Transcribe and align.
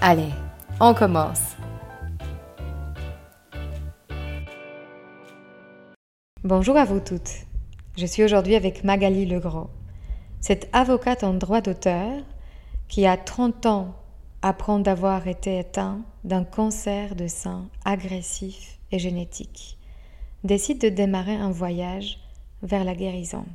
Allez, 0.00 0.30
on 0.78 0.94
commence. 0.94 1.56
Bonjour 6.44 6.76
à 6.76 6.84
vous 6.84 7.00
toutes. 7.00 7.32
Je 7.96 8.06
suis 8.06 8.22
aujourd'hui 8.22 8.54
avec 8.54 8.84
Magali 8.84 9.26
Legros. 9.26 9.70
Cette 10.40 10.68
avocate 10.72 11.24
en 11.24 11.34
droit 11.34 11.60
d'auteur 11.60 12.12
qui 12.86 13.06
a 13.06 13.16
30 13.16 13.66
ans 13.66 13.94
apprend 14.40 14.78
d'avoir 14.78 15.26
été 15.26 15.58
éteint 15.58 16.02
d'un 16.22 16.44
cancer 16.44 17.16
de 17.16 17.26
sein 17.26 17.66
agressif 17.84 18.78
et 18.92 19.00
génétique, 19.00 19.78
décide 20.44 20.80
de 20.80 20.90
démarrer 20.90 21.34
un 21.34 21.50
voyage 21.50 22.20
vers 22.62 22.84
la 22.84 22.94
guérison. 22.94 23.46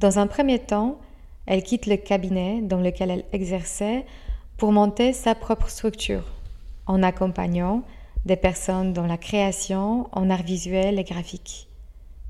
Dans 0.00 0.18
un 0.18 0.26
premier 0.26 0.58
temps, 0.58 0.98
elle 1.46 1.62
quitte 1.62 1.86
le 1.86 1.96
cabinet 1.96 2.60
dans 2.60 2.80
lequel 2.80 3.12
elle 3.12 3.24
exerçait 3.32 4.04
pour 4.58 4.72
monter 4.72 5.12
sa 5.12 5.36
propre 5.36 5.70
structure 5.70 6.24
en 6.86 7.04
accompagnant 7.04 7.84
des 8.24 8.36
personnes 8.36 8.92
dans 8.92 9.06
la 9.06 9.16
création 9.16 10.08
en 10.10 10.28
art 10.30 10.42
visuel 10.42 10.98
et 10.98 11.04
graphique, 11.04 11.68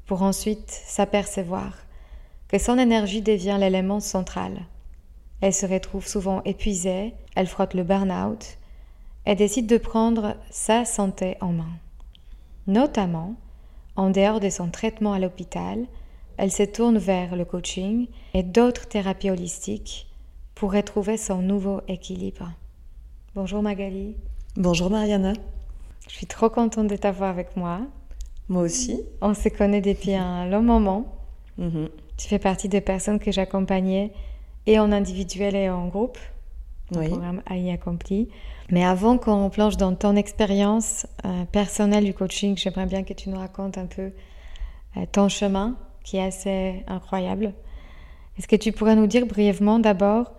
pour 0.04 0.22
ensuite 0.22 0.70
s'apercevoir 0.70 1.72
que 2.48 2.58
son 2.58 2.78
énergie 2.78 3.22
devient 3.22 3.56
l'élément 3.58 4.00
central. 4.00 4.66
Elle 5.40 5.54
se 5.54 5.64
retrouve 5.64 6.06
souvent 6.06 6.42
épuisée, 6.44 7.14
elle 7.34 7.46
frotte 7.46 7.72
le 7.72 7.82
burn-out 7.82 8.58
et 9.24 9.34
décide 9.34 9.66
de 9.66 9.78
prendre 9.78 10.36
sa 10.50 10.84
santé 10.84 11.38
en 11.40 11.52
main. 11.52 11.72
Notamment, 12.66 13.36
en 13.96 14.10
dehors 14.10 14.40
de 14.40 14.50
son 14.50 14.68
traitement 14.68 15.14
à 15.14 15.18
l'hôpital, 15.18 15.86
elle 16.36 16.52
se 16.52 16.62
tourne 16.62 16.98
vers 16.98 17.36
le 17.36 17.46
coaching 17.46 18.06
et 18.34 18.42
d'autres 18.42 18.86
thérapies 18.86 19.30
holistiques 19.30 20.07
pour 20.58 20.72
retrouver 20.72 21.16
son 21.16 21.40
nouveau 21.40 21.82
équilibre. 21.86 22.50
Bonjour 23.36 23.62
Magali. 23.62 24.16
Bonjour 24.56 24.90
Mariana. 24.90 25.32
Je 26.08 26.14
suis 26.16 26.26
trop 26.26 26.50
contente 26.50 26.88
de 26.88 26.96
t'avoir 26.96 27.30
avec 27.30 27.56
moi. 27.56 27.82
Moi 28.48 28.62
aussi. 28.62 29.00
On 29.20 29.34
se 29.34 29.48
connaît 29.50 29.80
depuis 29.80 30.14
un 30.14 30.46
long 30.46 30.62
moment. 30.62 31.14
Mhm. 31.58 31.88
Tu 32.16 32.26
fais 32.26 32.40
partie 32.40 32.68
des 32.68 32.80
personnes 32.80 33.20
que 33.20 33.30
j'accompagnais 33.30 34.12
et 34.66 34.80
en 34.80 34.90
individuel 34.90 35.54
et 35.54 35.70
en 35.70 35.86
groupe. 35.86 36.18
Oui. 36.96 37.08
programme 37.08 37.42
AI 37.48 37.70
accompli. 37.70 38.28
Mais 38.70 38.84
avant 38.84 39.16
qu'on 39.16 39.50
plonge 39.50 39.76
dans 39.76 39.94
ton 39.94 40.16
expérience 40.16 41.06
euh, 41.24 41.44
personnelle 41.44 42.04
du 42.04 42.14
coaching, 42.14 42.56
j'aimerais 42.56 42.86
bien 42.86 43.04
que 43.04 43.12
tu 43.12 43.28
nous 43.28 43.38
racontes 43.38 43.78
un 43.78 43.86
peu 43.86 44.10
euh, 44.96 45.06
ton 45.12 45.28
chemin 45.28 45.76
qui 46.02 46.16
est 46.16 46.24
assez 46.24 46.82
incroyable. 46.88 47.52
Est-ce 48.38 48.48
que 48.48 48.56
tu 48.56 48.72
pourrais 48.72 48.96
nous 48.96 49.06
dire 49.06 49.26
brièvement 49.26 49.78
d'abord 49.78 50.32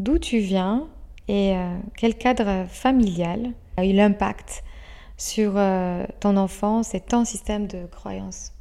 d'où 0.00 0.18
tu 0.18 0.38
viens 0.38 0.88
et 1.28 1.54
euh, 1.54 1.78
quel 1.96 2.16
cadre 2.16 2.66
familial 2.68 3.52
a 3.76 3.84
eu 3.84 3.92
l'impact 3.92 4.64
sur 5.16 5.52
euh, 5.56 6.04
ton 6.18 6.36
enfance 6.36 6.94
et 6.94 7.00
ton 7.00 7.24
système 7.24 7.66
de 7.66 7.86
croyance 7.86 8.52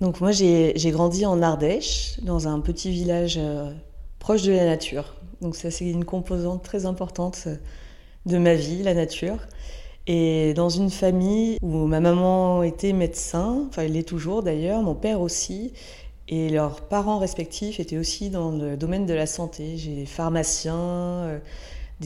Donc 0.00 0.20
moi 0.20 0.30
j'ai 0.32 0.90
grandi 0.90 1.24
en 1.24 1.40
Ardèche, 1.42 2.20
dans 2.22 2.46
un 2.46 2.60
petit 2.60 2.90
village 2.90 3.38
euh, 3.38 3.72
proche 4.18 4.42
de 4.42 4.52
la 4.52 4.66
nature. 4.66 5.16
Donc 5.40 5.56
ça 5.56 5.70
c'est 5.70 5.88
une 5.88 6.04
composante 6.04 6.62
très 6.62 6.84
importante 6.84 7.48
de 8.26 8.36
ma 8.36 8.54
vie, 8.54 8.82
la 8.82 8.94
nature. 8.94 9.38
Et 10.06 10.52
dans 10.54 10.68
une 10.68 10.90
famille 10.90 11.56
où 11.62 11.86
ma 11.86 12.00
maman 12.00 12.62
était 12.62 12.92
médecin, 12.92 13.66
enfin 13.68 13.82
elle 13.82 13.92
l'est 13.92 14.06
toujours 14.06 14.42
d'ailleurs, 14.42 14.82
mon 14.82 14.94
père 14.94 15.22
aussi, 15.22 15.72
et 16.30 16.48
leurs 16.48 16.82
parents 16.82 17.18
respectifs 17.18 17.80
étaient 17.80 17.98
aussi 17.98 18.30
dans 18.30 18.52
le 18.52 18.76
domaine 18.76 19.04
de 19.04 19.14
la 19.14 19.26
santé. 19.26 19.76
J'ai 19.76 19.96
des 19.96 20.06
pharmaciens, 20.06 21.40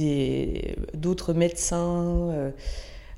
euh, 0.01 0.59
d'autres 0.95 1.35
médecins, 1.35 2.31
euh, 2.31 2.51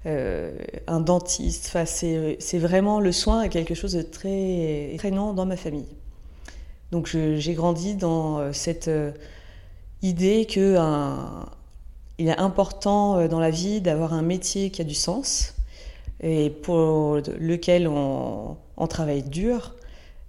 euh, 0.06 0.58
un 0.88 0.98
dentiste. 0.98 1.66
Enfin, 1.68 1.84
c'est 1.86 2.58
vraiment 2.58 2.98
le 2.98 3.12
soin 3.12 3.42
est 3.42 3.48
quelque 3.48 3.74
chose 3.74 3.92
de 3.92 4.02
très 4.02 4.94
traînant 4.98 5.32
dans 5.32 5.46
ma 5.46 5.56
famille. 5.56 5.86
Donc 6.90 7.06
j'ai 7.06 7.54
grandi 7.54 7.94
dans 7.94 8.52
cette 8.52 8.90
idée 10.02 10.44
que 10.46 10.76
il 12.18 12.28
est 12.28 12.38
important 12.38 13.28
dans 13.28 13.40
la 13.40 13.50
vie 13.50 13.80
d'avoir 13.80 14.12
un 14.12 14.22
métier 14.22 14.70
qui 14.70 14.82
a 14.82 14.84
du 14.84 14.94
sens 14.94 15.54
et 16.20 16.50
pour 16.50 17.16
lequel 17.38 17.88
on 17.88 18.86
travaille 18.88 19.22
dur 19.22 19.74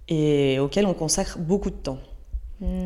et 0.08 0.58
auquel 0.58 0.86
on 0.86 0.94
consacre 0.94 1.38
beaucoup 1.38 1.70
de 1.70 1.76
temps. 1.76 1.98
Hmm. 2.60 2.84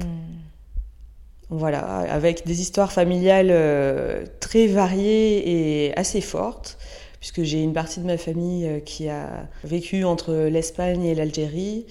Voilà, 1.53 1.81
avec 1.81 2.47
des 2.47 2.63
histoires 2.63 2.93
familiales 2.93 3.51
euh, 3.51 4.25
très 4.41 4.67
variées 4.67 5.87
et 5.87 5.97
assez 5.99 6.23
fortes, 6.23 6.79
puisque 7.21 7.43
j'ai 7.43 7.63
une 7.63 7.75
partie 7.75 8.01
de 8.01 8.07
ma 8.07 8.17
famille 8.17 8.67
euh, 8.67 8.81
qui 8.81 9.11
a 9.11 9.47
vécu 9.63 10.05
entre 10.05 10.33
l'Espagne 10.33 11.05
et 11.05 11.15
l'Algérie, 11.15 11.85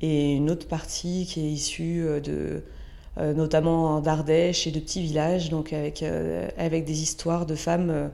et 0.00 0.34
une 0.34 0.48
autre 0.50 0.68
partie 0.68 1.26
qui 1.28 1.40
est 1.40 1.50
issue 1.50 2.04
euh, 2.06 2.20
de, 2.20 2.62
notamment 3.34 4.00
d'Ardèche 4.00 4.68
et 4.68 4.70
de 4.70 4.78
petits 4.78 5.02
villages, 5.02 5.50
donc 5.50 5.72
avec, 5.72 6.04
avec 6.56 6.84
des 6.84 7.02
histoires 7.02 7.46
de 7.46 7.56
femmes 7.56 8.10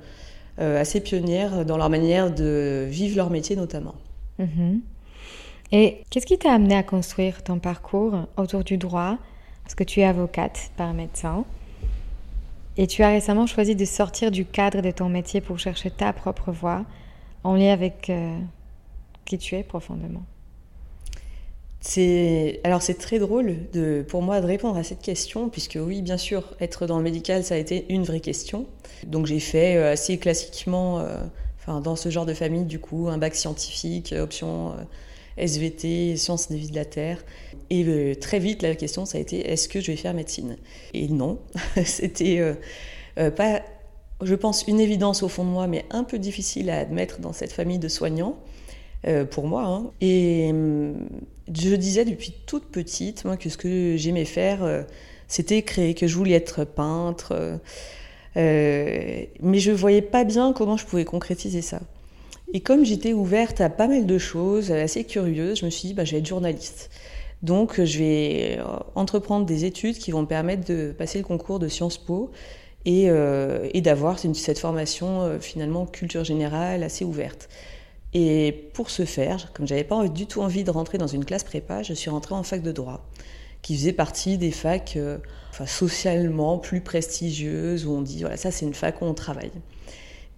assez 0.56 1.00
pionnières 1.00 1.66
dans 1.66 1.76
leur 1.76 1.91
manière 1.91 2.32
de 2.32 2.86
vivre 2.88 3.18
leur 3.18 3.28
métier 3.28 3.54
notamment. 3.54 3.96
Mm-hmm. 4.41 4.80
Et 5.76 6.04
qu'est-ce 6.08 6.24
qui 6.24 6.38
t'a 6.38 6.52
amené 6.52 6.76
à 6.76 6.84
construire 6.84 7.42
ton 7.42 7.58
parcours 7.58 8.28
autour 8.36 8.62
du 8.62 8.78
droit? 8.78 9.18
Parce 9.64 9.74
que 9.74 9.82
tu 9.82 9.98
es 9.98 10.04
avocate, 10.04 10.70
par 10.76 10.94
médecin. 10.94 11.44
Et 12.76 12.86
tu 12.86 13.02
as 13.02 13.08
récemment 13.08 13.48
choisi 13.48 13.74
de 13.74 13.84
sortir 13.84 14.30
du 14.30 14.44
cadre 14.44 14.82
de 14.82 14.92
ton 14.92 15.08
métier 15.08 15.40
pour 15.40 15.58
chercher 15.58 15.90
ta 15.90 16.12
propre 16.12 16.52
voie 16.52 16.84
en 17.42 17.56
lien 17.56 17.72
avec 17.72 18.08
euh, 18.08 18.38
qui 19.24 19.36
tu 19.36 19.56
es 19.56 19.64
profondément. 19.64 20.22
C'est 21.80 22.60
alors 22.62 22.80
c'est 22.80 22.94
très 22.94 23.18
drôle 23.18 23.56
pour 24.08 24.22
moi 24.22 24.41
de 24.41 24.46
répondre 24.46 24.76
à 24.76 24.84
cette 24.84 25.02
question 25.02 25.48
puisque 25.48 25.76
oui 25.78 26.02
bien 26.02 26.16
sûr 26.16 26.54
être 26.60 26.86
dans 26.86 26.96
le 26.96 27.04
médical 27.04 27.44
ça 27.44 27.56
a 27.56 27.58
été 27.58 27.84
une 27.91 28.04
vraie 28.04 28.20
question 28.20 28.66
donc 29.06 29.26
j'ai 29.26 29.38
fait 29.38 29.77
euh, 29.77 29.92
assez 29.92 30.16
classiquement 30.16 31.00
euh, 31.00 31.18
enfin 31.59 31.82
dans 31.82 31.94
ce 31.94 32.09
genre 32.09 32.24
de 32.24 32.32
famille 32.32 32.65
du 32.65 32.78
coup 32.78 33.09
un 33.10 33.18
bac 33.18 33.34
scientifique 33.34 34.15
option 34.18 34.72
SVT, 35.36 36.16
sciences 36.16 36.48
des 36.48 36.57
vies 36.57 36.71
de 36.71 36.77
la 36.77 36.84
Terre. 36.84 37.25
Et 37.71 37.84
euh, 37.84 38.15
très 38.15 38.39
vite, 38.39 38.63
la 38.63 38.75
question, 38.75 39.04
ça 39.04 39.19
a 39.19 39.21
été 39.21 39.48
est-ce 39.51 39.69
que 39.69 39.81
je 39.81 39.91
vais 39.91 39.97
faire 39.97 40.15
médecine? 40.15 40.57
Et 40.92 41.09
non, 41.09 41.39
c'était 41.84 42.39
euh, 42.39 42.54
euh, 43.19 43.31
pas, 43.31 43.63
je 44.22 44.34
pense, 44.34 44.65
une 44.69 44.81
évidence 44.81 45.22
au 45.22 45.28
fond 45.28 45.45
de 45.45 45.51
moi, 45.51 45.66
mais 45.66 45.84
un 45.91 46.04
peu 46.04 46.19
difficile 46.19 46.71
à 46.71 46.78
admettre 46.78 47.21
dans 47.21 47.33
cette 47.33 47.53
famille 47.53 47.78
de 47.78 47.89
soignants. 47.89 48.39
pour 49.31 49.47
moi. 49.47 49.65
Hein. 49.66 49.91
Et 50.01 50.51
je 51.53 51.75
disais 51.75 52.04
depuis 52.04 52.33
toute 52.47 52.66
petite, 52.71 53.25
moi, 53.25 53.37
que 53.37 53.51
ce 53.51 53.59
que 53.59 53.97
j'aimais 53.98 54.25
faire, 54.25 54.87
c'était 55.28 55.63
créer, 55.63 55.95
que 55.95 56.07
je 56.07 56.16
voulais 56.16 56.33
être 56.34 56.65
peintre. 56.65 57.60
mais 58.37 59.28
je 59.42 59.72
voyais 59.72 60.03
pas 60.03 60.25
bien 60.25 60.54
comment 60.54 60.78
je 60.78 60.87
pouvais 60.87 61.04
concrétiser 61.04 61.60
ça. 61.60 61.80
Et 62.54 62.60
comme 62.60 62.84
j'étais 62.84 63.12
ouverte 63.12 63.60
à 63.60 63.68
pas 63.68 63.86
mal 63.86 64.06
de 64.06 64.16
choses, 64.16 64.72
assez 64.72 65.04
curieuse, 65.04 65.59
je 65.59 65.66
me 65.66 65.71
suis 65.71 65.89
dit, 65.89 65.95
bah, 65.95 66.06
je 66.06 66.12
vais 66.12 66.18
être 66.18 66.27
journaliste. 66.27 66.89
Donc, 67.42 67.83
je 67.83 67.98
vais 67.98 68.56
euh, 68.59 68.65
entreprendre 68.95 69.45
des 69.45 69.66
études 69.66 69.98
qui 69.98 70.10
vont 70.10 70.22
me 70.22 70.27
permettre 70.27 70.65
de 70.65 70.95
passer 70.97 71.18
le 71.18 71.24
concours 71.24 71.59
de 71.59 71.68
Sciences 71.68 71.98
Po 71.98 72.30
et, 72.86 73.09
et 73.72 73.80
d'avoir 73.80 74.18
cette 74.18 74.59
formation 74.59 75.39
finalement 75.41 75.86
culture 75.86 76.22
générale 76.22 76.83
assez 76.83 77.04
ouverte. 77.04 77.48
Et 78.15 78.71
pour 78.74 78.91
ce 78.91 79.04
faire, 79.04 79.53
comme 79.53 79.66
j'avais 79.66 79.84
pas 79.84 80.06
du 80.09 80.27
tout 80.27 80.41
envie 80.41 80.62
de 80.62 80.71
rentrer 80.71 80.98
dans 80.98 81.09
une 81.09 81.24
classe 81.24 81.42
prépa, 81.42 81.83
je 81.83 81.92
suis 81.92 82.10
rentrée 82.10 82.36
en 82.36 82.45
fac 82.45 82.62
de 82.62 82.71
droit, 82.71 83.04
qui 83.60 83.77
faisait 83.77 83.92
partie 83.92 84.39
des 84.39 84.53
facs 84.53 84.95
euh, 84.97 85.18
enfin, 85.51 85.66
socialement 85.66 86.59
plus 86.59 86.80
prestigieuses, 86.80 87.86
où 87.86 87.91
on 87.91 88.03
dit 88.03 88.21
voilà, 88.21 88.36
ça 88.36 88.53
c'est 88.53 88.65
une 88.65 88.74
fac 88.74 89.03
où 89.03 89.04
on 89.04 89.15
travaille. 89.15 89.51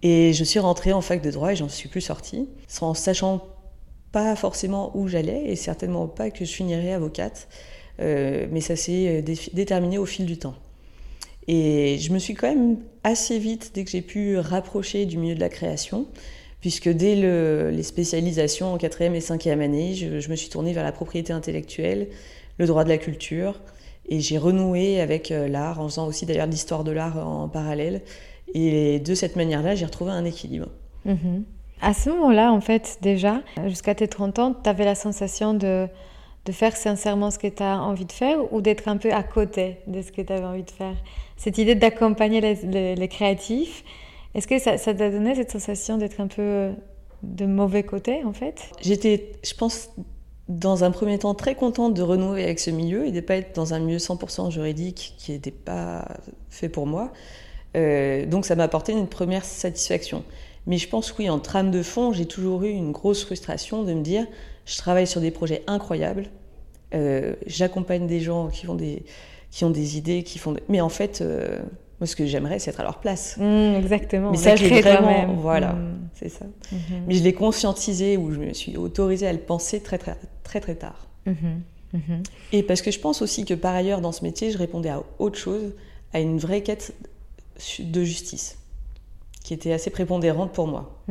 Et 0.03 0.33
je 0.33 0.45
suis 0.45 0.59
rentrée 0.59 0.93
en 0.93 1.01
fac 1.01 1.23
de 1.23 1.31
droit 1.31 1.53
et 1.53 1.57
j'en 1.57 1.69
suis 1.69 1.89
plus 1.89 2.01
sortie, 2.01 2.49
sans 2.69 2.95
sachant 2.95 3.47
pas 4.13 4.37
forcément 4.37 4.93
où 4.95 5.09
j'allais 5.09 5.45
et 5.47 5.57
certainement 5.57 6.07
pas 6.07 6.31
que 6.31 6.45
je 6.45 6.53
finirais 6.53 6.93
avocate, 6.93 7.49
euh, 8.01 8.47
mais 8.51 8.61
ça 8.61 8.77
s'est 8.77 9.23
euh, 9.23 9.35
déterminé 9.53 9.99
au 9.99 10.07
fil 10.07 10.27
du 10.27 10.39
temps. 10.39 10.55
Et 11.49 11.99
je 11.99 12.13
me 12.13 12.19
suis 12.19 12.35
quand 12.35 12.49
même 12.49 12.79
assez 13.05 13.39
vite, 13.39 13.73
dès 13.75 13.85
que 13.85 13.91
j'ai 13.91 14.03
pu 14.03 14.39
rapprocher 14.39 15.07
du 15.07 15.17
milieu 15.17 15.35
de 15.35 15.41
la 15.41 15.49
création, 15.49 16.07
puisque 16.61 16.89
dès 16.89 17.15
les 17.15 17.83
spécialisations 17.83 18.73
en 18.73 18.79
quatrième 18.79 19.15
et 19.15 19.21
cinquième 19.21 19.61
année, 19.61 19.95
je, 19.95 20.29
me 20.29 20.35
suis 20.35 20.49
tournée 20.49 20.73
vers 20.73 20.83
la 20.83 20.93
propriété 20.93 21.33
intellectuelle, 21.33 22.09
le 22.59 22.67
droit 22.67 22.83
de 22.83 22.89
la 22.89 22.99
culture, 22.99 23.61
et 24.09 24.21
j'ai 24.21 24.39
renoué 24.39 25.01
avec 25.01 25.31
euh, 25.31 25.47
l'art, 25.47 25.81
en 25.81 25.89
faisant 25.89 26.07
aussi 26.07 26.27
d'ailleurs 26.27 26.47
l'histoire 26.47 26.85
de 26.85 26.91
l'art 26.91 27.25
en 27.27 27.49
parallèle. 27.49 28.03
Et 28.55 29.01
de 29.01 29.15
cette 29.15 29.37
manière-là, 29.37 29.75
j'ai 29.75 29.85
retrouvé 29.85 30.13
un 30.13 30.25
équilibre. 30.25 30.69
Mhm. 31.05 31.45
À 31.81 31.93
ce 31.93 32.09
moment-là, 32.11 32.53
en 32.53 32.61
fait, 32.61 32.99
déjà, 33.03 33.43
jusqu'à 33.67 33.95
tes 33.95 34.09
30 34.09 34.39
ans, 34.39 34.55
tu 34.55 34.69
avais 34.69 34.85
la 34.85 34.95
sensation 34.95 35.53
de, 35.53 35.89
de 36.47 36.53
faire 36.53 36.77
sincèrement 36.77 37.31
ce 37.31 37.39
que 37.39 37.49
tu 37.49 37.63
as 37.63 37.83
envie 37.83 38.07
de 38.07 38.13
faire 38.13 38.53
ou 38.53 38.61
d'être 38.63 38.89
un 38.89 38.97
peu 38.97 39.13
à 39.13 39.23
côté 39.23 39.79
de 39.87 40.01
ce 40.01 40.11
que 40.11 40.23
tu 40.23 40.33
avais 40.33 40.45
envie 40.45 40.63
de 40.63 40.71
faire? 40.71 40.95
Cette 41.37 41.59
idée 41.59 41.75
d'accompagner 41.75 42.41
les, 42.41 42.95
les 42.95 43.09
créatifs, 43.09 43.85
est-ce 44.37 44.47
que 44.47 44.59
ça, 44.59 44.77
t'a 44.77 45.11
donné 45.11 45.35
cette 45.35 45.51
sensation 45.51 45.97
d'être 45.97 46.21
un 46.21 46.27
peu 46.27 46.71
de 47.23 47.47
mauvais 47.47 47.83
côté, 47.83 48.23
en 48.25 48.35
fait? 48.35 48.71
J'étais, 48.83 49.33
je 49.43 49.55
pense, 49.55 49.91
dans 50.49 50.85
un 50.85 50.91
premier 50.91 51.19
temps, 51.19 51.35
très 51.35 51.55
contente 51.55 51.95
de 51.95 52.03
renouer 52.03 52.45
avec 52.45 52.61
ce 52.61 52.71
milieu 52.71 53.07
et 53.07 53.11
de 53.13 53.17
ne 53.17 53.21
pas 53.23 53.37
être 53.37 53.55
dans 53.57 53.73
un 53.73 53.79
milieu 53.79 53.97
100% 53.97 54.51
juridique 54.51 55.15
qui 55.17 55.33
n'était 55.33 55.51
pas 55.51 56.07
fait 56.51 56.69
pour 56.69 56.87
moi. 56.87 57.13
Euh, 57.77 58.27
donc 58.27 58.47
ça 58.47 58.55
m'a 58.57 58.65
apporté 58.65 58.93
une 58.93 59.07
première 59.07 59.45
satisfaction. 59.45 60.25
Mais 60.67 60.79
je 60.79 60.89
pense, 60.89 61.17
oui, 61.19 61.31
en 61.31 61.39
trame 61.39 61.71
de 61.71 61.83
fond, 61.83 62.13
j'ai 62.13 62.27
toujours 62.27 62.65
eu 62.65 62.71
une 62.71 62.93
grosse 62.93 63.25
frustration 63.25 63.85
de 63.85 63.93
me 63.95 64.03
dire, 64.03 64.27
je 64.65 64.77
travaille 64.77 65.07
sur 65.07 65.21
des 65.21 65.31
projets 65.31 65.63
incroyables, 65.67 66.29
euh, 66.95 67.35
j'accompagne 67.47 68.07
des 68.07 68.21
gens 68.21 68.49
qui, 68.49 68.67
des, 68.77 69.05
qui 69.51 69.65
ont 69.65 69.71
des 69.71 69.97
idées, 69.97 70.23
qui 70.23 70.39
font... 70.39 70.57
Mais 70.69 70.81
en 70.81 70.89
fait... 70.89 71.21
Euh, 71.21 71.59
moi, 71.99 72.07
ce 72.07 72.15
que 72.15 72.27
j'aimerais, 72.27 72.59
c'est 72.59 72.71
être 72.71 72.81
à 72.81 72.83
leur 72.83 72.99
place. 72.99 73.39
Mmh, 73.39 73.77
exactement. 73.77 74.31
Mais 74.31 74.37
ça, 74.37 74.55
je 74.55 74.67
l'ai 74.67 74.83
vraiment. 74.83 75.33
Voilà, 75.37 75.73
mmh. 75.73 76.09
c'est 76.13 76.29
ça. 76.29 76.45
Mmh. 76.45 76.77
Mais 77.07 77.15
je 77.15 77.23
l'ai 77.23 77.33
conscientisé 77.33 78.19
ou 78.19 78.33
je 78.33 78.39
me 78.39 78.53
suis 78.53 78.77
autorisée 78.77 79.27
à 79.27 79.33
le 79.33 79.39
penser 79.39 79.81
très, 79.81 79.97
très, 79.97 80.15
très, 80.43 80.61
très 80.61 80.75
tard. 80.75 81.09
Et 82.53 82.63
parce 82.63 82.83
que 82.83 82.91
je 82.91 83.01
pense 83.01 83.23
aussi 83.23 83.47
que 83.47 83.55
par 83.55 83.75
ailleurs, 83.75 84.03
dans 84.03 84.13
ce 84.13 84.23
métier, 84.25 84.51
je 84.51 84.59
répondais 84.59 84.91
à 84.91 85.03
autre 85.19 85.39
chose, 85.39 85.73
à 86.13 86.21
une 86.21 86.39
vraie 86.39 86.61
quête 86.61 86.93
de 87.81 88.05
justice, 88.05 88.59
qui 89.45 89.55
était 89.55 89.73
assez 89.73 89.91
prépondérante 89.91 90.53
pour 90.53 90.67
moi. 90.67 91.03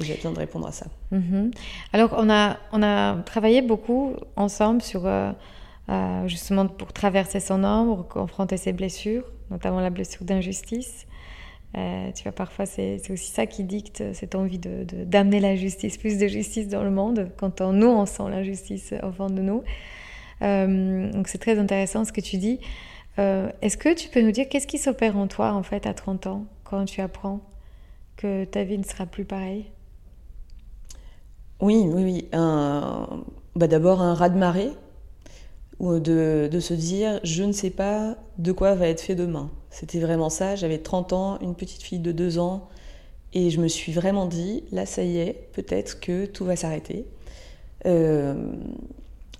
J'ai 0.00 0.14
besoin 0.14 0.32
de 0.32 0.38
répondre 0.38 0.66
à 0.66 0.72
ça. 0.72 0.86
Alors, 1.92 2.14
on 2.18 2.28
a, 2.28 2.58
on 2.72 2.82
a 2.82 3.16
travaillé 3.22 3.62
beaucoup 3.62 4.14
ensemble 4.36 4.82
sur. 4.82 5.06
Euh, 5.06 5.32
euh, 5.90 6.26
justement 6.26 6.66
pour 6.66 6.94
traverser 6.94 7.40
son 7.40 7.62
ombre, 7.62 8.08
confronter 8.08 8.56
ses 8.56 8.72
blessures, 8.72 9.30
notamment 9.50 9.80
la 9.80 9.90
blessure 9.90 10.24
d'injustice. 10.24 11.06
Euh, 11.76 12.10
tu 12.12 12.22
vois, 12.22 12.32
parfois, 12.32 12.64
c'est 12.64 12.98
aussi 13.10 13.30
ça 13.30 13.44
qui 13.44 13.64
dicte 13.64 14.02
cette 14.14 14.34
envie 14.34 14.58
d'amener 14.58 14.84
de, 14.86 15.04
d'amener 15.04 15.40
la 15.40 15.56
justice, 15.56 15.98
plus 15.98 16.16
de 16.16 16.26
justice 16.26 16.68
dans 16.68 16.84
le 16.84 16.90
monde, 16.90 17.30
quand 17.36 17.60
on, 17.60 17.74
nous, 17.74 17.88
on 17.88 18.06
sent 18.06 18.22
l'injustice 18.30 18.94
au 19.02 19.12
fond 19.12 19.28
de 19.28 19.42
nous. 19.42 19.62
Donc, 20.40 21.28
c'est 21.28 21.38
très 21.38 21.58
intéressant 21.58 22.06
ce 22.06 22.12
que 22.12 22.22
tu 22.22 22.38
dis. 22.38 22.60
Est-ce 23.16 23.76
que 23.76 23.94
tu 23.94 24.08
peux 24.08 24.20
nous 24.20 24.32
dire 24.32 24.48
qu'est-ce 24.48 24.66
qui 24.66 24.78
s'opère 24.78 25.16
en 25.16 25.26
toi, 25.28 25.52
en 25.52 25.62
fait, 25.62 25.86
à 25.86 25.94
30 25.94 26.26
ans, 26.26 26.46
quand 26.64 26.84
tu 26.84 27.00
apprends 27.00 27.40
que 28.16 28.44
ta 28.44 28.64
vie 28.64 28.78
ne 28.78 28.84
sera 28.84 29.06
plus 29.06 29.24
pareille? 29.24 29.66
Oui, 31.60 31.84
oui, 31.86 32.02
oui. 32.04 32.28
Bah, 32.32 33.68
D'abord, 33.68 34.02
un 34.02 34.14
raz-de-marée 34.14 34.72
ou 35.78 35.98
de, 35.98 36.48
de, 36.50 36.60
se 36.60 36.74
dire 36.74 37.20
je 37.24 37.42
ne 37.42 37.52
sais 37.52 37.70
pas 37.70 38.16
de 38.38 38.52
quoi 38.52 38.74
va 38.74 38.88
être 38.88 39.00
fait 39.00 39.14
demain. 39.14 39.50
C'était 39.70 40.00
vraiment 40.00 40.30
ça, 40.30 40.56
j'avais 40.56 40.78
30 40.78 41.12
ans, 41.12 41.38
une 41.40 41.54
petite 41.54 41.82
fille 41.82 41.98
de 41.98 42.12
2 42.12 42.38
ans, 42.38 42.68
et 43.32 43.50
je 43.50 43.60
me 43.60 43.68
suis 43.68 43.92
vraiment 43.92 44.26
dit 44.26 44.64
là 44.72 44.86
ça 44.86 45.02
y 45.02 45.18
est, 45.18 45.48
peut-être 45.52 46.00
que 46.00 46.26
tout 46.26 46.44
va 46.44 46.56
s'arrêter. 46.56 47.06
Euh, 47.86 48.34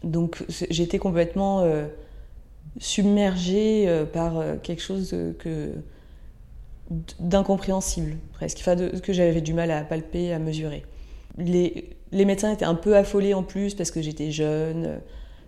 donc 0.02 0.44
j'étais 0.48 0.98
complètement 0.98 1.60
euh, 1.60 1.86
submergée 2.78 3.88
euh, 3.88 4.04
par 4.04 4.42
quelque 4.62 4.82
chose 4.82 5.14
que 5.38 5.72
d'incompréhensible 7.18 8.16
presque, 8.32 8.58
enfin, 8.60 8.76
que 8.76 9.12
j'avais 9.12 9.40
du 9.40 9.54
mal 9.54 9.70
à 9.70 9.82
palper, 9.82 10.32
à 10.32 10.38
mesurer. 10.38 10.84
Les, 11.38 11.96
les 12.12 12.24
médecins 12.24 12.52
étaient 12.52 12.64
un 12.64 12.74
peu 12.74 12.96
affolés 12.96 13.34
en 13.34 13.42
plus 13.42 13.74
parce 13.74 13.90
que 13.90 14.02
j'étais 14.02 14.30
jeune 14.30 15.00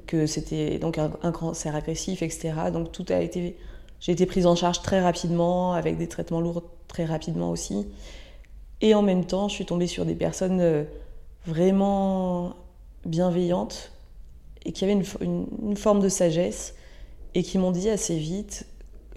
que 0.06 0.26
c'était 0.26 0.78
donc 0.78 0.98
un, 0.98 1.32
cancer 1.32 1.74
agressif, 1.74 2.22
etc. 2.22 2.52
Donc 2.72 2.92
tout 2.92 3.04
a 3.08 3.20
été, 3.20 3.56
j'ai 4.00 4.12
été 4.12 4.24
prise 4.26 4.46
en 4.46 4.54
charge 4.54 4.82
très 4.82 5.00
rapidement, 5.00 5.72
avec 5.72 5.98
des 5.98 6.08
traitements 6.08 6.40
lourds 6.40 6.62
très 6.88 7.04
rapidement 7.04 7.50
aussi. 7.50 7.86
Et 8.80 8.94
en 8.94 9.02
même 9.02 9.24
temps, 9.24 9.48
je 9.48 9.54
suis 9.54 9.66
tombée 9.66 9.86
sur 9.86 10.04
des 10.04 10.14
personnes 10.14 10.60
euh, 10.60 10.84
vraiment 11.46 12.54
bienveillantes 13.04 13.92
et 14.64 14.72
qui 14.72 14.84
avaient 14.84 15.00
une, 15.20 15.76
forme 15.76 16.00
de 16.00 16.08
sagesse 16.08 16.74
et 17.36 17.42
qui 17.42 17.58
m'ont 17.58 17.70
dit 17.70 17.90
assez 17.90 18.16
vite 18.16 18.66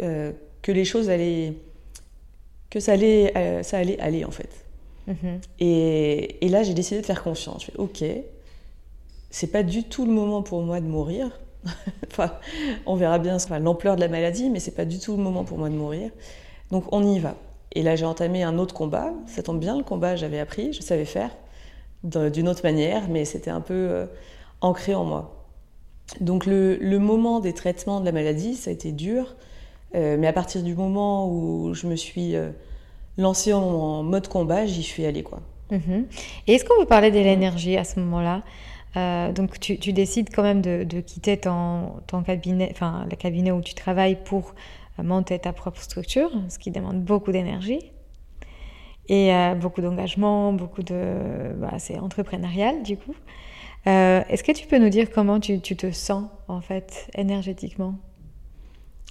euh, 0.02 0.34
que 0.62 0.74
les 0.74 0.84
choses 0.84 1.10
allaient, 1.10 1.54
que 2.70 2.82
ça 2.82 2.92
allait, 2.92 3.32
euh, 3.38 3.64
ça 3.64 3.78
allait 3.78 3.98
aller 4.00 4.26
en 4.26 4.32
fait. 4.32 4.66
Et, 5.60 6.46
et, 6.46 6.50
là, 6.50 6.62
j'ai 6.62 6.76
décidé 6.76 7.02
de 7.02 7.06
faire 7.06 7.24
confiance. 7.24 7.62
Je 7.62 7.72
fais 7.72 7.78
OK, 7.78 8.04
c'est 9.32 9.52
pas 9.52 9.64
du 9.64 9.84
tout 9.84 10.06
le 10.06 10.12
moment 10.12 10.44
pour 10.44 10.62
moi 10.62 10.80
de 10.82 10.86
mourir. 10.86 11.32
enfin, 12.12 12.34
on 12.86 12.96
verra 12.96 13.18
bien 13.18 13.38
l'ampleur 13.60 13.96
de 13.96 14.02
la 14.02 14.08
maladie, 14.08 14.52
mais 14.52 14.60
c'est 14.60 14.76
pas 14.76 14.86
du 14.86 15.00
tout 15.00 15.18
le 15.18 15.24
moment 15.24 15.46
pour 15.46 15.58
moi 15.58 15.70
de 15.70 15.74
mourir. 15.74 16.12
Donc 16.70 16.84
on 16.92 17.04
y 17.04 17.18
va. 17.18 17.38
Et 17.72 17.82
là, 17.82 17.96
j'ai 17.96 18.06
entamé 18.06 18.44
un 18.44 18.60
autre 18.60 18.76
combat. 18.76 19.14
Ça 19.26 19.42
tombe 19.42 19.60
bien, 19.60 19.78
le 19.78 19.84
combat, 19.84 20.16
j'avais 20.16 20.40
appris, 20.40 20.74
je 20.74 20.82
savais 20.82 21.06
faire 21.06 21.32
d'une 22.04 22.48
autre 22.48 22.62
manière, 22.64 23.10
mais 23.10 23.26
c'était 23.26 23.50
un 23.50 23.62
peu 23.62 23.74
euh, 23.74 24.06
ancré 24.62 24.94
en 24.94 25.06
moi. 25.06 25.39
Donc 26.20 26.46
le, 26.46 26.98
moment 26.98 27.40
des 27.40 27.54
traitements 27.54 28.00
de 28.00 28.06
la 28.06 28.12
maladie, 28.12 28.56
ça 28.56 28.70
a 28.70 28.74
été 28.74 28.92
dur, 28.92 29.36
euh, 29.96 30.18
mais 30.20 30.28
à 30.28 30.34
partir 30.34 30.64
du 30.64 30.76
moment 30.76 31.32
où 31.32 31.74
je 31.74 31.88
me 31.88 31.96
suis 31.96 32.36
euh, 32.36 32.50
lancée 33.18 33.54
en, 33.54 34.04
mode 34.04 34.28
combat, 34.28 34.66
j'y 34.66 34.84
suis 34.84 35.06
allée. 35.06 35.24
Quoi. 35.24 35.40
Mm-hmm. 35.72 36.06
Et 36.48 36.54
est-ce 36.54 36.66
qu'on 36.66 36.78
peut 36.80 36.86
parler 36.86 37.12
de 37.12 37.20
l'énergie 37.20 37.78
à 37.78 37.84
ce 37.84 38.00
moment-là? 38.00 38.44
Euh, 38.98 39.32
donc 39.32 39.60
tu, 39.60 39.94
décides 39.94 40.30
quand 40.34 40.42
même 40.42 40.62
de, 40.62 41.02
quitter 41.02 41.38
ton, 41.38 42.02
cabinet, 42.26 42.70
enfin 42.72 43.06
le 43.10 43.16
cabinet 43.16 43.52
où 43.52 43.62
tu 43.62 43.76
travailles 43.76 44.18
pour 44.26 44.56
monter 44.98 45.38
ta 45.40 45.54
propre 45.54 45.82
structure, 45.82 46.32
ce 46.50 46.58
qui 46.58 46.72
demande 46.72 47.04
beaucoup 47.04 47.32
d'énergie 47.32 47.80
et 49.08 49.32
beaucoup 49.60 49.82
d'engagement, 49.82 50.54
beaucoup 50.54 50.84
de, 50.84 51.54
bah, 51.58 51.74
c'est 51.78 52.00
entrepreneurial 52.00 52.82
du 52.82 52.98
coup. 52.98 53.16
Est-ce 53.86 54.44
que 54.44 54.52
tu 54.52 54.68
peux 54.68 54.78
nous 54.78 54.90
dire 54.90 55.10
comment 55.10 55.40
tu, 55.40 55.60
te 55.62 55.92
sens 55.92 56.26
en 56.48 56.62
fait 56.62 57.10
énergétiquement? 57.16 57.96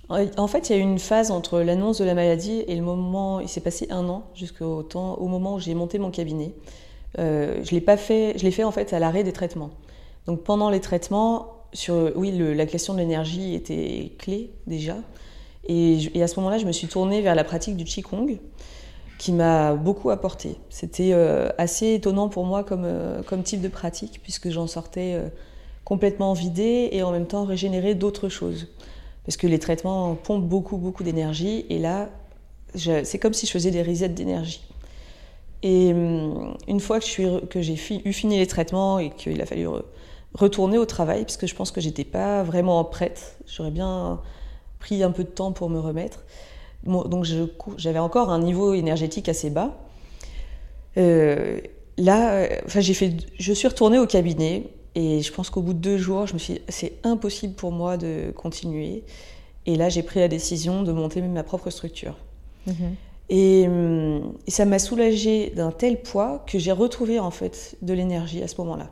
En 0.08 0.46
fait, 0.46 0.70
il 0.70 0.76
y 0.76 0.78
a 0.78 0.78
eu 0.78 0.82
une 0.82 0.98
phase 0.98 1.30
entre 1.30 1.60
l'annonce 1.60 1.98
de 1.98 2.04
la 2.04 2.14
maladie 2.14 2.64
et 2.66 2.76
le 2.76 2.82
moment. 2.82 3.40
Il 3.40 3.48
s'est 3.48 3.60
passé 3.60 3.86
un 3.90 4.08
an 4.08 4.24
jusqu'au 4.34 4.86
moment 4.94 5.54
où 5.54 5.58
j'ai 5.58 5.74
monté 5.74 5.98
mon 5.98 6.10
cabinet. 6.10 6.54
Euh, 7.18 7.60
je 7.64 7.72
l'ai 7.72 7.80
pas 7.80 7.96
fait, 7.96 8.34
je 8.38 8.44
l'ai 8.44 8.50
fait 8.50 8.64
en 8.64 8.70
fait 8.70 8.92
à 8.92 8.98
l'arrêt 8.98 9.24
des 9.24 9.32
traitements. 9.32 9.70
Donc 10.26 10.42
pendant 10.44 10.70
les 10.70 10.80
traitements, 10.80 11.58
sur, 11.72 12.12
oui, 12.16 12.32
la 12.32 12.66
question 12.66 12.94
de 12.94 12.98
l'énergie 12.98 13.54
était 13.54 14.12
clé 14.18 14.50
déjà. 14.66 14.96
Et, 15.66 16.22
à 16.22 16.28
ce 16.28 16.36
moment-là, 16.40 16.58
je 16.58 16.64
me 16.64 16.72
suis 16.72 16.86
tournée 16.86 17.20
vers 17.20 17.34
la 17.34 17.44
pratique 17.44 17.76
du 17.76 17.84
Qigong, 17.84 18.38
qui 19.18 19.32
m'a 19.32 19.74
beaucoup 19.74 20.10
apporté. 20.10 20.56
C'était 20.70 21.10
euh, 21.12 21.48
assez 21.58 21.94
étonnant 21.94 22.28
pour 22.28 22.44
moi 22.44 22.62
comme, 22.62 22.84
euh, 22.84 23.22
comme 23.22 23.42
type 23.42 23.60
de 23.60 23.68
pratique, 23.68 24.20
puisque 24.22 24.48
j'en 24.50 24.66
sortais 24.66 25.20
complètement 25.84 26.32
vidée 26.32 26.88
et 26.92 27.02
en 27.02 27.10
même 27.10 27.26
temps 27.26 27.44
régénérée 27.44 27.94
d'autres 27.94 28.28
choses. 28.28 28.68
Parce 29.24 29.36
que 29.36 29.46
les 29.46 29.58
traitements 29.58 30.14
pompent 30.14 30.46
beaucoup, 30.46 30.78
beaucoup 30.78 31.02
d'énergie, 31.02 31.66
et 31.68 31.78
là, 31.78 32.08
c'est 32.74 33.18
comme 33.18 33.34
si 33.34 33.46
je 33.46 33.50
faisais 33.50 33.70
des 33.70 33.82
resets 33.82 34.08
d'énergie. 34.08 34.62
Et 35.62 35.92
hum, 35.92 36.56
une 36.68 36.80
fois 36.80 37.00
que, 37.00 37.60
j'ai 37.60 37.74
eu 37.74 38.12
fini 38.12 38.38
les 38.38 38.46
traitements 38.46 38.98
et 38.98 39.10
qu'il 39.10 39.40
a 39.42 39.46
fallu 39.46 39.66
retourner 40.34 40.78
au 40.78 40.86
travail, 40.86 41.24
parce 41.24 41.36
que 41.36 41.46
je 41.46 41.54
pense 41.54 41.72
que 41.72 41.80
j'étais 41.80 42.04
pas 42.04 42.42
vraiment 42.42 42.82
prête, 42.84 43.36
j'aurais 43.46 43.70
bien 43.70 44.20
pris 44.78 45.02
un 45.02 45.10
peu 45.10 45.24
de 45.24 45.28
temps 45.28 45.52
pour 45.52 45.68
me 45.70 45.80
remettre, 45.80 46.24
donc 46.84 47.26
j'avais 47.76 47.98
encore 47.98 48.30
un 48.30 48.40
niveau 48.40 48.74
énergétique 48.74 49.28
assez 49.28 49.50
bas. 49.50 49.78
Euh, 50.96 51.60
là, 51.96 52.46
enfin, 52.66 52.80
j'ai 52.80 52.94
fait, 52.94 53.12
je 53.38 53.52
suis 53.52 53.68
retournée 53.68 53.98
au 53.98 54.06
cabinet 54.06 54.70
et 54.94 55.22
je 55.22 55.32
pense 55.32 55.50
qu'au 55.50 55.62
bout 55.62 55.74
de 55.74 55.78
deux 55.78 55.98
jours, 55.98 56.26
je 56.26 56.34
me 56.34 56.38
suis 56.38 56.54
dit, 56.54 56.60
c'est 56.68 56.94
impossible 57.04 57.54
pour 57.54 57.72
moi 57.72 57.96
de 57.96 58.32
continuer. 58.34 59.04
Et 59.66 59.76
là, 59.76 59.88
j'ai 59.88 60.02
pris 60.02 60.20
la 60.20 60.28
décision 60.28 60.82
de 60.82 60.92
monter 60.92 61.20
ma 61.20 61.42
propre 61.42 61.70
structure. 61.70 62.16
Mhm. 62.66 62.74
Et, 63.30 63.68
et, 64.46 64.50
ça 64.50 64.64
m'a 64.64 64.78
soulagée 64.78 65.52
d'un 65.54 65.70
tel 65.70 66.00
poids 66.00 66.42
que 66.46 66.58
j'ai 66.58 66.72
retrouvé 66.72 67.20
en 67.20 67.30
fait 67.30 67.76
de 67.82 67.92
l'énergie 67.92 68.42
à 68.42 68.48
ce 68.48 68.58
moment-là. 68.62 68.88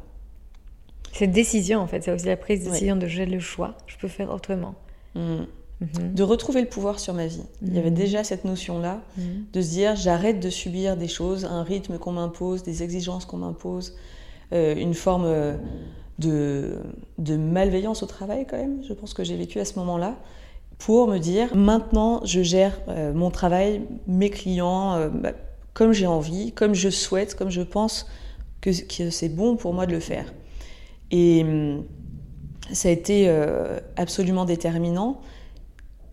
Cette 1.13 1.33
décision, 1.33 1.81
en 1.81 1.87
fait, 1.87 2.03
c'est 2.03 2.13
aussi 2.13 2.27
la 2.27 2.37
prise 2.37 2.67
de 2.67 2.71
décision 2.71 2.95
de 2.95 3.07
j'ai 3.07 3.25
le 3.25 3.41
choix, 3.41 3.75
je 3.87 3.97
peux 3.97 4.09
faire 4.09 4.31
autrement. 4.31 4.75
Mm. 5.15 5.45
Mhm. 5.81 6.15
De 6.15 6.23
retrouver 6.23 6.63
le 6.63 6.69
pouvoir 6.69 6.99
sur 6.99 7.13
ma 7.13 7.27
vie. 7.27 7.43
Il 7.61 7.75
y 7.75 7.79
avait 7.79 7.91
mhm. 7.91 7.97
déjà 7.97 8.25
cette 8.25 8.45
notion-là 8.45 9.03
mhm. 9.19 9.45
de 9.53 9.61
se 9.61 9.71
dire 9.71 9.95
j'arrête 9.95 10.41
de 10.41 10.49
subir 10.49 10.97
des 10.97 11.09
choses, 11.09 11.45
un 11.45 11.63
rythme 11.63 11.99
qu'on 11.99 12.13
m'impose, 12.13 12.63
des 12.63 12.83
exigences 12.83 13.27
qu'on 13.27 13.37
m'impose, 13.39 13.95
euh, 14.55 14.75
une 14.75 14.95
forme 14.95 15.25
euh, 15.27 15.57
de, 16.19 16.79
de 17.19 17.37
malveillance 17.37 18.03
au 18.03 18.07
travail 18.07 18.47
quand 18.49 18.57
même. 18.57 18.83
Je 18.89 18.95
pense 18.95 19.13
que 19.13 19.23
j'ai 19.23 19.37
vécu 19.37 19.61
à 19.61 19.67
ce 19.67 19.79
moment-là 19.79 20.17
pour 20.79 21.09
me 21.09 21.19
dire 21.19 21.55
maintenant 21.55 22.23
je 22.25 22.43
gère 22.43 22.81
euh, 22.89 23.13
mon 23.13 23.31
travail, 23.31 23.83
mes 24.07 24.31
clients 24.31 25.11
bah, 25.11 25.33
comme 25.75 25.93
j'ai 25.93 26.07
envie, 26.07 26.53
comme 26.53 26.75
je 26.75 26.89
souhaite, 26.89 27.35
comme 27.35 27.51
je 27.51 27.61
pense 27.61 28.07
que, 28.63 28.71
que 28.71 29.11
c'est 29.11 29.29
bon 29.29 29.57
pour 29.57 29.75
moi 29.75 29.85
de 29.85 29.93
le 29.93 30.01
faire. 30.01 30.33
Et 31.11 31.43
hum, 31.43 31.85
ça 32.73 32.89
a 32.89 32.93
été 32.93 33.29
absolument 33.97 34.47
déterminant 34.47 35.21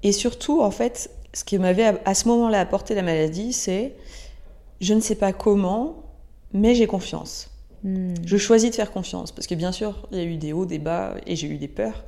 et 0.03 0.11
surtout, 0.11 0.61
en 0.61 0.71
fait, 0.71 1.09
ce 1.33 1.43
qui 1.43 1.57
m'avait 1.57 1.99
à 2.05 2.13
ce 2.13 2.27
moment-là 2.27 2.59
apporté 2.59 2.93
la 2.93 3.01
maladie, 3.01 3.53
c'est 3.53 3.95
je 4.81 4.93
ne 4.93 4.99
sais 4.99 5.15
pas 5.15 5.33
comment, 5.33 6.03
mais 6.51 6.75
j'ai 6.75 6.87
confiance. 6.87 7.49
Hmm. 7.83 8.13
Je 8.25 8.37
choisis 8.37 8.69
de 8.69 8.75
faire 8.75 8.91
confiance. 8.91 9.31
Parce 9.31 9.47
que 9.47 9.55
bien 9.55 9.71
sûr, 9.71 10.07
il 10.11 10.17
y 10.17 10.21
a 10.21 10.25
eu 10.25 10.37
des 10.37 10.53
hauts, 10.53 10.65
des 10.65 10.79
bas, 10.79 11.15
et 11.25 11.35
j'ai 11.35 11.47
eu 11.47 11.57
des 11.57 11.67
peurs. 11.67 12.03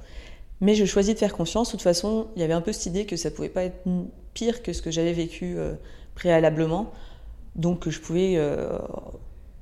Mais 0.61 0.75
je 0.75 0.85
choisis 0.85 1.13
de 1.13 1.19
faire 1.19 1.33
confiance. 1.33 1.69
De 1.69 1.71
toute 1.71 1.81
façon, 1.81 2.27
il 2.35 2.41
y 2.41 2.43
avait 2.43 2.53
un 2.53 2.61
peu 2.61 2.71
cette 2.71 2.85
idée 2.85 3.05
que 3.05 3.15
ça 3.15 3.31
pouvait 3.31 3.49
pas 3.49 3.63
être 3.63 3.87
pire 4.33 4.61
que 4.61 4.73
ce 4.73 4.81
que 4.81 4.91
j'avais 4.91 5.13
vécu 5.13 5.55
euh, 5.57 5.73
préalablement. 6.15 6.91
Donc, 7.55 7.89
je 7.89 7.99
pouvais, 7.99 8.33
euh, 8.35 8.77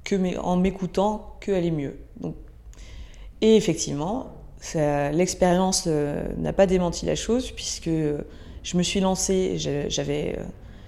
que 0.03 0.37
en 0.39 0.57
m'écoutant, 0.57 1.37
que 1.39 1.51
aller 1.51 1.71
mieux. 1.71 1.97
Donc, 2.19 2.35
et 3.41 3.55
effectivement, 3.55 4.31
L'expérience 4.73 5.85
euh, 5.87 6.23
n'a 6.37 6.53
pas 6.53 6.65
démenti 6.65 7.05
la 7.05 7.15
chose 7.15 7.51
puisque 7.51 7.89
je 7.89 8.77
me 8.77 8.83
suis 8.83 8.99
lancée, 8.99 9.57
j'avais, 9.57 10.35
euh, 10.37 10.43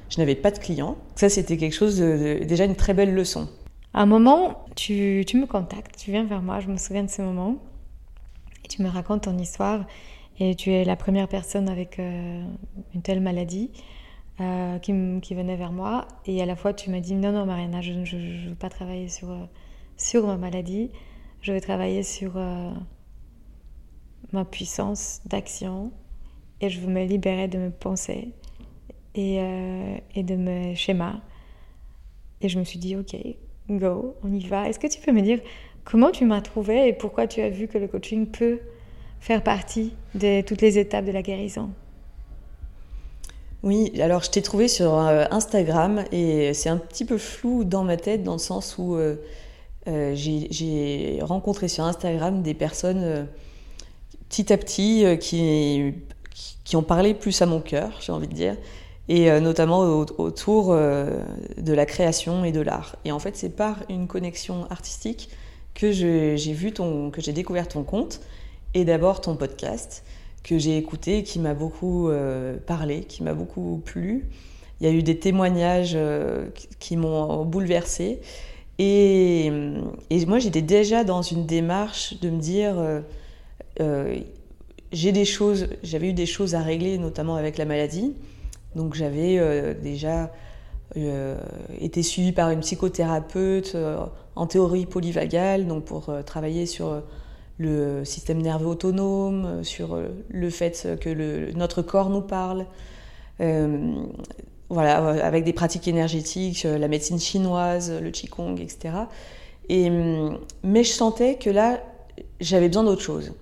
je 0.10 0.18
n'avais 0.18 0.36
pas 0.36 0.52
de 0.52 0.60
clients. 0.60 0.98
Ça, 1.16 1.30
c'était 1.30 1.58
quelque 1.58 1.74
chose 1.74 2.00
de, 2.00 2.44
déjà 2.46 2.66
une 2.66 2.76
très 2.76 2.94
belle 2.94 3.14
leçon. 3.14 3.50
À 3.94 4.02
un 4.02 4.06
moment, 4.06 4.66
tu, 4.76 5.26
me 5.34 5.46
contactes, 5.46 5.98
tu 5.98 6.12
viens 6.12 6.26
vers 6.26 6.42
moi, 6.42 6.60
je 6.60 6.68
me 6.68 6.78
souviens 6.78 7.04
de 7.04 7.10
ce 7.10 7.22
moment, 7.22 7.58
et 8.64 8.68
tu 8.68 8.82
me 8.82 8.90
racontes 8.90 9.24
ton 9.24 9.38
histoire. 9.38 9.86
Et 10.38 10.56
tu 10.56 10.72
es 10.72 10.84
la 10.84 10.98
première 10.98 11.30
personne 11.30 11.70
avec 11.70 11.98
euh, 11.98 12.44
une 12.94 13.02
telle 13.02 13.22
maladie 13.22 13.72
qui, 14.82 14.94
qui, 15.22 15.34
venait 15.34 15.56
vers 15.56 15.72
moi. 15.72 16.10
Et 16.26 16.42
à 16.42 16.46
la 16.46 16.58
fois, 16.58 16.74
tu 16.74 16.90
m'as 16.90 17.00
dit 17.00 17.16
Non, 17.16 17.32
non, 17.32 17.46
Mariana, 17.46 17.80
je 17.80 17.94
ne 17.94 18.50
veux 18.50 18.56
pas 18.56 18.68
travailler 18.68 19.08
sur, 19.08 19.30
sur 19.96 20.28
ma 20.28 20.36
maladie. 20.36 20.92
Je 21.42 21.54
vais 21.54 21.62
travailler 21.62 22.04
sur 22.04 22.34
ma 24.36 24.46
puissance 24.46 25.22
d'action 25.26 25.92
et 26.62 26.70
je 26.70 26.80
veux 26.80 26.88
me 26.88 27.04
libérer 27.04 27.48
de 27.48 27.58
mes 27.58 27.70
pensées 27.70 28.30
et, 29.16 29.40
euh, 29.40 29.98
et 30.14 30.24
de 30.24 30.36
mes 30.36 30.76
schémas. 30.76 31.20
Et 32.42 32.50
je 32.50 32.60
me 32.60 32.64
suis 32.64 32.80
dit, 32.80 32.96
ok, 32.96 33.16
go, 33.70 34.16
on 34.24 34.32
y 34.32 34.46
va. 34.46 34.70
Est-ce 34.70 34.80
que 34.80 34.88
tu 34.88 35.00
peux 35.00 35.12
me 35.12 35.22
dire 35.22 35.40
comment 35.84 36.12
tu 36.12 36.26
m'as 36.26 36.42
trouvé 36.42 36.88
et 36.88 36.94
pourquoi 36.94 37.28
tu 37.28 37.42
as 37.42 37.50
vu 37.50 37.68
que 37.68 37.78
le 37.78 37.88
coaching 37.88 38.28
peut 38.28 38.60
faire 39.20 39.44
partie 39.44 39.94
de 40.14 40.42
toutes 40.42 40.62
les 40.62 40.78
étapes 40.78 41.06
de 41.06 41.12
la 41.12 41.22
guérison? 41.22 41.70
Oui, 43.64 43.92
alors 44.00 44.22
je 44.22 44.30
t'ai 44.30 44.44
trouvé 44.44 44.68
sur 44.68 44.94
euh, 44.94 45.26
Instagram 45.32 46.04
et 46.12 46.54
c'est 46.54 46.70
un 46.70 46.78
petit 46.78 47.04
peu 47.04 47.18
flou 47.18 47.64
dans 47.64 47.84
ma 47.84 47.98
tête 47.98 48.22
dans 48.22 48.34
le 48.34 48.40
sens 48.40 48.76
où 48.78 48.96
euh, 48.96 49.16
j'ai 50.14 51.20
rencontré 51.22 51.68
sur 51.68 51.84
Instagram 51.84 52.44
des 52.44 52.54
personnes 52.54 53.28
petit 54.30 54.52
à 54.52 54.58
petit 54.58 55.06
euh, 55.06 55.16
qui, 55.16 55.94
qui 56.64 56.76
ont 56.76 56.84
parlé 56.84 57.14
plus 57.14 57.42
à 57.42 57.46
mon 57.46 57.62
cœur, 57.62 58.00
j'ai 58.02 58.12
envie 58.12 58.28
de 58.28 58.34
dire, 58.34 58.56
et 59.08 59.30
euh, 59.30 59.40
notamment 59.40 59.80
autour 60.18 60.72
euh, 60.72 61.20
de 61.58 61.74
la 61.74 61.86
création 61.86 62.44
et 62.44 62.52
de 62.52 62.62
l'art. 62.62 62.96
Et 63.06 63.12
en 63.12 63.20
fait, 63.20 63.36
c'est 63.36 63.56
par 63.56 63.78
une 63.90 64.08
connexion 64.08 64.66
artistique 64.70 65.30
que 65.74 65.92
j'ai 65.92 66.54
vu 66.54 66.72
ton, 66.72 67.12
que 67.12 67.22
j'ai 67.22 67.34
découvert 67.34 67.68
ton 67.68 67.84
compte 67.84 68.22
et 68.74 68.86
d'abord 68.86 69.22
ton 69.22 69.36
podcast 69.36 70.04
que 70.44 70.58
j'ai 70.58 70.78
écouté, 70.78 71.24
qui 71.24 71.40
m'a 71.40 71.54
beaucoup 71.54 72.10
parlé, 72.66 73.02
qui 73.02 73.24
m'a 73.24 73.34
beaucoup 73.34 73.82
plu. 73.84 74.26
Il 74.80 74.88
y 74.88 74.90
a 74.90 74.94
eu 74.94 75.04
des 75.04 75.20
témoignages 75.20 75.98
qui 76.80 76.96
m'ont 76.96 77.44
bouleversé. 77.44 78.22
Et, 78.80 79.52
et 80.10 80.26
moi, 80.26 80.40
j'étais 80.40 80.62
déjà 80.62 81.04
dans 81.04 81.22
une 81.22 81.46
démarche 81.46 82.22
de 82.22 82.30
me 82.30 82.40
dire, 82.40 82.76
j'ai 84.92 85.12
des 85.12 85.26
choses, 85.26 85.68
j'avais 85.84 86.10
eu 86.10 86.14
des 86.14 86.26
choses 86.26 86.56
à 86.56 86.62
régler, 86.62 86.98
notamment 86.98 87.36
avec 87.36 87.58
la 87.58 87.66
maladie. 87.66 88.16
Donc 88.76 88.94
j'avais 88.94 89.38
euh, 89.38 89.74
déjà 89.74 90.32
euh, 90.98 91.38
été 91.80 92.04
suivie 92.04 92.32
par 92.32 92.50
une 92.50 92.62
psychothérapeute 92.62 93.76
en 94.36 94.48
théorie 94.48 94.86
polyvagale, 94.86 95.68
donc 95.68 95.86
pour 95.86 96.12
travailler 96.26 96.66
sur 96.66 97.02
le 97.58 98.04
système 98.04 98.42
nerveux 98.42 98.68
autonome, 98.68 99.64
sur 99.64 99.98
le 100.30 100.50
fait 100.50 100.98
que 101.00 101.54
notre 101.54 101.82
corps 101.82 102.10
nous 102.10 102.22
parle. 102.22 102.66
voilà, 104.70 104.98
avec 105.26 105.44
des 105.44 105.54
pratiques 105.54 105.88
énergétiques, 105.88 106.64
la 106.64 106.88
médecine 106.88 107.20
chinoise, 107.20 107.92
le 108.02 108.12
qigong, 108.12 108.58
etc. 108.58 108.96
Et, 109.70 109.90
mais 110.64 110.84
je 110.84 110.92
sentais 110.92 111.36
que 111.36 111.50
là, 111.50 111.82
j'avais 112.40 112.68
besoin 112.68 112.84
d'autre 112.84 113.02
chose. 113.02 113.34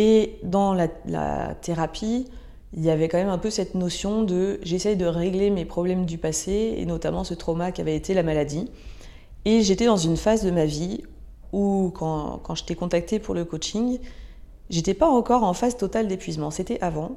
Et 0.00 0.38
dans 0.44 0.74
la, 0.74 1.56
thérapie, 1.60 2.28
il 2.72 2.84
y 2.84 2.88
avait 2.88 3.08
quand 3.08 3.18
même 3.18 3.30
un 3.30 3.38
peu 3.38 3.50
cette 3.50 3.74
notion 3.74 4.22
de 4.22 4.60
j'essaye 4.62 4.96
de 4.96 5.06
régler 5.06 5.50
mes 5.50 5.64
problèmes 5.64 6.06
du 6.06 6.18
passé, 6.18 6.76
et 6.76 6.86
notamment 6.86 7.24
ce 7.24 7.34
trauma 7.34 7.72
qui 7.72 7.80
avait 7.80 7.96
été 7.96 8.14
la 8.14 8.22
maladie. 8.22 8.70
Et 9.44 9.62
j'étais 9.62 9.86
dans 9.86 9.96
une 9.96 10.16
phase 10.16 10.44
de 10.44 10.52
ma 10.52 10.66
vie 10.66 11.02
où, 11.52 11.90
quand, 11.96 12.38
quand 12.44 12.54
je 12.54 12.62
t'ai 12.62 12.76
contacté 12.76 13.18
pour 13.18 13.34
le 13.34 13.44
coaching, 13.44 13.98
j'étais 14.70 14.94
pas 14.94 15.08
encore 15.08 15.42
en 15.42 15.52
phase 15.52 15.76
totale 15.76 16.06
d'épuisement. 16.06 16.52
C'était 16.52 16.80
avant. 16.80 17.16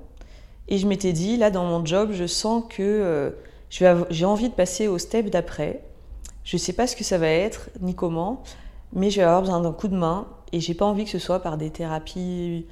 Et 0.68 0.80
je 0.80 0.88
m'étais 0.88 1.14
dit, 1.14 1.38
là, 1.38 1.52
dans 1.52 1.66
mon 1.66 1.86
job, 1.86 2.10
je 2.14 2.26
sens 2.26 2.64
que 2.68 2.82
euh, 2.82 3.30
j'ai 3.70 4.26
envie 4.26 4.50
de 4.50 4.56
passer 4.56 4.88
au 4.88 4.98
step 4.98 5.30
d'après. 5.30 5.84
Je 6.44 6.58
sais 6.58 6.74
pas 6.74 6.88
ce 6.88 6.96
que 6.96 7.04
ça 7.04 7.20
va 7.20 7.28
être, 7.28 7.70
ni 7.80 7.94
comment, 7.94 8.42
mais 8.94 9.10
je 9.10 9.18
vais 9.18 9.24
avoir 9.24 9.42
besoin 9.42 9.62
d'un 9.62 9.72
coup 9.72 9.88
de 9.88 9.96
main 9.96 10.28
et 10.52 10.60
j'ai 10.60 10.74
pas 10.74 10.86
envie 10.86 11.06
que 11.06 11.10
ce 11.10 11.20
soit 11.20 11.40
par 11.40 11.58
des 11.58 11.70
thérapies, 11.70 12.68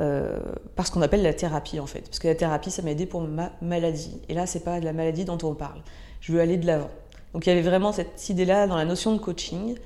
euh, 0.00 0.38
par 0.76 0.86
ce 0.86 0.92
qu'on 0.92 1.02
appelle 1.02 1.22
la 1.22 1.34
thérapie 1.34 1.80
en 1.80 1.86
fait. 1.86 2.02
Parce 2.02 2.18
que 2.18 2.28
la 2.28 2.34
thérapie, 2.34 2.70
ça 2.70 2.82
m'a 2.82 2.90
aidé 2.90 3.06
pour 3.06 3.20
ma 3.22 3.52
maladie. 3.60 4.20
Et 4.28 4.34
là, 4.34 4.46
c'est 4.46 4.64
pas 4.64 4.80
de 4.80 4.84
la 4.84 4.92
maladie 4.92 5.24
dont 5.24 5.38
on 5.42 5.54
parle. 5.54 5.80
Je 6.20 6.32
veux 6.32 6.40
aller 6.40 6.56
de 6.56 6.66
l'avant. 6.66 6.90
Donc 7.32 7.46
il 7.46 7.48
y 7.48 7.52
avait 7.52 7.62
vraiment 7.62 7.92
cette 7.92 8.28
idée-là 8.28 8.66
dans 8.66 8.76
la 8.76 8.84
notion 8.84 9.12
de 9.12 9.18
coaching. 9.18 9.76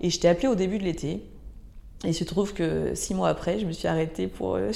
Et 0.00 0.10
je 0.10 0.20
t'ai 0.20 0.28
appelé 0.28 0.48
au 0.48 0.54
début 0.54 0.78
de 0.78 0.84
l'été. 0.84 1.22
Et 2.04 2.08
il 2.08 2.14
se 2.14 2.24
trouve 2.24 2.52
que 2.52 2.94
six 2.94 3.14
mois 3.14 3.28
après, 3.28 3.58
je 3.58 3.66
me 3.66 3.72
suis 3.72 3.88
arrêtée 3.88 4.26
pour 4.26 4.56
euh, 4.56 4.70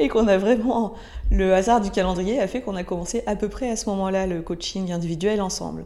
et 0.00 0.08
qu'on 0.08 0.28
a 0.28 0.38
vraiment 0.38 0.94
le 1.30 1.54
hasard 1.54 1.80
du 1.80 1.90
calendrier 1.90 2.40
a 2.40 2.46
fait 2.46 2.60
qu'on 2.60 2.76
a 2.76 2.84
commencé 2.84 3.22
à 3.26 3.36
peu 3.36 3.48
près 3.48 3.70
à 3.70 3.76
ce 3.76 3.88
moment-là 3.90 4.26
le 4.26 4.42
coaching 4.42 4.90
individuel 4.92 5.40
ensemble. 5.40 5.84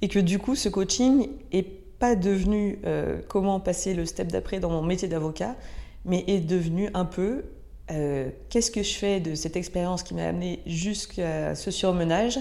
Et 0.00 0.08
que 0.08 0.18
du 0.18 0.38
coup, 0.38 0.54
ce 0.54 0.68
coaching 0.68 1.28
est 1.52 1.77
pas 1.98 2.14
devenu 2.14 2.78
euh, 2.84 3.20
comment 3.28 3.60
passer 3.60 3.94
le 3.94 4.06
step 4.06 4.28
d'après 4.28 4.60
dans 4.60 4.70
mon 4.70 4.82
métier 4.82 5.08
d'avocat, 5.08 5.56
mais 6.04 6.24
est 6.26 6.40
devenu 6.40 6.90
un 6.94 7.04
peu 7.04 7.44
euh, 7.90 8.28
qu'est-ce 8.50 8.70
que 8.70 8.82
je 8.82 8.94
fais 8.94 9.20
de 9.20 9.34
cette 9.34 9.56
expérience 9.56 10.02
qui 10.02 10.14
m'a 10.14 10.26
amené 10.26 10.60
jusqu'à 10.66 11.54
ce 11.54 11.70
surmenage 11.70 12.38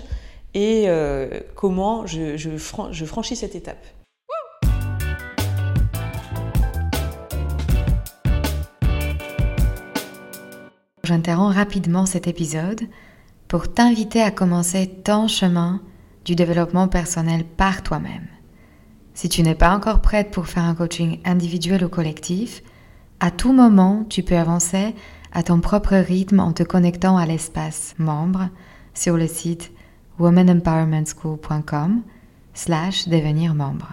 et 0.54 0.86
euh, 0.88 1.40
comment 1.56 2.06
je, 2.06 2.58
franchis 3.06 3.36
cette 3.36 3.56
étape. 3.56 3.86
J'interromps 11.04 11.56
rapidement 11.56 12.06
cet 12.06 12.28
épisode 12.28 12.82
pour 13.48 13.74
t'inviter 13.74 14.22
à 14.22 14.30
commencer 14.30 14.90
ton 15.06 15.30
chemin 15.30 15.82
du 16.26 16.36
développement 16.36 16.90
personnel 16.90 17.46
par 17.46 17.82
toi-même. 17.82 18.28
Si 19.18 19.30
tu 19.30 19.42
n'es 19.42 19.56
pas 19.56 19.76
encore 19.76 20.02
prête 20.02 20.30
pour 20.30 20.46
faire 20.46 20.66
un 20.66 20.76
coaching 20.76 21.18
individuel 21.26 21.84
ou 21.84 21.90
collectif, 21.90 22.62
à 23.20 23.32
tout 23.32 23.52
moment, 23.52 24.06
tu 24.08 24.22
peux 24.22 24.38
avancer 24.38 24.94
à 25.34 25.42
ton 25.42 25.60
propre 25.60 25.96
rythme 25.96 26.40
en 26.40 26.54
te 26.54 26.62
connectant 26.62 27.18
à 27.18 27.26
l'espace 27.26 27.96
membre, 27.98 28.50
sur 28.94 29.18
le 29.18 29.26
site 29.26 29.72
womanempowermentschool.com 30.20 32.04
slash 32.54 33.08
devenir 33.08 33.56
membre. 33.56 33.92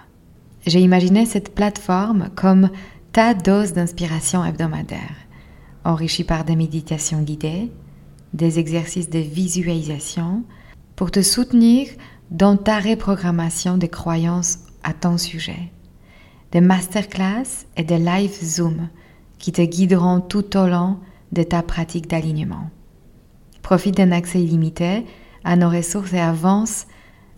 J'ai 0.66 0.80
imaginé 0.80 1.24
cette 1.24 1.54
plateforme 1.54 2.28
comme 2.36 2.68
ta 3.12 3.32
dose 3.32 3.72
d'inspiration 3.72 4.44
hebdomadaire, 4.44 5.16
enrichie 5.84 6.24
par 6.24 6.44
des 6.44 6.54
méditations 6.54 7.22
guidées, 7.22 7.72
des 8.34 8.58
exercices 8.58 9.08
de 9.08 9.20
visualisation, 9.20 10.44
pour 10.96 11.10
te 11.10 11.22
soutenir 11.22 11.88
dans 12.30 12.58
ta 12.58 12.78
reprogrammation 12.78 13.78
des 13.78 13.88
croyances 13.88 14.58
à 14.84 14.92
ton 14.92 15.18
sujet, 15.18 15.72
des 16.52 16.60
masterclass 16.60 17.66
et 17.76 17.82
des 17.82 17.98
live 17.98 18.32
Zoom 18.32 18.88
qui 19.38 19.50
te 19.50 19.62
guideront 19.62 20.20
tout 20.20 20.56
au 20.56 20.66
long 20.66 20.98
de 21.32 21.42
ta 21.42 21.62
pratique 21.62 22.08
d'alignement. 22.08 22.70
Profite 23.62 23.96
d'un 23.96 24.12
accès 24.12 24.42
illimité 24.42 25.04
à 25.42 25.56
nos 25.56 25.68
ressources 25.68 26.12
et 26.12 26.20
avance 26.20 26.86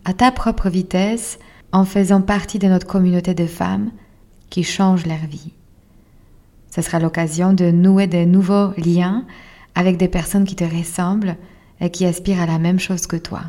à 0.04 0.12
ta 0.12 0.30
propre 0.30 0.68
vitesse 0.68 1.38
en 1.72 1.84
faisant 1.84 2.20
partie 2.20 2.58
de 2.58 2.68
notre 2.68 2.86
communauté 2.86 3.34
de 3.34 3.46
femmes 3.46 3.90
qui 4.50 4.62
changent 4.62 5.06
leur 5.06 5.26
vie. 5.26 5.52
Ce 6.70 6.82
sera 6.82 6.98
l'occasion 6.98 7.52
de 7.52 7.70
nouer 7.70 8.06
de 8.06 8.24
nouveaux 8.24 8.72
liens 8.76 9.24
avec 9.74 9.96
des 9.96 10.08
personnes 10.08 10.44
qui 10.44 10.56
te 10.56 10.64
ressemblent 10.64 11.36
et 11.80 11.90
qui 11.90 12.06
aspirent 12.06 12.40
à 12.40 12.46
la 12.46 12.58
même 12.58 12.78
chose 12.78 13.06
que 13.06 13.16
toi. 13.16 13.42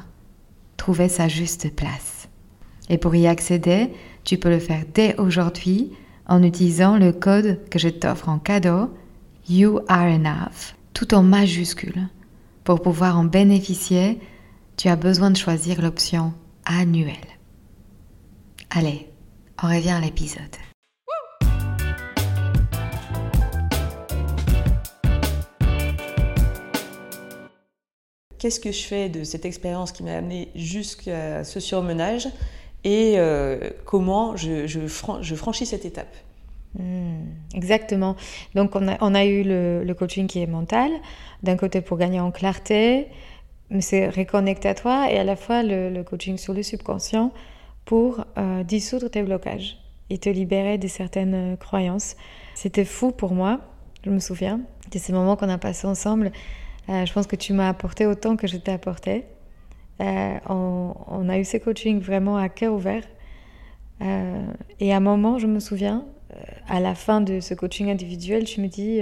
Trouver 0.78 1.10
sa 1.10 1.28
juste 1.28 1.76
place. 1.76 2.17
Et 2.90 2.98
pour 2.98 3.16
y 3.16 3.28
accéder, 3.28 3.90
tu 4.24 4.38
peux 4.38 4.50
le 4.50 4.60
faire 4.60 4.84
dès 4.94 5.16
aujourd'hui 5.18 5.92
en 6.26 6.44
utilisant 6.44 6.98
le 6.98 7.12
code 7.12 7.60
que 7.70 7.80
je 7.80 7.90
t'offre 7.90 8.30
en 8.30 8.40
cadeau, 8.40 8.94
You 9.50 9.80
Are 9.88 10.08
Enough, 10.08 10.76
tout 10.94 11.14
en 11.14 11.24
majuscule. 11.24 12.08
Pour 12.64 12.82
pouvoir 12.82 13.18
en 13.18 13.24
bénéficier, 13.24 14.20
tu 14.76 14.90
as 14.90 14.96
besoin 14.96 15.32
de 15.32 15.38
choisir 15.38 15.82
l'option 15.82 16.34
annuelle. 16.66 17.16
Allez, 18.70 19.08
on 19.64 19.68
revient 19.68 19.92
à 19.92 20.02
l'épisode. 20.02 20.44
Qu'est-ce 28.40 28.60
que 28.60 28.72
je 28.72 28.84
fais 28.84 29.10
de 29.10 29.24
cette 29.24 29.46
expérience 29.46 29.92
qui 29.92 30.04
m'a 30.04 30.16
amené 30.16 30.52
jusqu'à 30.54 31.44
ce 31.44 31.60
surmenage? 31.60 32.28
Et 32.84 33.16
euh, 33.18 33.70
comment 33.86 34.36
je, 34.36 34.88
franchis 35.36 35.66
cette 35.66 35.86
étape 35.86 36.16
hmm, 36.78 37.26
Exactement. 37.54 38.16
Donc 38.56 38.76
on 38.76 38.88
a, 38.88 39.26
eu 39.26 39.44
le, 39.44 39.94
coaching 39.94 40.28
qui 40.28 40.42
est 40.42 40.48
mental, 40.48 40.92
d'un 41.44 41.58
côté 41.58 41.82
pour 41.82 41.98
gagner 41.98 42.20
en 42.20 42.32
clarté, 42.32 43.08
c'est 43.80 44.10
reconnecter 44.10 44.70
à 44.70 44.76
toi, 44.76 45.12
et 45.12 45.18
à 45.18 45.24
la 45.24 45.36
fois 45.36 45.64
le, 45.64 46.02
coaching 46.04 46.38
sur 46.38 46.54
le 46.54 46.64
subconscient 46.64 47.32
pour 47.86 48.26
euh, 48.38 48.64
dissoudre 48.64 49.10
tes 49.10 49.24
blocages 49.24 49.78
et 50.10 50.18
te 50.18 50.30
libérer 50.30 50.78
de 50.78 50.88
certaines 50.88 51.54
euh, 51.54 51.56
croyances. 51.56 52.16
C'était 52.56 52.86
fou 52.86 53.12
pour 53.12 53.34
moi, 53.34 53.60
je 54.06 54.10
me 54.10 54.20
souviens, 54.20 54.62
de 54.92 55.00
ces 55.00 55.12
moments 55.14 55.36
qu'on 55.36 55.50
a 55.50 55.58
passés 55.58 55.88
ensemble. 55.88 56.32
je 56.88 57.12
pense 57.12 57.28
que 57.28 57.36
tu 57.36 57.52
m'as 57.52 57.68
apporté 57.68 58.06
autant 58.06 58.38
que 58.38 58.48
je 58.48 58.56
t'ai 58.58 58.72
apporté. 58.72 59.26
Euh, 60.02 60.38
on, 60.48 61.28
a 61.30 61.40
eu 61.40 61.44
ces 61.44 61.60
coachings 61.60 62.00
vraiment 62.00 62.38
à 62.38 62.50
cœur 62.50 62.74
ouvert. 62.74 63.04
Euh, 64.02 64.46
et 64.80 64.94
à 64.94 64.98
un 64.98 65.02
moment, 65.02 65.40
je 65.40 65.48
me 65.48 65.60
souviens, 65.60 66.06
euh, 66.32 66.36
à 66.68 66.80
la 66.80 66.94
fin 66.94 67.22
de 67.22 67.40
ce 67.40 67.54
coaching 67.54 67.90
individuel, 67.90 68.44
tu 68.44 68.62
me 68.62 68.68
dis, 68.68 69.02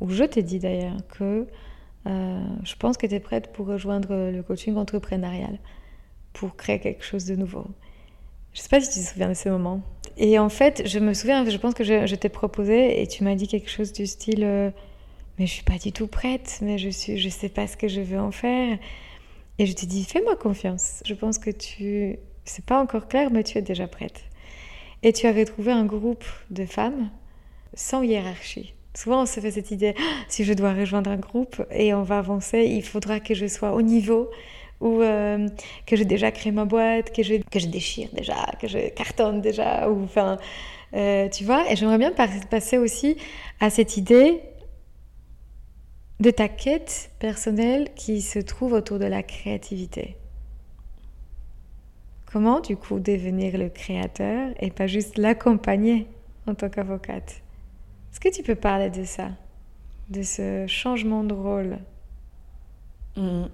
ou 0.00 0.10
je 0.10 0.24
t'ai 0.24 0.42
dit 0.42 0.58
d'ailleurs, 0.58 0.96
que 1.08 1.46
je 2.06 2.74
pense 2.78 2.96
que 2.96 3.06
tu 3.06 3.14
es 3.14 3.20
prête 3.20 3.52
pour 3.52 3.66
rejoindre 3.66 4.30
le 4.30 4.42
coaching 4.42 4.76
entrepreneurial, 4.76 5.58
pour 6.32 6.56
créer 6.56 6.80
quelque 6.80 7.04
chose 7.04 7.24
de 7.24 7.36
nouveau. 7.36 7.66
Je 8.52 8.60
ne 8.60 8.62
sais 8.62 8.68
pas 8.68 8.80
si 8.80 8.90
tu 8.92 9.04
te 9.04 9.10
souviens 9.10 9.28
de 9.28 9.34
ce 9.34 9.48
moment. 9.48 9.82
Et 10.16 10.38
en 10.38 10.48
fait, 10.48 10.82
je 10.86 10.98
me 10.98 11.14
souviens, 11.14 11.48
je 11.48 11.56
pense 11.58 11.74
que 11.74 11.84
je, 11.84 12.06
je 12.06 12.14
t'ai 12.16 12.28
proposé 12.28 13.00
et 13.00 13.06
tu 13.06 13.22
m'as 13.22 13.36
dit 13.36 13.46
quelque 13.46 13.70
chose 13.70 13.92
du 13.92 14.06
style 14.06 14.72
mais 15.38 15.46
je 15.46 15.52
suis 15.52 15.62
pas 15.62 15.78
du 15.78 15.92
tout 15.92 16.06
prête, 16.06 16.58
mais 16.62 16.78
je 16.78 16.88
suis, 16.88 17.18
je 17.18 17.28
sais 17.28 17.48
pas 17.48 17.66
ce 17.66 17.76
que 17.76 17.88
je 17.88 18.00
veux 18.00 18.18
en 18.18 18.32
faire. 18.32 18.78
Et 19.58 19.66
je 19.66 19.72
te 19.72 19.86
dis, 19.86 20.04
fais-moi 20.04 20.36
confiance. 20.36 21.02
Je 21.04 21.14
pense 21.14 21.38
que 21.38 21.50
tu, 21.50 22.16
c'est 22.44 22.64
pas 22.64 22.80
encore 22.80 23.08
clair, 23.08 23.30
mais 23.30 23.42
tu 23.42 23.58
es 23.58 23.62
déjà 23.62 23.86
prête. 23.88 24.24
Et 25.02 25.12
tu 25.12 25.26
as 25.26 25.32
retrouvé 25.32 25.72
un 25.72 25.84
groupe 25.84 26.24
de 26.50 26.64
femmes 26.64 27.10
sans 27.74 28.02
hiérarchie. 28.02 28.74
Souvent, 28.94 29.22
on 29.22 29.26
se 29.26 29.38
fait 29.38 29.52
cette 29.52 29.70
idée, 29.70 29.94
ah, 29.96 30.24
si 30.28 30.44
je 30.44 30.52
dois 30.52 30.72
rejoindre 30.72 31.10
un 31.10 31.16
groupe 31.16 31.62
et 31.70 31.94
on 31.94 32.02
va 32.02 32.18
avancer, 32.18 32.64
il 32.64 32.82
faudra 32.82 33.20
que 33.20 33.34
je 33.34 33.46
sois 33.46 33.72
au 33.72 33.82
niveau 33.82 34.28
ou 34.80 35.02
euh, 35.02 35.48
que 35.86 35.96
j'ai 35.96 36.04
déjà 36.04 36.30
créé 36.32 36.52
ma 36.52 36.64
boîte, 36.64 37.14
que 37.14 37.22
je, 37.22 37.34
que 37.50 37.58
je 37.58 37.66
déchire 37.66 38.08
déjà, 38.12 38.46
que 38.60 38.66
je 38.66 38.88
cartonne 38.90 39.40
déjà, 39.40 39.88
ou 39.88 40.02
enfin, 40.04 40.38
euh, 40.94 41.28
tu 41.28 41.44
vois. 41.44 41.70
Et 41.70 41.76
j'aimerais 41.76 41.98
bien 41.98 42.12
passer 42.12 42.78
aussi 42.78 43.16
à 43.60 43.70
cette 43.70 43.96
idée 43.96 44.40
de 46.20 46.30
ta 46.30 46.48
quête 46.48 47.10
personnelle 47.18 47.88
qui 47.94 48.20
se 48.22 48.38
trouve 48.38 48.72
autour 48.72 48.98
de 48.98 49.04
la 49.04 49.22
créativité. 49.22 50.16
Comment 52.30 52.60
du 52.60 52.76
coup 52.76 52.98
devenir 52.98 53.56
le 53.56 53.68
créateur 53.68 54.50
et 54.60 54.70
pas 54.70 54.86
juste 54.86 55.16
l'accompagner 55.16 56.06
en 56.46 56.54
tant 56.54 56.68
qu'avocate? 56.68 57.40
Est-ce 58.12 58.20
que 58.20 58.28
tu 58.28 58.42
peux 58.42 58.54
parler 58.54 58.90
de 58.90 59.04
ça 59.04 59.28
De 60.10 60.22
ce 60.22 60.66
changement 60.66 61.24
de 61.24 61.34
rôle? 61.34 61.78
Mmh. 63.16 63.44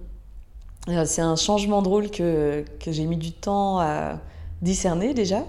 C'est 1.07 1.23
un 1.23 1.37
changement 1.37 1.83
de 1.83 1.89
rôle 1.89 2.11
que, 2.11 2.65
que 2.81 2.93
j'ai 2.93 3.07
mis 3.07 3.17
du 3.17 3.33
temps 3.33 3.79
à 3.79 4.19
discerner 4.61 5.15
déjà. 5.15 5.45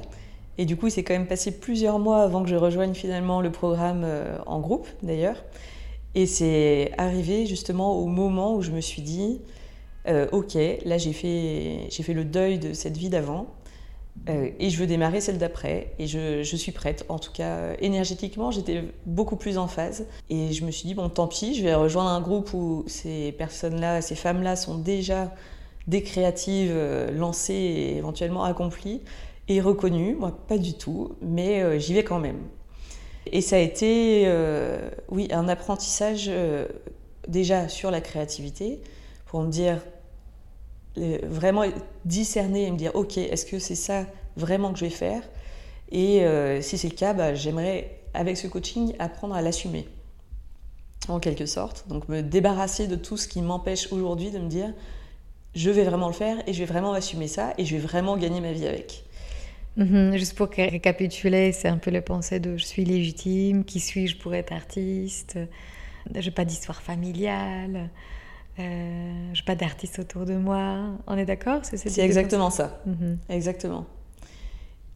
Et 0.58 0.66
du 0.66 0.78
coup, 0.78 0.90
c'est 0.90 1.04
quand 1.04 1.14
même 1.14 1.28
passé 1.28 1.60
plusieurs 1.60 2.00
mois 2.00 2.24
avant 2.24 2.44
que 2.44 2.50
je 2.50 2.56
rejoigne 2.56 2.94
finalement 2.94 3.42
le 3.42 3.52
programme 3.52 4.04
euh, 4.06 4.38
en 4.46 4.60
groupe 4.60 4.88
d'ailleurs. 5.04 5.44
Et 6.16 6.26
c'est 6.26 6.92
arrivé 6.98 7.46
justement 7.46 8.00
au 8.00 8.06
moment 8.06 8.56
où 8.56 8.62
je 8.62 8.72
me 8.72 8.80
suis 8.80 9.02
dit, 9.02 9.42
euh, 10.08 10.28
ok, 10.32 10.58
là 10.86 10.98
j'ai 10.98 11.12
fait, 11.12 11.88
j'ai 11.90 12.04
fait 12.04 12.14
le 12.14 12.24
deuil 12.24 12.58
de 12.58 12.74
cette 12.74 12.98
vie 12.98 13.10
d'avant. 13.10 13.48
Euh, 14.30 14.50
et 14.60 14.70
je 14.70 14.80
veux 14.80 14.88
démarrer 14.88 15.20
celle 15.20 15.38
d'après 15.38 15.94
et 16.00 16.08
je, 16.08 16.42
je, 16.42 16.56
suis 16.56 16.72
prête. 16.72 17.06
En 17.10 17.20
tout 17.20 17.34
cas, 17.34 17.74
énergétiquement, 17.80 18.50
j'étais 18.50 18.86
beaucoup 19.06 19.36
plus 19.36 19.58
en 19.58 19.68
phase. 19.68 20.08
Et 20.30 20.54
je 20.54 20.64
me 20.64 20.72
suis 20.72 20.88
dit, 20.88 20.96
bon, 20.96 21.10
tant 21.10 21.28
pis, 21.28 21.54
je 21.54 21.64
vais 21.64 21.76
rejoindre 21.76 22.10
un 22.10 22.22
groupe 22.22 22.54
où 22.54 22.86
ces 22.88 23.34
personnes-là, 23.34 24.02
ces 24.02 24.16
femmes-là 24.16 24.56
sont 24.56 24.78
déjà 24.78 25.34
des 25.88 26.02
créatives 26.02 26.72
euh, 26.74 27.12
lancées 27.12 27.54
et 27.54 27.98
éventuellement 27.98 28.46
accomplies 28.46 29.02
et 29.50 29.60
reconnues. 29.60 30.16
Moi, 30.16 30.32
pas 30.48 30.58
du 30.58 30.76
tout, 30.76 31.18
mais 31.22 31.78
j'y 31.78 31.94
vais 31.94 32.06
quand 32.06 32.20
même. 32.20 32.40
Et 33.32 33.42
ça 33.42 33.56
a 33.56 33.60
été, 33.60 34.24
euh, 34.28 34.90
oui, 35.10 35.28
un 35.32 35.48
apprentissage 35.48 36.26
euh, 36.28 36.68
déjà 37.28 37.68
sur 37.70 37.92
la 37.92 38.02
créativité 38.02 38.82
pour 39.26 39.42
me 39.42 39.50
dire, 39.50 39.82
vraiment 40.96 41.64
discerner 42.06 42.68
et 42.68 42.72
me 42.72 42.78
dire, 42.78 42.96
ok, 42.96 43.18
est-ce 43.18 43.46
que 43.46 43.60
c'est 43.60 43.76
ça 43.76 44.06
vraiment 44.38 44.72
que 44.72 44.80
je 44.80 44.86
vais 44.86 44.92
faire? 44.92 45.24
Et 45.92 46.24
euh, 46.24 46.62
si 46.62 46.78
c'est 46.78 46.90
le 46.90 46.96
cas, 46.96 47.14
bah, 47.14 47.36
j'aimerais, 47.36 48.00
avec 48.14 48.38
ce 48.38 48.48
coaching, 48.48 48.94
apprendre 49.00 49.36
à 49.36 49.42
l'assumer, 49.42 49.88
en 51.08 51.20
quelque 51.20 51.46
sorte. 51.46 51.86
Donc 51.88 52.10
me 52.10 52.22
débarrasser 52.22 52.88
de 52.88 52.96
tout 52.96 53.18
ce 53.18 53.28
qui 53.28 53.42
m'empêche 53.42 53.92
aujourd'hui 53.92 54.32
de 54.32 54.40
me 54.40 54.48
dire, 54.48 54.74
je 55.54 55.70
vais 55.70 55.84
vraiment 55.84 56.08
le 56.08 56.14
faire 56.14 56.38
et 56.48 56.54
je 56.54 56.60
vais 56.60 56.66
vraiment 56.66 56.94
assumer 56.94 57.28
ça 57.28 57.54
et 57.58 57.66
je 57.66 57.76
vais 57.76 57.82
vraiment 57.82 58.18
gagner 58.18 58.42
ma 58.42 58.52
vie 58.52 58.68
avec. 58.68 59.05
Mhm, 59.78 60.16
juste 60.16 60.36
pour 60.36 60.48
récapituler, 60.48 61.52
c'est 61.52 61.68
un 61.68 61.78
peu 61.78 61.92
le 61.92 62.02
pensée 62.02 62.40
de 62.40 62.56
je 62.56 62.64
suis 62.64 62.86
légitime, 62.86 63.66
qui 63.66 63.80
suis-je 63.80 64.18
pour 64.18 64.34
être 64.34 64.54
artiste, 64.54 65.38
je 66.14 66.20
n'ai 66.20 66.32
pas 66.32 66.46
d'histoire 66.46 66.82
familiale, 66.82 67.90
euh, 68.60 69.34
je 69.34 69.42
n'ai 69.42 69.46
pas 69.46 69.56
d'artiste 69.56 70.00
autour 70.00 70.26
de 70.26 70.36
moi. 70.36 70.92
On 71.08 71.18
est 71.18 71.26
d'accord? 71.26 71.60
C'est 71.64 72.00
exactement 72.00 72.50
ça. 72.50 72.82
Mhm. 72.86 73.18
Exactement. 73.30 73.86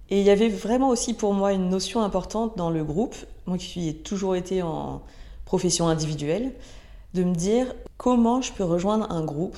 Et 0.10 0.22
il 0.22 0.26
y 0.26 0.30
avait 0.30 0.50
vraiment 0.50 0.90
aussi 0.90 1.14
pour 1.14 1.34
moi 1.34 1.52
une 1.54 1.70
notion 1.70 2.02
importante 2.02 2.58
dans 2.58 2.70
le 2.70 2.84
groupe, 2.84 3.16
moi 3.46 3.58
qui 3.58 3.90
ai 3.90 3.94
toujours 3.96 4.36
été 4.36 4.62
en 4.62 5.04
profession 5.46 5.88
individuelle, 5.88 6.54
de 7.14 7.24
me 7.24 7.36
dire 7.36 7.76
comment 7.98 8.42
je 8.42 8.54
peux 8.54 8.64
rejoindre 8.64 9.12
un 9.12 9.24
groupe. 9.24 9.58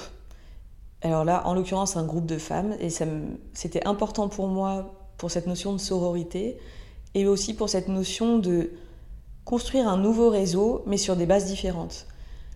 Alors 1.03 1.25
là, 1.25 1.45
en 1.47 1.53
l'occurrence, 1.53 1.95
un 1.95 2.05
groupe 2.05 2.25
de 2.25 2.38
femmes, 2.38 2.75
et 2.79 2.89
c'était 3.53 3.88
important 3.88 4.29
pour 4.29 4.47
moi 4.47 5.01
pour 5.21 5.29
cette 5.29 5.45
notion 5.45 5.71
de 5.71 5.77
sororité 5.77 6.57
et 7.13 7.27
aussi 7.27 7.53
pour 7.53 7.69
cette 7.69 7.89
notion 7.89 8.39
de 8.39 8.71
construire 9.45 9.88
un 9.88 9.97
nouveau 9.97 10.31
réseau, 10.31 10.81
mais 10.88 10.97
sur 10.97 11.15
des 11.15 11.27
bases 11.27 11.45
différentes. 11.45 12.07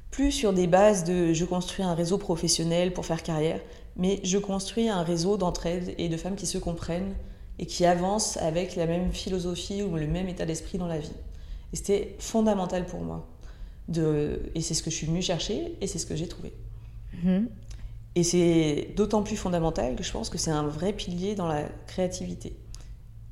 Plus 0.10 0.32
sur 0.32 0.52
des 0.52 0.66
bases 0.66 1.04
de 1.04 1.32
je 1.32 1.46
construis 1.46 1.86
un 1.86 1.94
réseau 1.94 2.18
professionnel 2.18 2.92
pour 2.92 3.06
faire 3.06 3.22
carrière, 3.22 3.62
mais 3.98 4.20
je 4.24 4.40
construis 4.40 4.90
un 4.90 5.04
réseau 5.04 5.38
d'entraide 5.38 5.94
et 6.00 6.10
de 6.10 6.18
femmes 6.18 6.36
qui 6.36 6.48
se 6.48 6.58
comprennent 6.58 7.14
et 7.60 7.68
qui 7.68 7.86
avancent 7.86 8.38
avec 8.38 8.76
la 8.76 8.88
même 8.88 9.12
philosophie 9.12 9.84
ou 9.84 9.96
le 9.96 10.08
même 10.08 10.28
état 10.28 10.48
d'esprit 10.48 10.80
dans 10.80 10.88
la 10.88 10.98
vie. 10.98 11.14
Et 11.72 11.76
c'était 11.76 12.16
fondamental 12.18 12.88
pour 12.88 13.02
moi. 13.02 13.28
Et 14.56 14.62
c'est 14.62 14.74
ce 14.74 14.82
que 14.82 14.90
je 14.90 14.96
suis 14.96 15.06
venue 15.06 15.22
chercher 15.22 15.76
et 15.82 15.86
c'est 15.86 16.00
ce 16.00 16.08
que 16.08 16.16
j'ai 16.16 16.28
trouvé. 16.28 16.52
Mhm. 17.24 17.48
Et 18.16 18.24
c'est 18.24 18.94
d'autant 18.96 19.24
plus 19.24 19.36
fondamental 19.36 19.96
que 19.96 20.04
je 20.04 20.12
pense 20.12 20.30
que 20.30 20.38
c'est 20.38 20.52
un 20.52 20.64
vrai 20.64 20.94
pilier 20.94 21.36
dans 21.36 21.48
la 21.48 21.64
créativité 21.86 22.56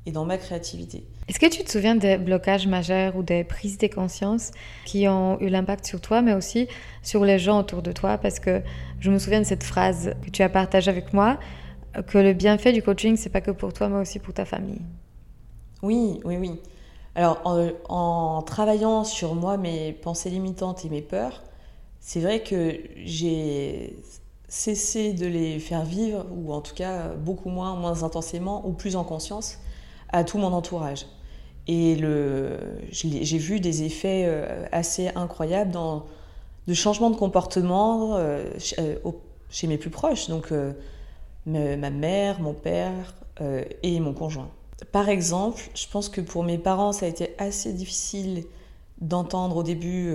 et 0.06 0.12
dans 0.12 0.26
ma 0.26 0.36
créativité. 0.36 1.06
Est-ce 1.26 1.38
que 1.40 1.48
tu 1.48 1.64
te 1.64 1.70
souviens 1.70 1.96
des 1.96 2.18
blocages 2.18 2.66
majeurs 2.66 3.16
ou 3.16 3.22
des 3.22 3.44
prises 3.44 3.78
de 3.78 3.86
conscience 3.86 4.50
qui 4.84 5.08
ont 5.08 5.40
eu 5.40 5.48
l'impact 5.48 5.86
sur 5.86 6.02
toi, 6.02 6.20
mais 6.20 6.34
aussi 6.34 6.68
sur 7.02 7.24
les 7.24 7.38
gens 7.38 7.60
autour 7.60 7.80
de 7.80 7.92
toi? 7.92 8.18
Parce 8.18 8.38
que 8.38 8.62
je 9.00 9.10
me 9.10 9.18
souviens 9.18 9.40
de 9.40 9.46
cette 9.46 9.64
phrase 9.64 10.12
que 10.22 10.28
tu 10.28 10.42
as 10.42 10.50
partagée 10.50 10.90
avec 10.90 11.14
moi, 11.14 11.38
que 12.06 12.18
le 12.18 12.34
bienfait 12.34 12.72
du 12.72 12.82
coaching, 12.82 13.16
c'est 13.16 13.30
pas 13.30 13.40
que 13.40 13.52
pour 13.52 13.72
toi, 13.72 13.88
mais 13.88 14.00
aussi 14.00 14.18
pour 14.18 14.34
ta 14.34 14.44
famille. 14.44 14.82
Oui, 15.82 16.20
oui, 16.24 16.36
oui. 16.36 16.60
Alors, 17.14 17.40
en, 17.44 17.70
en 17.88 18.42
travaillant 18.42 19.04
sur 19.04 19.34
moi, 19.34 19.56
mes 19.56 19.92
pensées 19.92 20.28
limitantes 20.28 20.84
et 20.84 20.90
mes 20.90 21.02
peurs, 21.02 21.42
c'est 22.00 22.20
vrai 22.20 22.42
que 22.42 22.80
j'ai 23.04 23.96
cessé 24.54 25.12
de 25.12 25.26
les 25.26 25.58
faire 25.58 25.84
vivre, 25.84 26.26
ou 26.30 26.52
en 26.52 26.60
tout 26.60 26.74
cas 26.74 27.08
beaucoup 27.08 27.48
moins, 27.48 27.74
moins 27.74 28.04
intensément, 28.04 28.64
ou 28.64 28.72
plus 28.72 28.94
en 28.94 29.02
conscience, 29.02 29.58
à 30.10 30.22
tout 30.22 30.38
mon 30.38 30.52
entourage. 30.52 31.06
Et 31.66 31.96
j'ai 32.92 33.38
vu 33.38 33.58
des 33.58 33.82
effets 33.82 34.24
euh, 34.26 34.64
assez 34.70 35.08
incroyables 35.16 35.72
dans 35.72 36.06
de 36.68 36.74
changements 36.74 37.10
de 37.10 37.16
comportement 37.16 38.16
euh, 38.16 38.44
euh, 38.78 38.96
chez 39.50 39.66
mes 39.66 39.76
plus 39.76 39.90
proches, 39.90 40.28
donc 40.28 40.52
ma 41.46 41.90
mère, 41.90 42.40
mon 42.40 42.54
père 42.54 43.14
et 43.82 43.98
mon 43.98 44.14
conjoint. 44.14 44.50
Par 44.92 45.08
exemple, 45.08 45.62
je 45.74 45.86
pense 45.88 46.08
que 46.08 46.20
pour 46.20 46.44
mes 46.44 46.58
parents, 46.58 46.92
ça 46.92 47.06
a 47.06 47.08
été 47.08 47.34
assez 47.38 47.72
difficile 47.72 48.44
d'entendre 49.00 49.56
au 49.56 49.62
début 49.62 50.14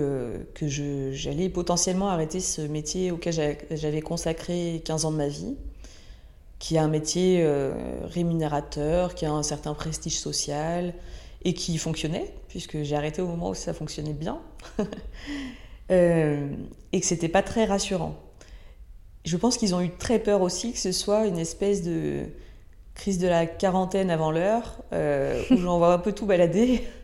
que 0.54 0.66
j'allais 0.68 1.48
potentiellement 1.48 2.08
arrêter 2.08 2.40
ce 2.40 2.62
métier 2.62 3.10
auquel 3.10 3.56
j'avais 3.70 4.00
consacré 4.00 4.82
15 4.84 5.04
ans 5.04 5.12
de 5.12 5.16
ma 5.16 5.28
vie 5.28 5.56
qui 6.60 6.76
a 6.76 6.84
un 6.84 6.88
métier 6.88 7.40
euh, 7.40 7.72
rémunérateur, 8.04 9.16
qui 9.16 9.24
a 9.24 9.32
un 9.32 9.42
certain 9.42 9.74
prestige 9.74 10.20
social 10.20 10.94
et 11.42 11.54
qui 11.54 11.76
fonctionnait, 11.78 12.32
puisque 12.48 12.82
j'ai 12.82 12.94
arrêté 12.94 13.22
au 13.22 13.26
moment 13.26 13.48
où 13.50 13.54
ça 13.54 13.72
fonctionnait 13.72 14.12
bien, 14.12 14.40
euh, 15.90 16.48
et 16.92 17.00
que 17.00 17.06
c'était 17.06 17.30
pas 17.30 17.42
très 17.42 17.64
rassurant. 17.64 18.14
Je 19.24 19.36
pense 19.38 19.56
qu'ils 19.56 19.74
ont 19.74 19.80
eu 19.80 19.90
très 19.90 20.18
peur 20.18 20.42
aussi 20.42 20.72
que 20.72 20.78
ce 20.78 20.92
soit 20.92 21.26
une 21.26 21.38
espèce 21.38 21.82
de 21.82 22.26
crise 22.94 23.18
de 23.18 23.26
la 23.26 23.46
quarantaine 23.46 24.10
avant 24.10 24.30
l'heure, 24.30 24.82
euh, 24.92 25.42
où 25.50 25.56
j'en 25.56 25.78
vois 25.78 25.94
un 25.94 25.98
peu 25.98 26.12
tout 26.12 26.26
balader, 26.26 26.86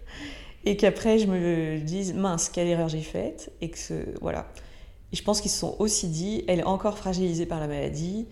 et 0.67 0.77
qu'après 0.77 1.19
je 1.19 1.27
me 1.27 1.79
dise 1.79 2.13
mince, 2.13 2.51
quelle 2.51 2.69
erreur 2.69 2.89
j'ai 2.89 3.01
faite, 3.01 3.53
et 3.63 3.71
que 3.71 3.79
ce, 3.79 3.95
voilà. 4.21 4.47
Et 5.13 5.17
je 5.17 5.23
pense 5.23 5.41
qu'ils 5.41 5.51
se 5.51 5.59
sont 5.59 5.77
aussi 5.79 6.09
dit, 6.09 6.45
elle 6.49 6.59
est 6.59 6.65
encore 6.65 6.99
fragilisée 6.99 7.47
par 7.47 7.61
la 7.61 7.69
maladie, 7.69 8.27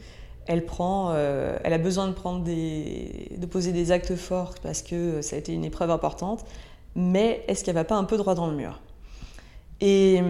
elle 0.47 0.67
prend, 0.67 1.13
euh, 1.13 1.57
elle 1.65 1.73
a 1.73 1.79
besoin 1.79 2.09
de 2.09 2.13
prendre 2.13 2.43
des, 2.43 3.31
de 3.39 3.47
poser 3.47 3.73
des 3.73 3.93
actes 3.93 4.17
forts 4.17 4.55
parce 4.63 4.83
que 4.83 5.23
ça 5.23 5.37
a 5.37 5.39
été 5.39 5.55
une 5.55 5.65
épreuve 5.65 5.91
importante. 5.91 6.45
Mais 6.97 7.45
est-ce 7.49 7.65
qu'elle 7.65 7.75
va 7.75 7.85
pas 7.85 7.97
un 7.97 8.05
peu 8.05 8.17
droit 8.17 8.35
dans 8.35 8.47
le 8.47 8.55
mur? 8.55 8.81
Et, 9.81 10.21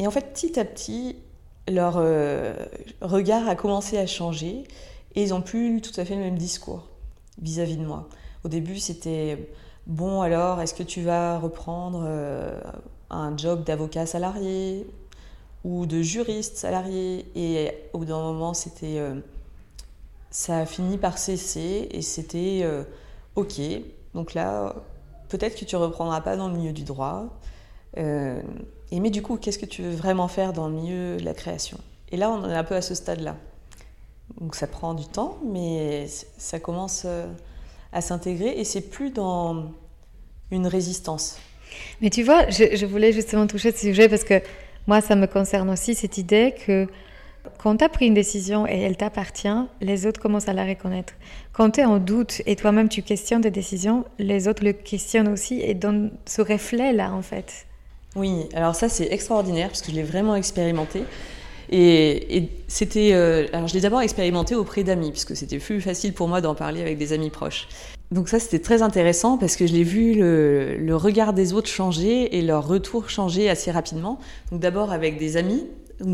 en 0.00 0.10
fait, 0.10 0.32
petit 0.32 0.58
à 0.58 0.64
petit, 0.64 1.16
leur 1.68 1.96
euh, 1.96 2.54
regard 3.00 3.48
a 3.48 3.54
commencé 3.54 3.98
à 3.98 4.06
changer 4.06 4.64
et 5.14 5.22
ils 5.22 5.34
ont 5.34 5.42
plus 5.42 5.80
tout 5.80 5.98
à 6.00 6.04
fait 6.04 6.14
le 6.14 6.20
même 6.20 6.38
discours 6.38 6.88
vis-à-vis 7.40 7.76
de 7.76 7.84
moi. 7.84 8.08
Au 8.44 8.48
début, 8.48 8.78
c'était 8.78 9.50
bon 9.86 10.22
alors, 10.22 10.60
est-ce 10.60 10.74
que 10.74 10.82
tu 10.82 11.02
vas 11.02 11.38
reprendre 11.38 12.04
euh, 12.06 12.60
un 13.10 13.36
job 13.36 13.64
d'avocat 13.64 14.06
salarié 14.06 14.86
ou 15.64 15.86
de 15.86 16.02
juriste 16.02 16.56
salarié? 16.56 17.26
Et 17.34 17.72
au 17.92 17.98
bout 17.98 18.04
d'un 18.04 18.20
moment, 18.20 18.54
c'était 18.54 19.00
ça 20.36 20.58
a 20.58 20.66
fini 20.66 20.98
par 20.98 21.16
cesser 21.16 21.88
et 21.90 22.02
c'était 22.02 22.60
euh, 22.62 22.84
ok. 23.36 23.58
Donc 24.14 24.34
là, 24.34 24.74
peut-être 25.30 25.58
que 25.58 25.64
tu 25.64 25.76
reprendras 25.76 26.20
pas 26.20 26.36
dans 26.36 26.48
le 26.48 26.58
milieu 26.58 26.74
du 26.74 26.84
droit. 26.84 27.24
Euh, 27.96 28.42
et 28.90 29.00
mais 29.00 29.08
du 29.08 29.22
coup, 29.22 29.38
qu'est-ce 29.38 29.58
que 29.58 29.64
tu 29.64 29.82
veux 29.82 29.94
vraiment 29.94 30.28
faire 30.28 30.52
dans 30.52 30.68
le 30.68 30.74
milieu 30.74 31.16
de 31.16 31.24
la 31.24 31.32
création? 31.32 31.78
Et 32.12 32.18
là, 32.18 32.30
on 32.30 32.48
est 32.50 32.54
un 32.54 32.64
peu 32.64 32.74
à 32.74 32.82
ce 32.82 32.94
stade-là. 32.94 33.36
Donc 34.38 34.56
ça 34.56 34.66
prend 34.66 34.92
du 34.92 35.06
temps, 35.06 35.38
mais 35.42 36.06
ça 36.36 36.60
commence 36.60 37.04
euh, 37.06 37.26
à 37.92 38.00
s'intégrer 38.00 38.58
et 38.58 38.64
c'est 38.64 38.90
plus 38.90 39.10
dans 39.10 39.72
une 40.50 40.66
résistance. 40.66 41.38
Mais 42.00 42.10
tu 42.10 42.22
vois, 42.22 42.48
je, 42.50 42.76
je 42.76 42.86
voulais 42.86 43.12
justement 43.12 43.46
toucher 43.46 43.72
ce 43.72 43.80
sujet 43.80 44.08
parce 44.08 44.24
que 44.24 44.40
moi, 44.86 45.00
ça 45.00 45.16
me 45.16 45.26
concerne 45.26 45.68
aussi 45.70 45.94
cette 45.94 46.18
idée 46.18 46.54
que 46.66 46.86
quand 47.58 47.76
tu 47.76 47.84
as 47.84 47.88
pris 47.88 48.06
une 48.06 48.14
décision 48.14 48.66
et 48.66 48.80
elle 48.80 48.96
t'appartient, 48.96 49.48
les 49.80 50.06
autres 50.06 50.20
commencent 50.20 50.48
à 50.48 50.52
la 50.52 50.64
reconnaître. 50.64 51.14
Quand 51.52 51.70
tu 51.70 51.80
es 51.80 51.84
en 51.84 51.98
doute 51.98 52.42
et 52.46 52.56
toi-même 52.56 52.88
tu 52.88 53.02
questionnes 53.02 53.42
tes 53.42 53.50
décisions, 53.50 54.04
les 54.18 54.48
autres 54.48 54.64
le 54.64 54.72
questionnent 54.72 55.28
aussi 55.28 55.60
et 55.60 55.74
donnent 55.74 56.12
ce 56.24 56.42
reflet-là 56.42 57.12
en 57.12 57.22
fait. 57.22 57.66
Oui, 58.14 58.48
alors 58.54 58.74
ça 58.74 58.88
c'est 58.88 59.12
extraordinaire 59.12 59.68
parce 59.68 59.82
que 59.82 59.90
je 59.90 59.96
l'ai 59.96 60.02
vraiment 60.02 60.34
expérimenté. 60.34 61.02
Et, 61.70 62.48
c'était. 62.68 63.10
Euh, 63.12 63.46
alors 63.52 63.68
je 63.68 63.74
l'ai 63.74 63.80
d'abord 63.80 64.00
expérimenté 64.00 64.54
auprès 64.54 64.84
d'amis, 64.84 65.10
puisque 65.10 65.36
c'était 65.36 65.58
plus 65.58 65.80
facile 65.80 66.12
pour 66.12 66.28
moi 66.28 66.40
d'en 66.40 66.54
parler 66.54 66.80
avec 66.80 66.98
des 66.98 67.12
amis 67.12 67.30
proches. 67.30 67.68
Donc 68.12 68.28
ça 68.28 68.38
c'était 68.38 68.60
très 68.60 68.82
intéressant 68.82 69.36
parce 69.36 69.56
que 69.56 69.66
je 69.66 69.72
l'ai 69.72 69.82
vu 69.82 70.14
le, 70.14 70.94
regard 70.94 71.32
des 71.32 71.52
autres 71.52 71.68
changer 71.68 72.36
et 72.36 72.42
leur 72.42 72.66
retour 72.66 73.10
changer 73.10 73.50
assez 73.50 73.70
rapidement. 73.70 74.20
Donc 74.52 74.60
d'abord 74.60 74.92
avec 74.92 75.18
des 75.18 75.36
amis 75.36 75.64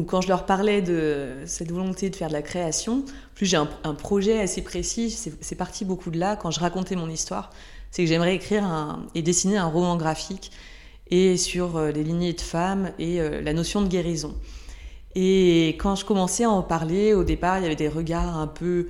quand 0.06 0.20
je 0.20 0.28
leur 0.28 0.46
parlais 0.46 0.80
de 0.80 1.30
cette 1.44 1.72
volonté 1.72 2.08
de 2.08 2.14
faire 2.14 2.28
de 2.28 2.32
la 2.32 2.42
création, 2.42 3.04
plus 3.34 3.46
j'ai 3.46 3.56
un, 3.56 3.94
projet 3.94 4.40
assez 4.40 4.62
précis, 4.62 5.10
c'est 5.40 5.54
parti 5.56 5.84
beaucoup 5.84 6.12
de 6.12 6.20
là. 6.20 6.36
Quand 6.36 6.52
je 6.52 6.60
racontais 6.60 6.94
mon 6.94 7.10
histoire, 7.10 7.50
c'est 7.90 8.04
que 8.04 8.08
j'aimerais 8.08 8.36
écrire 8.36 8.64
et 9.16 9.22
dessiner 9.22 9.56
un 9.56 9.66
roman 9.66 9.96
graphique 9.96 10.52
et 11.10 11.36
sur 11.36 11.76
euh, 11.76 11.90
les 11.90 12.04
lignées 12.04 12.32
de 12.32 12.40
femmes 12.40 12.92
et 12.98 13.20
euh, 13.20 13.42
la 13.42 13.52
notion 13.52 13.82
de 13.82 13.88
guérison. 13.88 14.34
Et 15.14 15.76
quand 15.78 15.94
je 15.94 16.04
commençais 16.04 16.44
à 16.44 16.50
en 16.50 16.62
parler, 16.62 17.14
au 17.14 17.24
départ, 17.24 17.58
il 17.58 17.62
y 17.62 17.66
avait 17.66 17.76
des 17.76 17.88
regards 17.88 18.36
un 18.36 18.46
peu 18.46 18.88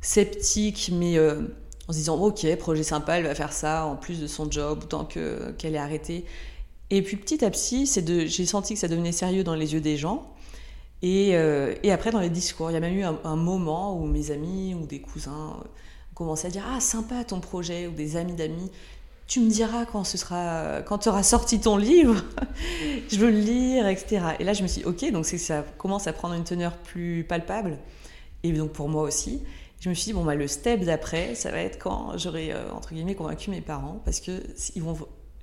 sceptiques, 0.00 0.90
mais 0.92 1.18
euh, 1.18 1.42
en 1.88 1.92
se 1.92 1.98
disant 1.98 2.16
ok, 2.16 2.56
projet 2.56 2.82
sympa, 2.82 3.18
elle 3.18 3.24
va 3.24 3.34
faire 3.34 3.52
ça 3.52 3.86
en 3.86 3.96
plus 3.96 4.20
de 4.20 4.26
son 4.26 4.50
job, 4.50 4.80
autant 4.84 5.04
qu'elle 5.04 5.74
est 5.74 5.78
arrêtée. 5.78 6.24
Et 6.90 7.02
puis 7.02 7.16
petit 7.16 7.44
à 7.44 7.50
petit, 7.50 7.86
j'ai 7.86 8.46
senti 8.46 8.74
que 8.74 8.80
ça 8.80 8.88
devenait 8.88 9.12
sérieux 9.12 9.44
dans 9.44 9.54
les 9.54 9.74
yeux 9.74 9.80
des 9.80 9.96
gens. 9.96 10.32
Et, 11.02 11.36
euh, 11.36 11.74
et 11.82 11.92
après, 11.92 12.10
dans 12.10 12.20
les 12.20 12.30
discours, 12.30 12.70
il 12.70 12.74
y 12.74 12.76
a 12.76 12.80
même 12.80 12.96
eu 12.96 13.04
un, 13.04 13.36
moment 13.36 13.96
où 13.96 14.06
mes 14.06 14.30
amis 14.30 14.74
ou 14.74 14.86
des 14.86 15.00
cousins 15.00 15.56
ont 15.60 16.14
commencé 16.14 16.46
à 16.46 16.50
dire 16.50 16.64
Ah, 16.66 16.80
sympa 16.80 17.24
ton 17.24 17.40
projet, 17.40 17.86
ou 17.86 17.92
des 17.92 18.16
amis 18.16 18.34
d'amis, 18.34 18.70
tu 19.28 19.40
me 19.40 19.48
diras 19.48 19.84
quand 19.84 20.02
ce 20.02 20.18
sera, 20.18 20.82
quand 20.86 20.98
tu 20.98 21.08
auras 21.08 21.22
sorti 21.22 21.60
ton 21.60 21.76
livre, 21.76 22.24
je 23.10 23.16
veux 23.18 23.30
le 23.30 23.38
lire, 23.38 23.86
etc. 23.86 24.22
Et 24.40 24.44
là, 24.44 24.54
je 24.54 24.62
me 24.62 24.68
suis 24.68 24.82
dit 24.82 24.88
Ok, 24.88 25.12
donc 25.12 25.26
ça 25.26 25.62
commence 25.76 26.08
à 26.08 26.12
prendre 26.12 26.34
une 26.34 26.44
teneur 26.44 26.76
plus 26.76 27.24
palpable, 27.28 27.78
et 28.42 28.52
donc 28.52 28.72
pour 28.72 28.88
moi 28.88 29.02
aussi. 29.02 29.42
Je 29.80 29.90
me 29.90 29.94
suis 29.94 30.06
dit, 30.06 30.12
bon, 30.12 30.24
bah, 30.24 30.34
le 30.34 30.48
step 30.48 30.80
d'après, 30.80 31.36
ça 31.36 31.52
va 31.52 31.58
être 31.58 31.78
quand 31.78 32.18
j'aurai, 32.18 32.52
euh, 32.52 32.72
entre 32.72 32.94
guillemets, 32.94 33.14
convaincu 33.14 33.48
mes 33.50 33.60
parents, 33.60 34.02
parce 34.04 34.18
que 34.18 34.32
ils 34.74 34.82
vont 34.82 34.98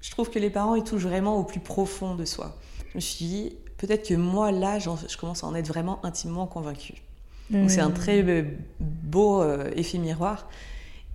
je 0.06 0.12
trouve 0.12 0.30
que 0.30 0.38
les 0.38 0.52
parents, 0.52 0.76
ils 0.76 0.84
touchent 0.84 1.02
vraiment 1.02 1.39
au 1.39 1.43
plus 1.43 1.60
profond 1.60 2.13
de 2.13 2.26
soi. 2.26 2.56
Je 2.91 2.98
me 2.98 3.00
suis 3.00 3.26
dit, 3.26 3.56
peut-être 3.78 4.08
que 4.08 4.13
moi, 4.13 4.52
là, 4.52 4.78
je 4.78 5.17
commence 5.17 5.43
à 5.43 5.48
en 5.48 5.56
être 5.56 5.67
vraiment 5.67 6.06
intimement 6.06 6.45
convaincue. 6.45 7.02
Donc 7.50 7.71
c'est 7.71 7.82
un 7.82 7.89
hmm. 7.89 7.93
très 7.93 8.24
euh, 8.24 8.43
beau 8.80 9.41
euh, 9.41 9.71
effet 9.76 9.98
miroir. 9.98 10.48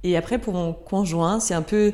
Et 0.03 0.17
après, 0.17 0.39
pour 0.39 0.55
mon 0.55 0.73
conjoint, 0.73 1.39
c'est 1.39 1.55
un 1.55 1.63
peu 1.63 1.93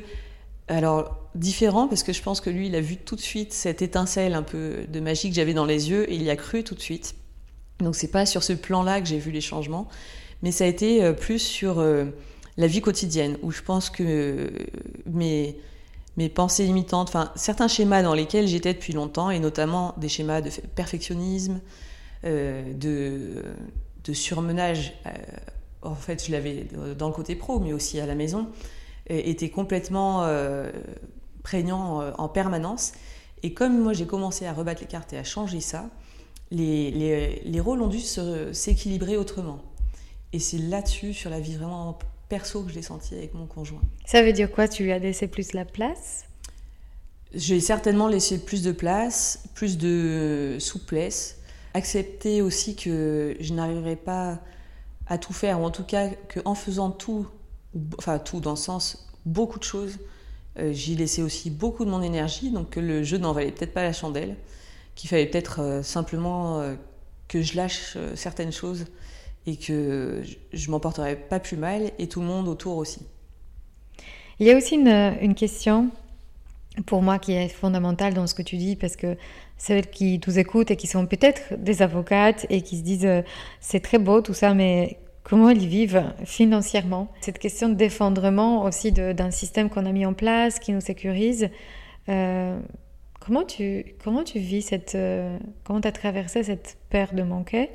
alors 0.69 1.29
différent 1.35 1.89
parce 1.89 2.03
que 2.03 2.13
je 2.13 2.23
pense 2.23 2.41
que 2.41 2.51
lui, 2.51 2.67
il 2.67 2.75
a 2.75 2.81
vu 2.81 2.97
tout 2.97 3.17
de 3.17 3.21
suite 3.21 3.53
cette 3.53 3.83
étincelle 3.83 4.35
un 4.35 4.43
peu 4.43 4.87
de 4.89 5.01
magie 5.01 5.29
que 5.29 5.37
j'avais 5.37 5.55
dans 5.55 5.65
les 5.65 5.91
yeux 5.91 6.11
et 6.11 6.15
il 6.15 6.23
y 6.23 6.31
a 6.31 6.37
cru 6.37 6.65
tout 6.65 6.75
de 6.75 6.81
suite. 6.81 7.15
Donc 7.79 7.95
c'est 7.95 8.11
pas 8.11 8.27
sur 8.27 8.43
ce 8.43 8.53
plan-là 8.53 9.01
que 9.01 9.07
j'ai 9.07 9.19
vu 9.19 9.31
les 9.31 9.41
changements, 9.41 9.89
mais 10.43 10.51
ça 10.51 10.65
a 10.65 10.67
été 10.67 11.05
euh, 11.05 11.13
plus 11.13 11.39
sur 11.39 11.85
la 12.57 12.67
vie 12.67 12.81
quotidienne 12.81 13.37
où 13.43 13.51
je 13.51 13.63
pense 13.63 13.91
que 13.91 14.51
mes 15.07 15.57
mes 16.17 16.29
pensées 16.29 16.65
limitantes, 16.65 17.09
enfin 17.09 17.31
certains 17.37 17.69
schémas 17.69 18.03
dans 18.03 18.15
lesquels 18.15 18.49
j'étais 18.49 18.73
depuis 18.73 18.93
longtemps, 18.93 19.31
et 19.31 19.39
notamment 19.39 19.95
des 19.99 20.09
schémas 20.09 20.41
de 20.41 20.51
perfectionnisme, 20.75 21.61
euh, 22.25 22.73
de, 22.73 23.43
de, 24.05 24.13
surmenage. 24.13 24.95
Euh, 25.07 25.11
en 25.83 25.95
fait, 25.95 26.25
je 26.27 26.33
l'avais 26.33 26.67
dans 26.99 27.09
le 27.09 27.13
côté 27.13 27.37
pro, 27.37 27.61
mais 27.61 27.73
aussi 27.73 28.01
à 28.01 28.07
la 28.07 28.15
maison, 28.15 28.49
étaient 29.09 29.51
complètement 29.51 30.25
euh, 30.25 30.71
prégnants 31.43 32.13
en 32.19 32.29
permanence. 32.29 32.93
Et 33.43 33.55
comme 33.55 33.81
moi 33.81 33.93
j'ai 33.93 34.07
commencé 34.07 34.47
à 34.47 34.53
rebattre 34.53 34.81
les 34.81 34.89
cartes 34.89 35.13
et 35.13 35.19
à 35.19 35.25
changer 35.25 35.61
ça, 35.61 35.89
les, 36.51 36.91
les, 36.91 37.43
les 37.45 37.61
rôles 37.61 37.83
ont 37.83 37.89
dû 37.89 38.01
s'équilibrer 38.53 39.17
autrement. 39.17 39.61
Et 40.33 40.39
c'est 40.39 40.59
là-dessus, 40.59 41.13
sur 41.13 41.31
la 41.31 41.41
vie 41.41 41.55
vraiment 41.57 41.99
perso 42.29 42.63
que 42.63 42.71
je 42.71 42.75
l'ai 42.75 42.83
senti 42.83 43.15
avec 43.15 43.35
mon 43.35 43.47
conjoint. 43.47 43.83
Ça 44.05 44.23
veut 44.23 44.33
dire 44.33 44.51
quoi? 44.51 44.67
Tu 44.69 44.83
lui 44.83 44.93
as 44.93 44.99
laissé 44.99 45.29
plus 45.29 45.53
la 45.53 45.65
place? 45.65 46.25
J'ai 47.35 47.61
certainement 47.61 48.09
laissé 48.09 48.39
plus 48.45 48.63
de 48.63 48.73
place, 48.73 49.45
plus 49.55 49.79
de 49.79 50.57
souplesse. 50.59 51.39
accepter 51.77 52.41
aussi 52.41 52.75
que 52.75 53.37
je 53.39 53.53
n'arriverai 53.53 53.97
pas 53.97 54.41
à 55.07 55.19
tout 55.19 55.33
faire, 55.33 55.61
ou 55.61 55.65
en 55.65 55.71
tout 55.71 55.85
cas 55.85 56.09
qu'en 56.09 56.55
faisant 56.55 56.91
tout, 56.91 57.27
enfin 57.99 58.19
tout 58.19 58.41
dans 58.41 58.53
le 58.53 58.57
sens 58.57 59.07
beaucoup 59.25 59.59
de 59.59 59.65
choses, 59.65 59.99
euh, 60.59 60.73
j'y 60.73 60.95
laissais 60.95 61.23
aussi 61.23 61.51
beaucoup 61.51 61.85
de 61.85 61.91
mon 61.91 62.03
énergie, 62.03 62.51
donc 62.51 62.71
que 62.71 62.81
le 62.81 63.03
jeu 63.03 63.19
n'en 63.19 63.33
valait 63.33 63.53
peut-être 63.53 63.75
pas 63.75 63.83
la 63.83 63.93
chandelle, 63.93 64.37
qu'il 64.95 65.11
fallait 65.11 65.27
peut-être 65.27 65.61
euh, 65.61 65.83
simplement 65.83 66.61
euh, 66.61 66.75
que 67.29 67.43
je 67.43 67.57
lâche 67.57 67.99
certaines 68.15 68.53
choses 68.53 68.87
et 69.47 69.57
que 69.57 70.23
je 70.53 70.71
m'en 70.71 70.81
porterais 70.81 71.17
pas 71.17 71.41
plus 71.41 71.57
mal, 71.57 71.91
et 71.99 72.09
tout 72.09 72.21
le 72.21 72.27
monde 72.27 72.49
autour 72.49 72.77
aussi. 72.79 73.01
Il 74.39 74.47
y 74.47 74.51
a 74.51 74.57
aussi 74.57 74.77
une, 74.77 75.17
une 75.21 75.35
question 75.35 75.91
pour 76.85 77.03
moi 77.03 77.19
qui 77.19 77.33
est 77.33 77.49
fondamentale 77.49 78.15
dans 78.15 78.27
ce 78.27 78.35
que 78.35 78.43
tu 78.43 78.57
dis, 78.57 78.77
parce 78.77 78.97
que 78.97 79.17
celles 79.57 79.89
qui 79.89 80.21
nous 80.27 80.39
écoutent 80.39 80.71
et 80.71 80.77
qui 80.77 80.87
sont 80.87 81.07
peut-être 81.07 81.55
des 81.59 81.81
avocates 81.83 82.47
et 82.51 82.63
qui 82.63 82.79
se 82.79 82.83
disent 82.83 83.09
c'est 83.61 83.81
très 83.81 83.99
beau 83.99 84.21
tout 84.21 84.35
ça, 84.35 84.53
mais 84.53 84.99
comment 85.27 85.51
ils 85.51 85.67
vivent 85.67 86.05
financièrement 86.25 87.13
Cette 87.21 87.41
question 87.41 87.69
de 87.69 87.75
défendrement 87.75 88.63
aussi 88.63 88.93
d'un 88.93 89.33
système 89.33 89.69
qu'on 89.69 89.85
a 89.85 89.91
mis 89.91 90.07
en 90.07 90.15
place, 90.15 90.61
qui 90.61 90.73
nous 90.73 90.81
sécurise. 90.81 91.51
Euh, 92.09 92.57
comment, 93.19 93.43
tu, 93.43 93.97
comment 94.05 94.23
tu 94.23 94.39
vis 94.39 94.63
cette... 94.63 94.95
Euh, 94.95 95.37
comment 95.65 95.81
tu 95.81 95.89
as 95.89 95.93
traversé 95.93 96.45
cette 96.45 96.79
peur 96.91 97.13
de 97.13 97.25
manquer 97.25 97.71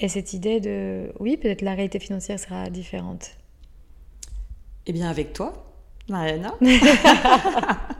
et 0.00 0.08
cette 0.08 0.32
idée 0.32 0.60
de 0.60 1.12
oui, 1.20 1.36
peut-être 1.36 1.60
la 1.60 1.74
réalité 1.74 1.98
financière 1.98 2.40
sera 2.40 2.70
différente? 2.70 3.36
Eh 4.86 4.92
bien 4.92 5.10
avec 5.10 5.34
toi, 5.34 5.71
Mariana. 6.08 6.54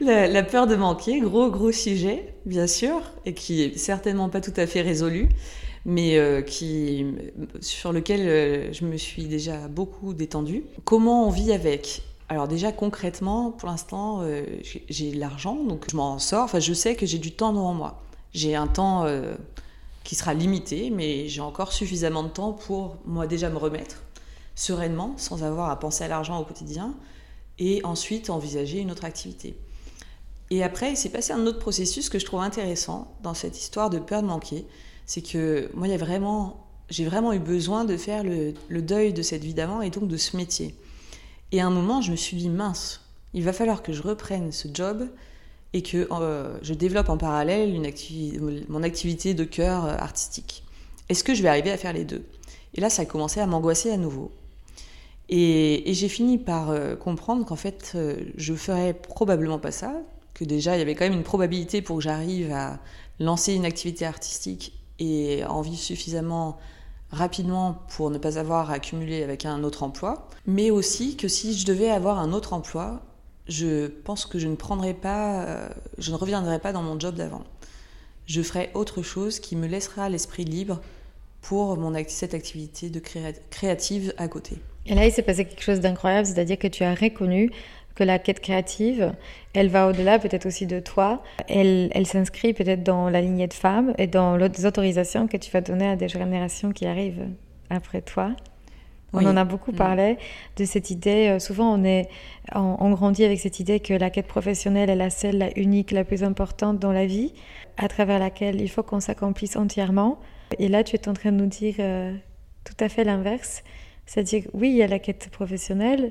la, 0.00 0.42
peur 0.42 0.66
de 0.66 0.76
manquer, 0.76 1.20
gros 1.20 1.50
gros 1.50 1.72
sujet, 1.72 2.34
bien 2.46 2.66
sûr, 2.66 3.00
et 3.24 3.34
qui 3.34 3.62
est 3.62 3.78
certainement 3.78 4.28
pas 4.28 4.40
tout 4.40 4.52
à 4.56 4.66
fait 4.66 4.80
résolu, 4.80 5.28
mais 5.84 6.18
euh, 6.18 6.42
qui, 6.42 7.06
sur 7.60 7.92
lequel 7.92 8.20
euh, 8.22 8.72
je 8.72 8.84
me 8.84 8.96
suis 8.96 9.24
déjà 9.24 9.68
beaucoup 9.68 10.14
détendue. 10.14 10.64
Comment 10.84 11.26
on 11.26 11.30
vit 11.30 11.52
avec? 11.52 12.02
Alors 12.28 12.46
déjà 12.46 12.70
concrètement, 12.70 13.50
pour 13.50 13.68
l'instant, 13.68 14.20
euh, 14.22 14.44
j'ai 14.88 15.10
de 15.10 15.18
l'argent, 15.18 15.56
donc 15.64 15.86
je 15.90 15.96
m'en 15.96 16.18
sors. 16.18 16.44
Enfin, 16.44 16.60
je 16.60 16.72
sais 16.72 16.94
que 16.94 17.06
j'ai 17.06 17.18
du 17.18 17.32
temps 17.32 17.52
devant 17.52 17.74
moi. 17.74 18.02
J'ai 18.32 18.54
un 18.54 18.68
temps 18.68 19.06
qui 20.04 20.14
sera 20.14 20.34
limité, 20.34 20.90
mais 20.90 21.26
j'ai 21.26 21.40
encore 21.40 21.72
suffisamment 21.72 22.22
de 22.22 22.28
temps 22.28 22.52
pour 22.52 22.98
moi 23.04 23.26
déjà 23.26 23.50
me 23.50 23.56
remettre 23.56 24.04
sereinement, 24.60 25.14
sans 25.16 25.42
avoir 25.42 25.70
à 25.70 25.78
penser 25.78 26.04
à 26.04 26.08
l'argent 26.08 26.38
au 26.38 26.44
quotidien, 26.44 26.94
et 27.58 27.80
ensuite 27.84 28.30
envisager 28.30 28.78
une 28.78 28.90
autre 28.90 29.04
activité. 29.04 29.56
Et 30.50 30.62
après, 30.62 30.90
il 30.90 30.96
s'est 30.96 31.08
passé 31.08 31.32
un 31.32 31.46
autre 31.46 31.58
processus 31.58 32.08
que 32.08 32.18
je 32.18 32.26
trouve 32.26 32.40
intéressant 32.40 33.14
dans 33.22 33.34
cette 33.34 33.58
histoire 33.58 33.88
de 33.88 33.98
peur 33.98 34.22
de 34.22 34.26
manquer. 34.26 34.66
C'est 35.06 35.22
que 35.22 35.70
moi, 35.74 35.88
il 35.88 35.96
vraiment, 35.96 36.66
j'ai 36.90 37.04
vraiment 37.04 37.32
eu 37.32 37.38
besoin 37.38 37.84
de 37.84 37.96
faire 37.96 38.22
le, 38.22 38.82
deuil 38.82 39.12
de 39.12 39.22
cette 39.22 39.44
vie 39.44 39.54
d'avant 39.54 39.80
et 39.80 39.90
donc 39.90 40.08
de 40.08 40.16
ce 40.16 40.36
métier. 40.36 40.74
Et 41.52 41.60
à 41.60 41.66
un 41.66 41.70
moment, 41.70 42.02
je 42.02 42.10
me 42.10 42.16
suis 42.16 42.36
dit, 42.36 42.50
mince, 42.50 43.00
il 43.32 43.44
va 43.44 43.52
falloir 43.52 43.82
que 43.82 43.92
je 43.92 44.02
reprenne 44.02 44.52
ce 44.52 44.68
job 44.72 45.08
et 45.72 45.82
que 45.82 46.08
euh, 46.10 46.58
je 46.62 46.74
développe 46.74 47.08
en 47.08 47.16
parallèle 47.16 47.72
une 47.72 47.90
mon 48.68 48.82
activité 48.82 49.34
de 49.34 49.44
cœur 49.44 49.84
euh, 49.84 49.96
artistique. 49.96 50.64
Est-ce 51.08 51.24
que 51.24 51.34
je 51.34 51.42
vais 51.42 51.48
arriver 51.48 51.70
à 51.70 51.76
faire 51.76 51.92
les 51.92 52.04
deux? 52.04 52.24
Et 52.74 52.80
là, 52.80 52.90
ça 52.90 53.02
a 53.02 53.04
commencé 53.04 53.40
à 53.40 53.46
m'angoisser 53.46 53.90
à 53.90 53.96
nouveau. 53.96 54.32
Et, 55.32 55.94
j'ai 55.94 56.08
fini 56.08 56.38
par 56.38 56.70
euh, 56.70 56.96
comprendre 56.96 57.46
qu'en 57.46 57.56
fait, 57.56 57.96
je 58.36 58.54
ferais 58.54 58.94
probablement 58.94 59.58
pas 59.58 59.70
ça, 59.70 59.94
que 60.34 60.44
déjà 60.44 60.74
il 60.76 60.80
y 60.80 60.82
avait 60.82 60.94
quand 60.94 61.04
même 61.04 61.14
une 61.14 61.22
probabilité 61.22 61.82
pour 61.82 61.96
que 61.96 62.02
j'arrive 62.02 62.52
à 62.52 62.80
lancer 63.20 63.54
une 63.54 63.64
activité 63.64 64.04
artistique 64.04 64.72
et 64.98 65.44
en 65.44 65.60
vivre 65.62 65.78
suffisamment 65.78 66.58
rapidement 67.10 67.78
pour 67.96 68.10
ne 68.10 68.18
pas 68.18 68.38
avoir 68.38 68.70
à 68.70 68.74
accumuler 68.74 69.22
avec 69.22 69.44
un 69.44 69.62
autre 69.64 69.82
emploi, 69.82 70.28
mais 70.46 70.70
aussi 70.70 71.16
que 71.16 71.28
si 71.28 71.56
je 71.56 71.66
devais 71.66 71.90
avoir 71.90 72.18
un 72.18 72.32
autre 72.32 72.52
emploi, 72.52 73.02
je 73.48 73.86
pense 73.88 74.26
que 74.26 74.38
je 74.38 74.48
ne 74.48 74.54
prendrais 74.54 74.94
pas, 74.94 75.44
euh, 75.44 75.68
je 75.98 76.10
ne 76.10 76.16
reviendrai 76.16 76.58
pas 76.58 76.72
dans 76.72 76.82
mon 76.82 76.98
job 76.98 77.16
d'avant. 77.16 77.44
Je 78.26 78.42
ferai 78.42 78.70
autre 78.74 79.02
chose 79.02 79.40
qui 79.40 79.56
me 79.56 79.66
laissera 79.66 80.08
l'esprit 80.08 80.44
libre 80.44 80.80
pour 81.42 81.78
cette 82.08 82.34
activité 82.34 82.90
de 82.90 83.00
créative 83.50 84.14
à 84.18 84.28
côté. 84.28 84.58
Et 84.86 84.94
là, 84.94 85.06
il 85.06 85.12
s'est 85.12 85.22
passé 85.22 85.44
quelque 85.44 85.62
chose 85.62 85.80
d'incroyable, 85.80 86.26
c'est-à-dire 86.26 86.58
que 86.58 86.68
tu 86.68 86.84
as 86.84 86.94
reconnu 86.94 87.50
que 87.94 88.04
la 88.04 88.18
quête 88.18 88.40
créative, 88.40 89.12
elle 89.52 89.68
va 89.68 89.88
au-delà 89.88 90.18
peut-être 90.18 90.46
aussi 90.46 90.66
de 90.66 90.80
toi. 90.80 91.22
Elle, 91.48 91.90
elle 91.92 92.06
s'inscrit 92.06 92.54
peut-être 92.54 92.82
dans 92.82 93.10
la 93.10 93.20
lignée 93.20 93.46
de 93.46 93.54
femmes 93.54 93.92
et 93.98 94.06
dans 94.06 94.36
les 94.36 94.66
autorisations 94.66 95.26
que 95.26 95.36
tu 95.36 95.50
vas 95.50 95.60
donner 95.60 95.86
à 95.86 95.96
des 95.96 96.08
générations 96.08 96.72
qui 96.72 96.86
arrivent 96.86 97.28
après 97.68 98.00
toi. 98.00 98.34
On 99.12 99.26
en 99.26 99.36
a 99.36 99.44
beaucoup 99.44 99.72
mm. 99.72 99.76
parlé 99.76 100.18
de 100.56 100.64
cette 100.64 100.90
idée. 100.90 101.28
Euh, 101.28 101.38
souvent, 101.38 101.72
on, 101.74 101.84
est, 101.84 102.08
on, 102.54 102.90
grandit 102.90 103.24
avec 103.24 103.40
cette 103.40 103.60
idée 103.60 103.80
que 103.80 103.94
la 103.94 104.10
quête 104.10 104.26
professionnelle 104.26 104.90
est 104.90 104.96
la 104.96 105.10
seule, 105.10 105.38
la 105.38 105.50
unique, 105.58 105.90
la 105.90 106.04
plus 106.04 106.22
importante 106.22 106.78
dans 106.78 106.92
la 106.92 107.06
vie, 107.06 107.32
à 107.76 107.88
travers 107.88 108.18
laquelle 108.18 108.60
il 108.60 108.68
faut 108.68 108.82
qu'on 108.82 109.00
s'accomplisse 109.00 109.56
entièrement. 109.56 110.20
Et 110.58 110.68
là, 110.68 110.84
tu 110.84 110.96
es 110.96 111.08
en 111.08 111.12
train 111.12 111.32
de 111.32 111.36
nous 111.36 111.46
dire 111.46 111.74
euh, 111.80 112.14
tout 112.64 112.84
à 112.84 112.88
fait 112.88 113.04
l'inverse. 113.04 113.62
C'est-à-dire, 114.10 114.42
oui, 114.54 114.70
il 114.70 114.76
y 114.76 114.82
a 114.82 114.88
la 114.88 114.98
quête 114.98 115.28
professionnelle, 115.30 116.10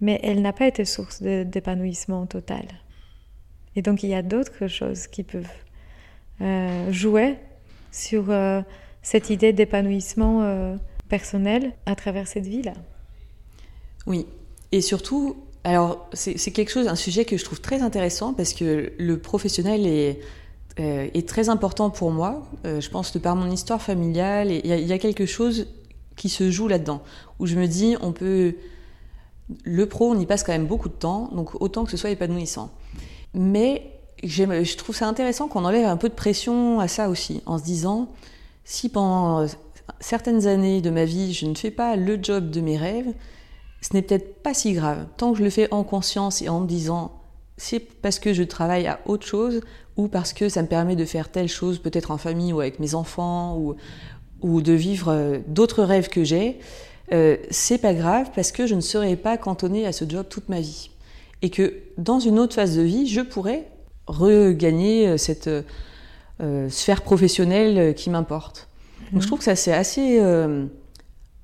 mais 0.00 0.18
elle 0.24 0.42
n'a 0.42 0.52
pas 0.52 0.66
été 0.66 0.84
source 0.84 1.22
d'épanouissement 1.22 2.26
total. 2.26 2.66
Et 3.76 3.82
donc 3.82 4.02
il 4.02 4.10
y 4.10 4.14
a 4.14 4.22
d'autres 4.22 4.66
choses 4.66 5.06
qui 5.06 5.22
peuvent 5.22 5.46
euh, 6.40 6.90
jouer 6.90 7.36
sur 7.92 8.30
euh, 8.30 8.62
cette 9.00 9.30
idée 9.30 9.52
d'épanouissement 9.52 10.42
euh, 10.42 10.74
personnel 11.08 11.72
à 11.86 11.94
travers 11.94 12.26
cette 12.26 12.48
vie-là. 12.48 12.74
Oui, 14.08 14.26
et 14.72 14.80
surtout, 14.80 15.36
alors 15.62 16.10
c'est 16.14 16.50
quelque 16.50 16.72
chose, 16.72 16.88
un 16.88 16.96
sujet 16.96 17.24
que 17.24 17.36
je 17.36 17.44
trouve 17.44 17.60
très 17.60 17.80
intéressant 17.80 18.34
parce 18.34 18.54
que 18.54 18.92
le 18.98 19.18
professionnel 19.20 19.86
est, 19.86 20.18
très 21.28 21.48
important 21.48 21.90
pour 21.90 22.10
moi. 22.10 22.50
je 22.64 22.88
pense 22.90 23.12
de 23.12 23.20
par 23.20 23.36
mon 23.36 23.52
histoire 23.52 23.80
familiale, 23.80 24.50
il 24.50 24.66
y, 24.66 24.92
a 24.92 24.98
quelque 24.98 25.26
chose 25.26 25.68
qui 26.16 26.28
se 26.28 26.50
joue 26.50 26.68
là-dedans, 26.68 27.02
où 27.38 27.46
je 27.46 27.56
me 27.56 27.66
dis, 27.66 27.96
on 28.00 28.12
peut 28.12 28.54
le 29.64 29.86
pro, 29.86 30.10
on 30.10 30.18
y 30.18 30.26
passe 30.26 30.42
quand 30.42 30.52
même 30.52 30.66
beaucoup 30.66 30.88
de 30.88 30.94
temps, 30.94 31.30
donc 31.32 31.60
autant 31.60 31.84
que 31.84 31.90
ce 31.90 31.96
soit 31.96 32.10
épanouissant. 32.10 32.70
Mais 33.34 33.92
je 34.24 34.76
trouve 34.76 34.96
ça 34.96 35.06
intéressant 35.06 35.46
qu'on 35.46 35.64
enlève 35.64 35.86
un 35.86 35.96
peu 35.96 36.08
de 36.08 36.14
pression 36.14 36.80
à 36.80 36.88
ça 36.88 37.08
aussi, 37.08 37.42
en 37.46 37.58
se 37.58 37.64
disant, 37.64 38.08
si 38.64 38.88
pendant 38.88 39.46
certaines 40.00 40.46
années 40.46 40.80
de 40.80 40.90
ma 40.90 41.04
vie, 41.04 41.32
je 41.32 41.46
ne 41.46 41.54
fais 41.54 41.70
pas 41.70 41.96
le 41.96 42.18
job 42.20 42.50
de 42.50 42.60
mes 42.60 42.76
rêves, 42.76 43.12
ce 43.82 43.94
n'est 43.94 44.02
peut-être 44.02 44.42
pas 44.42 44.54
si 44.54 44.72
grave. 44.72 45.06
Tant 45.16 45.32
que 45.32 45.38
je 45.38 45.44
le 45.44 45.50
fais 45.50 45.72
en 45.72 45.84
conscience 45.84 46.42
et 46.42 46.48
en 46.48 46.60
me 46.60 46.66
disant, 46.66 47.12
c'est 47.56 47.80
parce 47.80 48.18
que 48.18 48.32
je 48.32 48.42
travaille 48.42 48.86
à 48.86 49.00
autre 49.06 49.26
chose 49.26 49.60
ou 49.96 50.08
parce 50.08 50.32
que 50.32 50.48
ça 50.48 50.62
me 50.62 50.66
permet 50.66 50.96
de 50.96 51.04
faire 51.04 51.30
telle 51.30 51.48
chose, 51.48 51.78
peut-être 51.78 52.10
en 52.10 52.18
famille 52.18 52.52
ou 52.52 52.60
avec 52.60 52.80
mes 52.80 52.94
enfants, 52.94 53.56
ou, 53.56 53.76
ou 54.42 54.60
de 54.60 54.72
vivre 54.72 55.08
euh, 55.08 55.38
d'autres 55.46 55.82
rêves 55.82 56.08
que 56.08 56.24
j'ai, 56.24 56.58
euh, 57.12 57.36
c'est 57.50 57.78
pas 57.78 57.94
grave 57.94 58.30
parce 58.34 58.52
que 58.52 58.66
je 58.66 58.74
ne 58.74 58.80
serai 58.80 59.16
pas 59.16 59.36
cantonnée 59.36 59.86
à 59.86 59.92
ce 59.92 60.04
job 60.08 60.26
toute 60.28 60.48
ma 60.48 60.60
vie. 60.60 60.90
Et 61.42 61.50
que 61.50 61.74
dans 61.98 62.18
une 62.18 62.38
autre 62.38 62.54
phase 62.54 62.76
de 62.76 62.82
vie, 62.82 63.06
je 63.06 63.20
pourrais 63.20 63.68
regagner 64.06 65.06
euh, 65.08 65.16
cette 65.16 65.48
euh, 66.40 66.68
sphère 66.68 67.02
professionnelle 67.02 67.94
qui 67.94 68.10
m'importe. 68.10 68.68
Donc 69.12 69.20
je 69.22 69.26
mhm. 69.26 69.26
trouve 69.26 69.38
que 69.38 69.44
ça 69.44 69.54
c'est 69.54 69.72
assez 69.72 70.20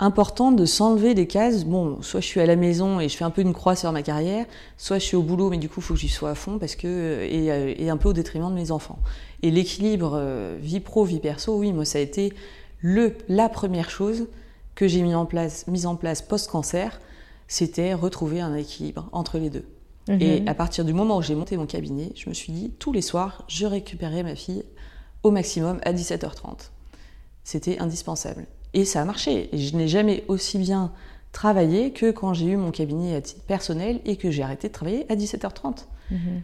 important 0.00 0.50
de 0.50 0.64
s'enlever 0.64 1.14
des 1.14 1.28
cases. 1.28 1.64
Bon, 1.64 2.02
soit 2.02 2.20
je 2.20 2.26
suis 2.26 2.40
à 2.40 2.46
la 2.46 2.57
maison 2.57 2.98
et 2.98 3.09
je 3.09 3.16
fais 3.16 3.24
un 3.24 3.31
peu 3.31 3.42
une 3.42 3.52
croix 3.52 3.76
sur 3.76 3.92
ma 3.92 4.02
carrière, 4.02 4.46
soit 4.76 4.98
je 4.98 5.05
suis 5.05 5.16
au 5.16 5.22
boulot 5.22 5.48
mais 5.48 5.59
du 5.59 5.68
coup 5.68 5.78
il 5.78 5.83
faut 5.85 5.94
que 5.94 6.00
j'y 6.00 6.09
sois 6.09 6.31
à 6.31 6.35
fond 6.35 6.59
parce 6.59 6.74
que 6.74 7.22
et, 7.22 7.85
et, 7.85 7.88
un 7.88 7.96
peu 7.96 8.09
au 8.09 8.12
détriment 8.12 8.50
de 8.50 8.57
mes 8.57 8.72
enfants. 8.72 8.98
Et 9.44 9.52
l'équilibre 9.52 10.20
vie 10.61 10.81
pro 10.81 11.05
vie 11.05 11.20
perso, 11.20 11.57
oui, 11.57 11.72
moi 11.72 11.85
ça 11.85 11.98
a 11.98 12.00
été 12.00 12.33
le 12.83 13.16
la 13.29 13.49
première 13.49 13.88
chose 13.88 14.27
que 14.75 14.87
j'ai 14.87 15.03
mis 15.03 15.14
en 15.14 15.25
place, 15.25 15.66
mis 15.66 15.87
en 15.87 15.97
place 15.97 16.21
post-cancer, 16.21 17.01
c'était 17.49 17.95
retrouver 17.95 18.40
un 18.40 18.55
équilibre 18.55 19.09
entre 19.12 19.38
les 19.38 19.51
deux. 19.51 19.64
Et 20.09 20.42
à 20.47 20.55
partir 20.55 20.85
du 20.85 20.92
moment 20.92 21.18
où 21.18 21.23
j'ai 21.23 21.37
monté 21.37 21.57
mon 21.57 21.66
cabinet, 21.66 22.11
je 22.16 22.29
me 22.29 22.35
suis 22.35 22.53
dit, 22.53 22.73
tous 22.81 22.92
les 22.92 23.03
soirs, 23.03 23.45
je 23.47 23.66
récupérais 23.66 24.25
ma 24.25 24.35
fille 24.35 24.64
au 25.23 25.31
maximum 25.31 25.79
à 25.85 25.92
17h30. 25.92 26.71
C'était 27.45 27.79
indispensable. 27.79 28.47
Et 28.75 28.85
ça 28.85 29.03
a 29.03 29.05
marché. 29.05 29.49
Et 29.55 29.59
je 29.59 29.77
n'ai 29.77 29.87
jamais 29.87 30.25
aussi 30.27 30.59
bien 30.59 30.92
travaillé 31.31 31.92
que 31.92 32.11
quand 32.11 32.35
j'ai 32.35 32.47
eu 32.47 32.57
mon 32.57 32.73
cabinet 32.73 33.14
à 33.14 33.21
titre 33.21 33.42
personnel 33.42 34.01
et 34.05 34.16
que 34.16 34.31
j'ai 34.31 34.42
arrêté 34.42 34.68
de 34.68 34.73
travailler 34.73 35.07
à 35.11 35.14
17h30. 35.14 35.87
Mhm. 36.11 36.42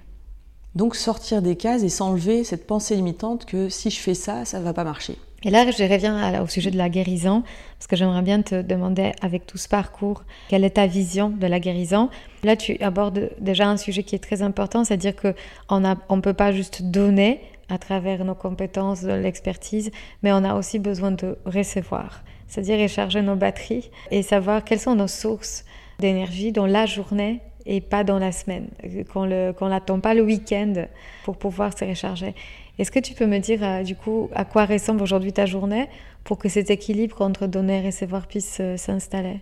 Donc 0.75 0.95
sortir 0.95 1.43
des 1.43 1.57
cases 1.57 1.83
et 1.83 1.89
s'enlever 1.89 2.45
cette 2.45 2.67
pensée 2.67 2.95
limitante 2.95 3.45
que 3.45 3.69
si 3.69 3.91
je 3.91 3.99
fais 3.99 4.15
ça, 4.15 4.45
ça 4.45 4.61
ne 4.61 4.65
va 4.65 4.73
pas 4.73 4.85
marcher. 4.85 5.19
Et 5.45 5.51
là, 5.51 5.71
je 5.71 5.85
reviens 5.85 6.43
au 6.43 6.49
sujet 6.49 6.73
de 6.73 6.77
la 6.77 6.89
guérison, 6.89 7.45
parce 7.79 7.87
que 7.87 7.95
j'aimerais 7.95 8.23
bien 8.23 8.43
te 8.43 8.61
demander, 8.61 9.13
avec 9.23 9.47
tout 9.47 9.59
ce 9.59 9.69
parcours, 9.69 10.25
quelle 10.49 10.65
est 10.65 10.71
ta 10.71 10.87
vision 10.87 11.31
de 11.31 11.47
la 11.47 11.61
guérison 11.61 12.11
Là, 12.43 12.57
tu 12.57 12.77
abordes 12.81 13.31
déjà 13.39 13.69
un 13.69 13.77
sujet 13.77 14.03
qui 14.03 14.17
est 14.17 14.21
très 14.21 14.43
important, 14.43 14.83
c'est-à-dire 14.83 15.15
qu'on 15.15 15.81
ne 15.81 16.21
peut 16.21 16.33
pas 16.33 16.51
juste 16.51 16.83
donner 16.83 17.41
à 17.69 17.79
travers 17.79 18.25
nos 18.25 18.35
compétences, 18.35 19.03
l'expertise, 19.03 19.93
mais 20.23 20.33
on 20.33 20.43
a 20.43 20.55
aussi 20.55 20.81
besoin 20.81 21.13
de 21.13 21.39
recevoir, 21.45 22.25
c'est-à-dire 22.49 22.81
recharger 22.81 23.23
nos 23.23 23.37
batteries 23.37 23.91
et 24.11 24.23
savoir 24.23 24.65
quelles 24.65 24.81
sont 24.81 24.97
nos 24.97 25.07
sources 25.07 25.65
d'énergie 26.01 26.51
dans 26.51 26.67
la 26.67 26.87
journée 26.87 27.41
et 27.67 27.81
pas 27.81 28.03
dans 28.03 28.19
la 28.19 28.33
semaine, 28.33 28.69
qu'on 29.13 29.69
n'attend 29.69 30.01
pas 30.01 30.15
le 30.15 30.23
week-end 30.23 30.87
pour 31.25 31.37
pouvoir 31.37 31.77
se 31.77 31.85
recharger. 31.85 32.35
Est-ce 32.79 32.93
que 32.93 33.01
tu 33.01 33.15
peux 33.15 33.27
me 33.27 33.39
dire 33.39 33.63
euh, 33.63 33.83
du 33.83 33.97
coup 33.97 34.31
à 34.35 34.45
quoi 34.45 34.65
ressemble 34.65 35.03
aujourd'hui 35.03 35.33
ta 35.33 35.47
journée 35.47 35.89
pour 36.25 36.39
que 36.39 36.49
cet 36.49 36.71
équilibre 36.71 37.21
entre 37.23 37.47
donner 37.47 37.83
et 37.83 37.87
recevoir 37.87 38.29
puisse 38.29 38.59
euh, 38.61 38.77
s'installer? 38.77 39.41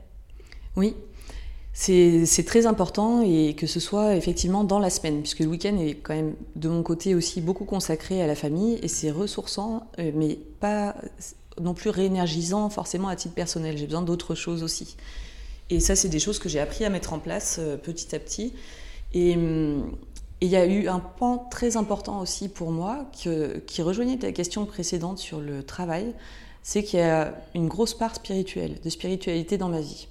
Oui, 0.74 0.94
c'est 1.72 2.44
très 2.46 2.66
important 2.66 3.22
et 3.22 3.54
que 3.54 3.66
ce 3.66 3.80
soit 3.80 4.14
effectivement 4.16 4.64
dans 4.64 4.78
la 4.78 4.88
semaine, 4.88 5.20
puisque 5.20 5.40
le 5.40 5.46
week-end 5.46 5.76
est 5.78 5.94
quand 5.94 6.14
même 6.14 6.34
de 6.54 6.68
mon 6.68 6.82
côté 6.82 7.14
aussi 7.14 7.42
beaucoup 7.42 7.64
consacré 7.64 8.22
à 8.22 8.26
la 8.26 8.34
famille 8.34 8.78
et 8.82 8.88
c'est 8.88 9.10
ressourçant, 9.10 9.86
euh, 9.98 10.10
mais 10.14 10.38
pas 10.60 10.96
non 11.60 11.74
plus 11.74 11.90
réénergisant 11.90 12.68
forcément 12.70 13.08
à 13.08 13.16
titre 13.16 13.34
personnel. 13.34 13.76
J'ai 13.76 13.86
besoin 13.86 14.02
d'autres 14.02 14.34
choses 14.34 14.62
aussi. 14.62 14.96
Et 15.68 15.80
ça, 15.80 15.96
c'est 15.96 16.08
des 16.08 16.18
choses 16.18 16.38
que 16.38 16.48
j'ai 16.48 16.60
appris 16.60 16.84
à 16.84 16.90
mettre 16.90 17.12
en 17.12 17.18
place 17.18 17.58
petit 17.82 18.14
à 18.14 18.18
petit. 18.18 18.52
Hum, 19.14 19.96
et 20.46 20.48
il 20.48 20.52
y 20.52 20.56
a 20.56 20.64
eu 20.64 20.86
un 20.86 21.00
pan 21.00 21.38
très 21.50 21.76
important 21.76 22.20
aussi 22.20 22.48
pour 22.48 22.70
moi 22.70 23.10
qui 23.12 23.82
rejoignait 23.82 24.16
ta 24.16 24.30
question 24.30 24.64
précédente 24.64 25.18
sur 25.18 25.40
le 25.40 25.64
travail, 25.64 26.14
c'est 26.62 26.84
qu'il 26.84 27.00
y 27.00 27.02
a 27.02 27.34
une 27.56 27.66
grosse 27.66 27.94
part 27.94 28.14
spirituelle, 28.14 28.78
de 28.80 28.88
spiritualité 28.88 29.58
dans 29.58 29.68
ma 29.68 29.80
vie 29.80 30.06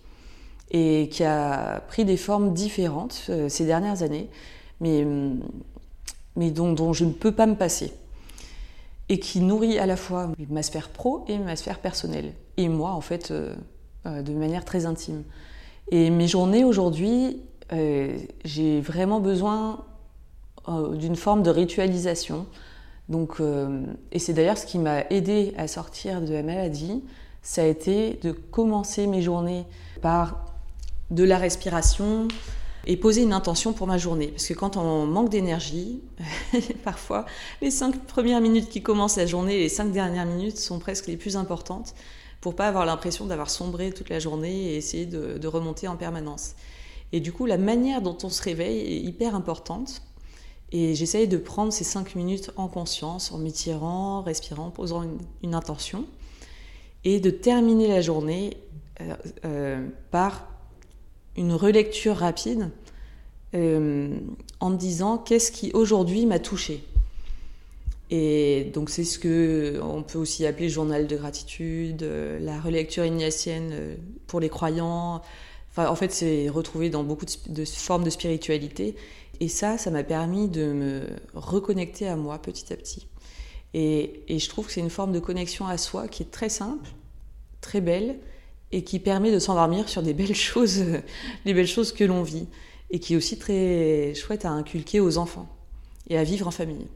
et 0.72 1.08
qui 1.10 1.24
a 1.24 1.80
pris 1.88 2.04
des 2.04 2.18
formes 2.18 2.54
différentes 2.54 3.28
euh, 3.30 3.48
ces 3.48 3.66
dernières 3.66 4.04
années, 4.04 4.28
mais, 4.82 5.06
dont, 6.52 6.92
je 6.92 7.06
ne 7.06 7.12
peux 7.12 7.32
pas 7.32 7.46
me 7.46 7.56
passer. 7.56 7.94
Et 9.08 9.20
qui 9.20 9.40
nourrit 9.40 9.80
à 9.80 9.86
la 9.86 9.96
fois 9.96 10.32
ma 10.50 10.64
sphère 10.64 10.90
pro 10.90 11.24
et 11.30 11.38
ma 11.38 11.56
sphère 11.56 11.80
personnelle. 11.80 12.34
Et 12.58 12.68
moi, 12.68 12.92
en 12.92 13.00
fait, 13.00 13.32
euh, 13.32 13.56
euh, 14.06 14.22
de 14.22 14.34
manière 14.34 14.66
très 14.66 14.86
intime. 14.86 15.24
Et 15.92 16.10
mes 16.10 16.28
journées 16.28 16.66
aujourd'hui, 16.66 17.40
j'ai 18.44 18.82
vraiment 18.82 19.22
besoin 19.22 19.86
d'une 20.94 21.16
forme 21.16 21.44
de 21.44 21.50
ritualisation. 21.50 22.46
Donc, 23.10 23.40
et 24.12 24.20
c'est 24.20 24.34
d'ailleurs 24.34 24.58
ce 24.58 24.66
qui 24.66 24.80
m'a 24.80 25.02
aidé 25.10 25.54
à 25.58 25.68
sortir 25.68 26.22
de 26.22 26.34
la 26.34 26.44
maladie, 26.44 27.04
ça 27.42 27.62
a 27.62 27.66
été 27.66 28.20
de 28.24 28.32
commencer 28.32 29.06
mes 29.06 29.22
journées 29.22 29.66
par 30.02 30.46
de 31.12 31.24
la 31.24 31.38
respiration 31.38 32.28
et 32.88 32.98
poser 32.98 33.24
une 33.24 33.34
intention 33.34 33.74
pour 33.74 33.88
ma 33.88 33.98
journée. 33.98 34.28
Parce 34.28 34.48
que 34.48 34.54
quand 34.54 34.78
on 34.78 35.06
manque 35.06 35.30
d'énergie, 35.30 36.02
parfois, 36.84 37.26
les 37.62 37.72
cinq 37.72 38.06
premières 38.06 38.42
minutes 38.42 38.70
qui 38.70 38.82
commencent 38.82 39.18
la 39.18 39.26
journée 39.26 39.56
et 39.56 39.60
les 39.62 39.70
cinq 39.70 39.92
dernières 39.92 40.26
minutes 40.26 40.58
sont 40.58 40.80
presque 40.80 41.08
les 41.08 41.18
plus 41.18 41.36
importantes 41.36 41.96
pour 42.42 42.56
pas 42.56 42.68
avoir 42.68 42.86
l'impression 42.86 43.26
d'avoir 43.26 43.50
sombré 43.50 43.92
toute 43.92 44.10
la 44.10 44.20
journée 44.20 44.74
et 44.74 44.76
essayer 44.78 45.06
de, 45.06 45.48
remonter 45.48 45.88
en 45.88 45.96
permanence. 45.96 46.54
Et 47.12 47.20
du 47.20 47.32
coup, 47.32 47.46
la 47.46 47.58
manière 47.58 48.02
dont 48.02 48.18
on 48.24 48.30
se 48.30 48.42
réveille 48.44 48.80
est 48.80 49.00
hyper 49.00 49.36
importante. 49.36 50.02
Et 50.72 50.96
j'essaye 50.96 51.28
de 51.28 51.38
prendre 51.38 51.72
ces 51.72 51.84
cinq 51.84 52.16
minutes 52.16 52.52
en 52.58 52.68
conscience, 52.68 53.32
en 53.32 53.38
m'étirant, 53.38 54.22
respirant, 54.22 54.72
posant 54.72 55.06
une, 55.44 55.56
intention, 55.56 56.06
et 57.04 57.20
de 57.20 57.30
terminer 57.30 57.88
la 57.88 58.02
journée 58.02 58.58
euh, 59.02 59.16
euh, 59.46 59.88
par 60.12 60.48
une 61.38 61.54
relecture 61.54 62.16
rapide 62.16 62.72
euh, 63.54 64.18
en 64.60 64.70
me 64.70 64.78
disant 64.78 65.18
qu'est-ce 65.18 65.52
qui 65.52 65.72
aujourd'hui 65.74 66.26
m'a 66.26 66.40
touché. 66.40 66.84
Et 68.12 68.72
donc 68.74 68.90
c'est 68.90 69.04
ce 69.04 69.18
que 69.18 69.80
on 69.82 70.04
peut 70.04 70.20
aussi 70.20 70.46
appeler 70.46 70.70
journal 70.70 71.08
de 71.08 71.16
gratitude, 71.16 72.08
la 72.40 72.60
relecture 72.60 73.04
ignatienne 73.04 73.98
pour 74.28 74.40
les 74.40 74.50
croyants. 74.50 75.22
En 75.78 75.96
fait, 75.96 76.12
c'est 76.12 76.48
retrouvé 76.48 76.90
dans 76.90 77.04
beaucoup 77.04 77.26
de, 77.26 77.66
formes 77.66 78.04
de 78.04 78.10
spiritualité. 78.10 78.96
Et 79.40 79.48
ça, 79.48 79.78
ça 79.78 79.92
m'a 79.92 80.04
permis 80.04 80.48
de 80.48 80.72
me 80.72 81.02
reconnecter 81.34 82.08
à 82.08 82.16
moi 82.16 82.40
petit 82.40 82.72
à 82.72 82.78
petit. 82.78 83.08
Et, 83.74 84.24
je 84.30 84.50
trouve 84.50 84.68
que 84.68 84.72
c'est 84.72 84.82
une 84.82 84.90
forme 84.90 85.12
de 85.12 85.20
connexion 85.20 85.68
à 85.68 85.78
soi 85.78 86.08
qui 86.08 86.24
est 86.24 86.32
très 86.32 86.50
simple, 86.50 86.90
très 87.62 87.82
belle, 87.82 88.18
et 88.72 88.84
qui 88.84 89.00
permet 89.00 89.32
de 89.32 89.40
s'endormir 89.40 89.90
sur 89.90 90.02
des 90.02 90.14
belles 90.14 90.36
choses, 90.50 90.84
les 91.46 91.54
belles 91.54 91.68
choses 91.68 91.92
que 91.92 92.04
l'on 92.04 92.24
vit, 92.24 92.48
et 92.90 93.00
qui 93.00 93.14
est 93.14 93.18
aussi 93.18 93.38
très 93.38 94.14
chouette 94.16 94.46
à 94.46 94.52
inculquer 94.52 95.00
aux 95.00 95.18
enfants 95.18 95.50
et 96.10 96.18
à 96.18 96.24
vivre 96.24 96.48
en 96.48 96.52
famille. 96.52 96.88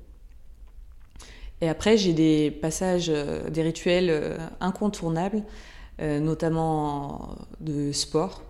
Et 1.62 1.67
après, 1.67 1.97
j'ai 1.97 2.13
des 2.13 2.52
passages, 2.52 3.10
euh, 3.10 3.49
des 3.49 3.62
rituels 3.62 4.10
euh, 4.10 4.38
incontournables, 4.62 5.43
euh, 6.02 6.19
notamment 6.19 7.36
de 7.60 7.91
sport, 7.91 8.43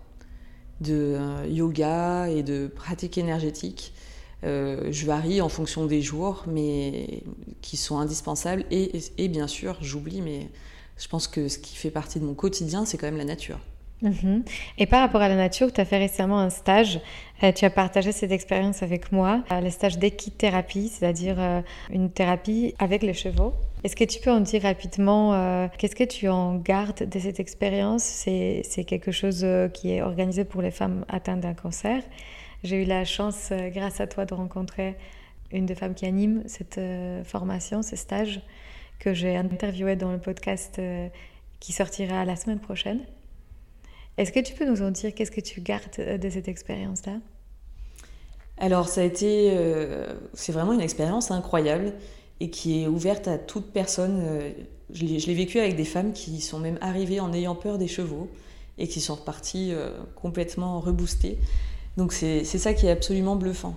de 0.81 1.17
yoga 1.47 2.29
et 2.29 2.43
de 2.43 2.67
pratiques 2.67 3.17
énergétiques. 3.17 3.93
je 4.43 5.05
varie 5.05 5.41
en 5.41 5.49
fonction 5.49 5.85
des 5.85 6.01
jours, 6.01 6.43
mais 6.47 7.23
qui 7.61 7.77
sont 7.77 7.99
indispensables. 7.99 8.65
Et, 8.71 8.99
et 9.17 9.27
bien 9.27 9.47
sûr, 9.47 9.77
j'oublie, 9.81 10.21
mais 10.21 10.49
je 10.97 11.07
pense 11.07 11.27
que 11.27 11.47
ce 11.47 11.57
qui 11.57 11.75
fait 11.75 11.91
partie 11.91 12.19
de 12.19 12.25
mon 12.25 12.33
quotidien, 12.33 12.85
c'est 12.85 12.97
quand 12.97 13.07
même 13.07 13.17
la 13.17 13.25
nature. 13.25 13.59
Mhm. 14.01 14.45
Et 14.77 14.85
par 14.85 15.01
rapport 15.01 15.21
à 15.21 15.27
la 15.27 15.35
nature, 15.35 15.73
tu 15.73 15.81
as 15.81 15.85
fait 15.85 15.97
récemment 15.97 16.39
un 16.39 16.49
stage, 16.49 17.01
euh, 17.43 17.51
tu 17.51 17.65
as 17.65 17.69
partagé 17.69 18.11
cette 18.11 18.31
expérience 18.31 18.81
avec 18.81 19.11
moi, 19.11 19.43
euh, 19.51 19.59
le 19.59 19.69
stage 19.69 19.97
d'équithérapie, 19.97 20.87
c'est-à-dire 20.87 21.35
euh, 21.37 21.61
une 21.91 22.09
thérapie 22.09 22.73
avec 22.79 23.03
les 23.03 23.13
chevaux. 23.13 23.53
Est-ce 23.83 23.95
que 23.95 24.05
tu 24.05 24.19
peux 24.21 24.31
en 24.31 24.41
dire 24.41 24.63
rapidement 24.63 25.69
qu'est-ce 25.77 25.95
que 25.95 26.03
tu 26.03 26.27
en 26.27 26.55
gardes 26.55 27.07
de 27.07 27.19
cette 27.19 27.39
expérience? 27.39 28.03
C'est, 28.03 28.83
quelque 28.85 29.13
chose 29.13 29.47
qui 29.73 29.93
est 29.93 30.01
organisé 30.01 30.43
pour 30.43 30.61
les 30.61 30.71
femmes 30.71 31.05
atteintes 31.07 31.39
d'un 31.39 31.53
cancer. 31.53 32.03
J'ai 32.65 32.83
eu 32.83 32.85
la 32.85 33.05
chance, 33.05 33.53
grâce 33.73 34.01
à 34.01 34.07
toi, 34.07 34.25
de 34.25 34.33
rencontrer 34.33 34.97
une 35.53 35.65
des 35.65 35.75
femmes 35.75 35.93
qui 35.93 36.05
anime 36.05 36.43
cette 36.45 36.77
formation, 37.23 37.81
ce 37.81 37.95
stage 37.95 38.41
que 38.99 39.13
j'ai 39.13 39.37
interviewé 39.37 39.95
dans 39.95 40.11
le 40.11 40.19
podcast 40.19 40.81
qui 41.61 41.71
sortira 41.71 42.25
la 42.25 42.35
semaine 42.35 42.59
prochaine. 42.59 42.99
Est-ce 44.19 44.31
que 44.31 44.39
tu 44.39 44.53
peux 44.53 44.65
nous 44.69 44.81
en 44.81 44.91
dire 44.91 45.13
qu'est-ce 45.15 45.31
que 45.31 45.41
tu 45.41 45.61
gardes 45.61 45.99
euh, 45.99 46.17
de 46.17 46.29
cette 46.29 46.47
expérience-là? 46.47 47.13
Alors, 48.57 48.87
ça 48.87 49.01
a 49.01 49.03
été. 49.05 49.51
Euh, 49.53 50.13
c'est 50.33 50.51
vraiment 50.51 50.73
une 50.73 50.81
expérience 50.81 51.31
incroyable 51.31 51.93
et 52.39 52.49
qui 52.49 52.83
est 52.83 52.87
ouverte 52.87 53.27
à 53.27 53.37
toute 53.37 53.71
personne. 53.71 54.21
je 54.93 55.03
l'ai 55.03 55.33
vécu 55.33 55.59
avec 55.59 55.75
des 55.75 55.85
femmes 55.85 56.13
qui 56.13 56.39
sont 56.39 56.59
même 56.59 56.77
arrivées 56.79 57.19
en 57.19 57.33
ayant 57.33 57.55
peur 57.55 57.77
des 57.77 57.87
chevaux 57.87 58.29
et 58.77 58.87
qui 58.87 59.01
sont 59.01 59.15
reparties 59.15 59.73
complètement 60.15 60.79
reboostées. 60.79 61.37
Donc, 61.97 62.13
c'est 62.13 62.45
ça 62.45 62.73
qui 62.73 62.85
est 62.85 62.91
absolument 62.91 63.35
bluffant 63.35 63.75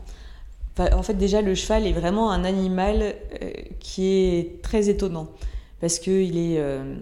en 0.79 1.03
fait, 1.03 1.15
déjà, 1.15 1.43
le 1.43 1.55
cheval 1.55 1.87
est 1.87 1.93
vraiment 1.93 2.31
un 2.31 2.45
animal 2.45 3.03
euh, 3.43 3.51
qui 3.81 4.07
est 4.07 4.63
très 4.63 4.89
étonnant 4.89 5.29
parce 5.81 5.99
qu'il 5.99 6.39
est, 6.39 6.59
euh, 6.59 6.97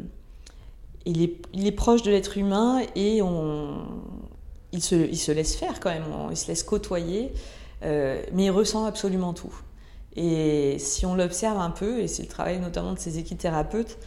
il 1.07 1.23
est, 1.23 1.73
proche 1.73 2.03
de 2.03 2.11
l'être 2.11 2.37
humain 2.37 2.83
et 2.95 3.21
il, 4.73 4.83
se, 4.83 5.33
laisse 5.33 5.57
faire 5.57 5.81
quand 5.81 5.91
même, 5.91 6.05
il 6.31 6.37
se 6.37 6.49
laisse 6.49 6.63
côtoyer, 6.63 7.33
euh, 7.85 8.23
mais 8.33 8.47
il 8.47 8.51
ressent 8.51 8.85
absolument 8.85 9.33
tout. 9.33 9.55
Et 10.17 10.77
si 10.79 11.07
on 11.07 11.15
l'observe 11.15 11.59
un 11.59 11.71
peu, 11.71 12.01
et 12.01 12.09
c'est 12.09 12.23
le 12.23 12.29
travail 12.29 12.61
notamment 12.61 12.93
de 12.93 12.99
ces 12.99 13.19
équithérapeutes, 13.19 13.99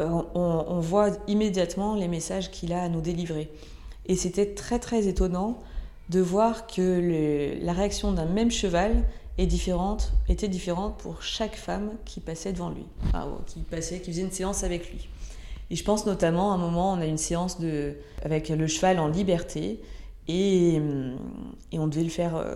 on, 0.00 0.24
on 0.34 0.80
voit 0.80 1.10
immédiatement 1.26 1.94
les 1.94 2.08
messages 2.08 2.50
qu'il 2.50 2.72
a 2.72 2.82
à 2.82 2.88
nous 2.88 3.00
délivrer. 3.00 3.50
Et 4.06 4.16
c'était 4.16 4.54
très 4.54 4.78
très 4.78 5.06
étonnant 5.06 5.58
de 6.10 6.20
voir 6.20 6.66
que 6.66 7.56
la 7.62 7.72
réaction 7.72 8.12
d'un 8.12 8.26
même 8.26 8.50
cheval 8.50 9.04
différente, 9.44 10.12
était 10.30 10.48
différente 10.48 10.96
pour 10.96 11.22
chaque 11.22 11.56
femme 11.56 11.90
qui 12.06 12.20
passait 12.20 12.54
devant 12.54 12.70
lui, 12.70 12.86
qui 13.46 13.60
passait, 13.60 14.00
qui 14.00 14.10
faisait 14.10 14.22
une 14.22 14.32
séance 14.32 14.64
avec 14.64 14.90
lui. 14.90 15.08
Et 15.70 15.76
je 15.76 15.84
pense 15.84 16.06
notamment 16.06 16.52
à 16.52 16.54
un 16.54 16.58
moment, 16.58 16.92
on 16.92 17.00
a 17.00 17.06
une 17.06 17.18
séance 17.18 17.60
de, 17.60 17.96
avec 18.22 18.48
le 18.48 18.66
cheval 18.66 18.98
en 18.98 19.08
liberté, 19.08 19.80
et, 20.28 20.80
et 21.72 21.78
on 21.78 21.86
devait 21.86 22.02
le 22.02 22.10
faire 22.10 22.36
euh, 22.36 22.54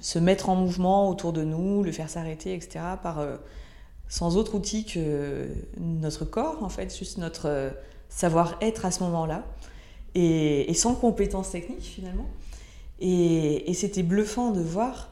se 0.00 0.18
mettre 0.18 0.48
en 0.50 0.56
mouvement 0.56 1.08
autour 1.08 1.32
de 1.32 1.42
nous, 1.42 1.82
le 1.82 1.92
faire 1.92 2.10
s'arrêter, 2.10 2.54
etc., 2.54 2.80
par, 3.02 3.18
euh, 3.18 3.36
sans 4.08 4.36
autre 4.36 4.54
outil 4.54 4.84
que 4.84 5.48
notre 5.78 6.24
corps, 6.24 6.62
en 6.62 6.68
fait, 6.68 6.96
juste 6.96 7.18
notre 7.18 7.48
euh, 7.48 7.70
savoir-être 8.08 8.84
à 8.84 8.90
ce 8.90 9.02
moment-là, 9.04 9.44
et, 10.14 10.70
et 10.70 10.74
sans 10.74 10.94
compétences 10.94 11.50
techniques 11.50 11.82
finalement. 11.82 12.26
Et, 13.04 13.74
c'était 13.74 14.04
bluffant 14.04 14.52
de 14.52 14.60
voir 14.60 15.10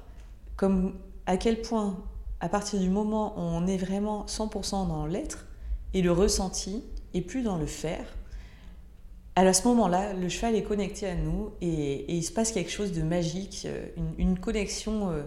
comme 0.57 0.95
à 1.27 1.37
quel 1.37 1.61
point, 1.61 1.99
à 2.39 2.49
partir 2.49 2.79
du 2.79 2.89
moment 2.89 3.35
où 3.37 3.41
on 3.41 3.67
est 3.67 3.77
vraiment 3.77 4.27
100% 4.27 4.87
dans 4.87 5.07
l'être 5.07 5.47
et 5.93 6.01
le 6.01 6.13
ressenti, 6.13 6.85
et 7.15 7.23
plus 7.23 7.43
dans 7.43 7.59
le 7.59 7.67
faire, 7.67 8.05
à 9.37 9.53
ce 9.53 9.67
moment-là, 9.69 10.13
le 10.13 10.29
cheval 10.29 10.55
est 10.55 10.63
connecté 10.63 11.07
à 11.07 11.15
nous 11.15 11.53
et, 11.61 12.13
il 12.13 12.23
se 12.23 12.33
passe 12.33 12.53
quelque 12.53 12.71
chose 12.71 12.93
de 12.93 13.03
magique, 13.03 13.67
une, 14.19 14.39
connexion 14.39 15.11
euh, 15.11 15.23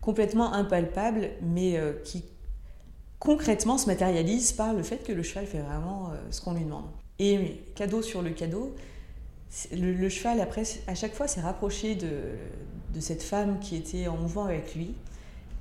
complètement 0.00 0.52
impalpable, 0.52 1.30
mais 1.42 1.76
euh, 1.76 1.92
qui 2.04 2.24
concrètement 3.18 3.78
se 3.78 3.86
matérialise 3.86 4.52
par 4.52 4.74
le 4.74 4.82
fait 4.82 5.04
que 5.04 5.12
le 5.12 5.22
cheval 5.22 5.46
fait 5.46 5.60
vraiment 5.60 6.10
euh, 6.10 6.16
ce 6.30 6.40
qu'on 6.40 6.54
lui 6.54 6.64
demande. 6.64 6.86
Et 7.18 7.62
cadeau 7.74 8.02
sur 8.02 8.22
le 8.22 8.30
cadeau, 8.30 8.74
le, 9.70 10.08
cheval, 10.08 10.40
après, 10.40 10.62
à 10.86 10.94
chaque 10.94 11.14
fois, 11.14 11.28
s'est 11.28 11.42
rapproché 11.42 11.94
de, 11.94 13.00
cette 13.00 13.22
femme 13.22 13.58
qui 13.60 13.76
était 13.76 14.08
en 14.08 14.16
mouvement 14.16 14.46
avec 14.46 14.74
lui. 14.74 14.94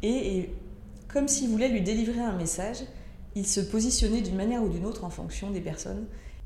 Et, 0.01 0.49
comme 1.07 1.27
s'il 1.27 1.49
voulait 1.49 1.67
lui 1.67 1.81
délivrer 1.81 2.21
un 2.21 2.35
message, 2.37 2.77
il 3.35 3.47
se 3.47 3.61
positionnait 3.61 4.21
d'une 4.21 4.35
manière 4.35 4.63
ou 4.63 4.69
d'une 4.69 4.85
autre 4.85 5.03
en 5.03 5.09
fonction 5.09 5.51
des 5.51 5.61
personnes. 5.61 6.05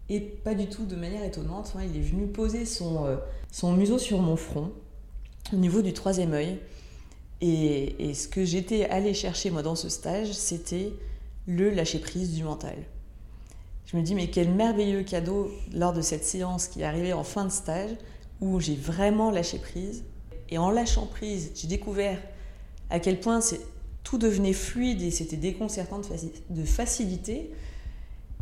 Et 0.09 0.19
pas 0.19 0.53
du 0.53 0.67
tout 0.67 0.85
de 0.85 0.95
manière 0.95 1.23
étonnante. 1.23 1.73
Hein, 1.75 1.81
il 1.89 1.97
est 1.97 2.03
venu 2.03 2.27
poser 2.27 2.65
son, 2.65 3.05
euh, 3.05 3.17
son 3.51 3.73
museau 3.73 3.97
sur 3.97 4.19
mon 4.19 4.35
front, 4.35 4.71
au 5.51 5.55
niveau 5.55 5.81
du 5.81 5.93
troisième 5.93 6.33
œil. 6.33 6.59
Et, 7.41 8.09
et 8.09 8.13
ce 8.13 8.27
que 8.27 8.45
j'étais 8.45 8.85
allée 8.85 9.13
chercher, 9.13 9.49
moi, 9.49 9.63
dans 9.63 9.75
ce 9.75 9.89
stage, 9.89 10.31
c'était 10.31 10.93
le 11.47 11.69
lâcher-prise 11.69 12.33
du 12.33 12.43
mental. 12.43 12.75
Je 13.85 13.97
me 13.97 14.01
dis, 14.01 14.15
mais 14.15 14.29
quel 14.29 14.51
merveilleux 14.51 15.03
cadeau 15.03 15.51
lors 15.73 15.93
de 15.93 16.01
cette 16.01 16.23
séance 16.23 16.67
qui 16.67 16.81
est 16.81 16.85
arrivée 16.85 17.13
en 17.13 17.23
fin 17.23 17.45
de 17.45 17.51
stage, 17.51 17.91
où 18.41 18.59
j'ai 18.59 18.75
vraiment 18.75 19.31
lâché 19.31 19.57
prise. 19.57 20.03
Et 20.49 20.57
en 20.57 20.69
lâchant 20.69 21.07
prise, 21.07 21.51
j'ai 21.55 21.67
découvert 21.67 22.19
à 22.89 22.99
quel 22.99 23.19
point 23.19 23.41
tout 24.05 24.17
devenait 24.17 24.53
fluide 24.53 25.01
et 25.01 25.11
c'était 25.11 25.35
déconcertant 25.35 25.99
de, 26.49 26.63
facilité. 26.63 27.51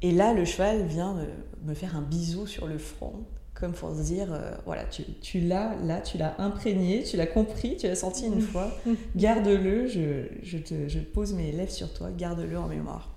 Et 0.03 0.11
là, 0.11 0.33
le 0.33 0.45
cheval 0.45 0.85
vient 0.85 1.17
me, 1.63 1.73
faire 1.73 1.95
un 1.95 2.01
bisou 2.01 2.45
sur 2.45 2.67
le 2.67 2.77
front, 2.77 3.23
comme 3.53 3.71
pour 3.71 3.95
se 3.95 4.03
dire, 4.03 4.31
euh, 4.31 4.51
voilà, 4.65 4.83
tu, 4.83 5.39
l'as, 5.39 5.75
là, 5.83 6.01
tu 6.01 6.17
l'as 6.17 6.35
imprégné, 6.39 7.03
tu 7.03 7.15
l'as 7.15 7.25
compris, 7.25 7.77
tu 7.77 7.87
l'as 7.87 7.95
senti 7.95 8.27
une 8.27 8.41
fois, 8.41 8.77
garde-le, 9.15 9.87
je, 9.87 10.27
je 10.43 10.99
pose 10.99 11.33
mes 11.33 11.53
lèvres 11.53 11.71
sur 11.71 11.91
toi, 11.93 12.09
garde-le 12.11 12.59
en 12.59 12.67
mémoire. 12.67 13.09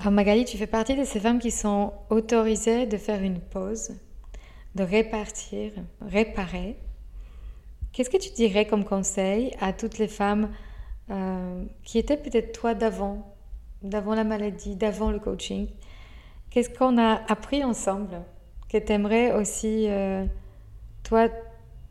Alors 0.00 0.12
Magali, 0.12 0.44
tu 0.44 0.58
fais 0.58 0.66
partie 0.66 0.96
de 0.96 1.04
ces 1.04 1.20
femmes 1.20 1.38
qui 1.38 1.50
sont 1.50 1.92
autorisées 2.10 2.84
de 2.84 2.98
faire 2.98 3.22
une 3.22 3.40
pause, 3.40 3.92
de 4.74 4.82
répartir, 4.82 5.72
réparer. 6.02 6.76
Qu'est-ce 7.92 8.10
que 8.10 8.18
tu 8.18 8.30
dirais 8.32 8.66
comme 8.66 8.84
conseil 8.84 9.52
à 9.60 9.72
toutes 9.72 9.96
les 9.98 10.08
femmes 10.08 10.50
euh, 11.10 11.64
qui 11.84 11.98
étaient 11.98 12.16
peut-être 12.16 12.52
toi 12.52 12.74
d'avant, 12.74 13.34
d'avant 13.82 14.14
la 14.14 14.24
maladie, 14.24 14.76
d'avant 14.76 15.10
le 15.10 15.18
coaching 15.18 15.68
Qu'est-ce 16.54 16.70
qu'on 16.70 16.98
a 16.98 17.20
appris 17.26 17.64
ensemble 17.64 18.22
que 18.68 18.78
tu 18.78 18.92
aimerais 18.92 19.32
aussi, 19.32 19.88
euh, 19.88 20.24
toi, 21.02 21.28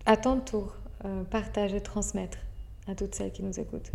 à 0.05 0.15
ton 0.15 0.39
tour, 0.39 0.75
euh, 1.03 1.23
partager, 1.25 1.81
transmettre 1.81 2.37
à 2.87 2.95
toutes 2.95 3.13
celles 3.13 3.33
qui 3.33 3.43
nous 3.43 3.59
écoutent? 3.59 3.91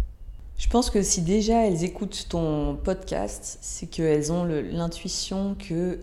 Je 0.59 0.69
pense 0.69 0.91
que 0.91 1.01
si 1.01 1.23
déjà 1.23 1.67
elles 1.67 1.85
écoutent 1.85 2.27
ton 2.29 2.77
podcast, 2.77 3.57
c'est 3.63 3.87
qu'elles 3.87 4.31
ont 4.31 4.45
l'intuition 4.45 5.55
qu'il 5.55 5.99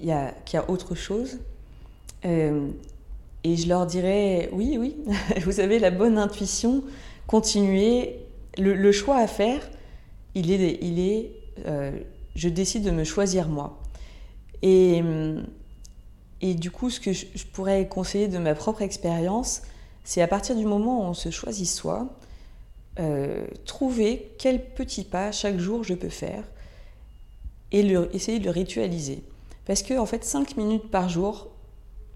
y, 0.00 0.10
a, 0.10 0.34
y 0.52 0.56
a 0.56 0.68
autre 0.68 0.96
chose. 0.96 1.38
Euh, 2.24 2.68
et 3.44 3.56
je 3.56 3.68
leur 3.68 3.86
dirais, 3.86 4.48
oui, 4.52 4.76
oui, 4.76 4.96
vous 5.44 5.60
avez 5.60 5.78
la 5.78 5.92
bonne 5.92 6.18
intuition, 6.18 6.82
continuez. 7.28 8.23
Le, 8.56 8.92
choix 8.92 9.18
à 9.18 9.26
faire, 9.26 9.68
il 10.34 10.50
est, 10.50 10.78
il 10.80 11.00
est 11.00 11.32
euh, 11.66 11.90
je 12.34 12.48
décide 12.48 12.84
de 12.84 12.90
me 12.90 13.04
choisir 13.04 13.48
moi. 13.48 13.80
Et, 14.62 15.02
et 16.40 16.54
du 16.54 16.70
coup, 16.70 16.90
ce 16.90 17.00
que 17.00 17.12
je, 17.12 17.26
pourrais 17.52 17.88
conseiller 17.88 18.28
de 18.28 18.38
ma 18.38 18.54
propre 18.54 18.82
expérience, 18.82 19.62
c'est 20.04 20.22
à 20.22 20.28
partir 20.28 20.56
du 20.56 20.64
moment 20.64 21.00
où 21.00 21.02
on 21.04 21.14
se 21.14 21.30
choisit 21.30 21.66
soi, 21.66 22.08
euh, 22.98 23.46
trouver 23.64 24.34
quel 24.38 24.64
petit 24.64 25.04
pas 25.04 25.32
chaque 25.32 25.58
jour 25.58 25.82
je 25.84 25.94
peux 25.94 26.08
faire 26.08 26.44
et 27.72 27.80
essayer 28.12 28.38
de 28.38 28.44
le 28.44 28.50
ritualiser. 28.50 29.24
Parce 29.64 29.82
que 29.82 29.98
en 29.98 30.06
fait, 30.06 30.24
5 30.24 30.56
minutes 30.56 30.90
par 30.90 31.08
jour, 31.08 31.48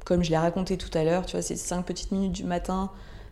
comme 0.04 0.22
je 0.22 0.30
l'ai 0.30 0.38
raconté 0.38 0.76
tout 0.76 0.96
à 0.96 1.04
l'heure, 1.04 1.26
tu 1.26 1.32
vois, 1.32 1.42
c'est 1.42 1.56
5 1.56 1.84
petites 1.84 2.12
minutes 2.12 2.32
du 2.32 2.44
matin 2.44 2.90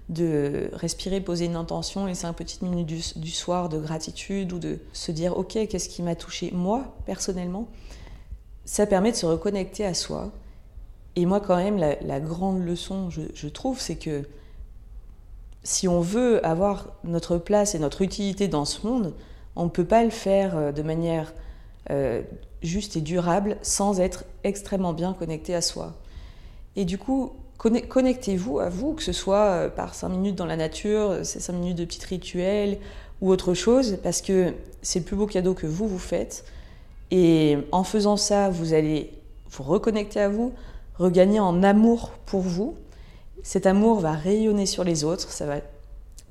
de 0.09 0.71
respirer, 0.73 1.21
poser 1.21 1.47
une 1.47 1.57
intention 1.57 2.07
et 2.07 2.15
5 2.15 2.33
petites 2.33 2.63
minutes 2.63 3.19
du, 3.19 3.31
soir 3.31 3.69
de 3.69 3.79
gratitude 3.79 4.53
ou 4.53 4.59
de 4.59 4.79
se 4.93 5.11
dire 5.11 5.37
ok, 5.37 5.67
qu'est-ce 5.69 5.89
qui 5.89 6.03
m'a 6.03 6.15
touché 6.15 6.53
moi 6.53 6.95
personnellement, 7.07 7.69
ça 8.65 8.87
permet 8.87 9.11
de 9.11 9.17
se 9.17 9.27
reconnecter 9.27 9.85
à 9.85 9.95
soi. 9.95 10.31
Et 11.17 11.27
moi 11.27 11.41
quand 11.41 11.57
même, 11.57 11.79
la, 11.79 12.21
grande 12.21 12.65
leçon, 12.65 13.11
je 13.11 13.49
trouve, 13.49 13.81
c'est 13.81 13.97
que 13.97 14.25
si 15.67 15.89
on 15.89 16.01
veut 16.01 16.45
avoir 16.47 16.87
notre 17.03 17.39
place 17.39 17.75
et 17.75 17.81
notre 17.81 18.03
utilité 18.03 18.47
dans 18.47 18.65
ce 18.65 18.87
monde, 18.87 19.13
on 19.57 19.65
ne 19.65 19.71
peut 19.71 19.85
pas 19.85 20.05
le 20.05 20.11
faire 20.11 20.57
euh, 20.57 20.73
de 20.73 20.83
manière 20.83 21.33
euh, 21.91 22.23
juste 22.63 22.97
et 22.97 23.01
durable 23.01 23.57
sans 23.63 24.01
être 24.01 24.25
extrêmement 24.45 24.93
bien 24.93 25.13
connecté 25.13 25.55
à 25.55 25.61
soi. 25.61 25.95
Et 26.77 26.85
du 26.85 26.99
coup, 26.99 27.33
connectez-vous 27.59 28.59
à 28.61 28.69
vous, 28.69 28.95
que 28.95 29.03
ce 29.03 29.13
soit 29.13 29.45
euh, 29.45 29.69
par 29.69 29.95
cinq 29.95 30.11
minutes 30.11 30.37
dans 30.37 30.47
la 30.47 30.57
nature, 30.57 31.25
ces 31.25 31.41
cinq 31.41 31.55
minutes 31.55 31.79
de 31.79 31.85
petits 31.85 32.05
rituels 32.07 32.79
ou 33.21 33.31
autre 33.31 33.55
chose, 33.55 33.99
parce 34.03 34.21
que 34.21 34.53
c'est 34.83 35.01
le 35.01 35.05
plus 35.05 35.17
beau 35.17 35.27
cadeau 35.27 35.55
que 35.55 35.67
vous 35.67 35.89
vous 35.89 35.99
faites. 35.99 36.45
Et 37.11 37.59
en 37.73 37.85
faisant 37.85 38.17
ça, 38.17 38.51
vous 38.51 38.75
allez 38.75 39.13
vous 39.51 39.63
reconnecter 39.63 40.21
à 40.21 40.29
vous, 40.29 40.53
regagner 40.99 41.41
en 41.41 41.63
amour 41.63 42.11
pour 42.27 42.41
vous, 42.41 42.75
cet 43.43 43.67
amour 43.67 44.01
va 44.01 44.13
rayonner 44.13 44.67
sur 44.67 44.83
les 44.83 45.05
autres, 45.05 45.31
ça 45.31 45.47
va 45.47 45.57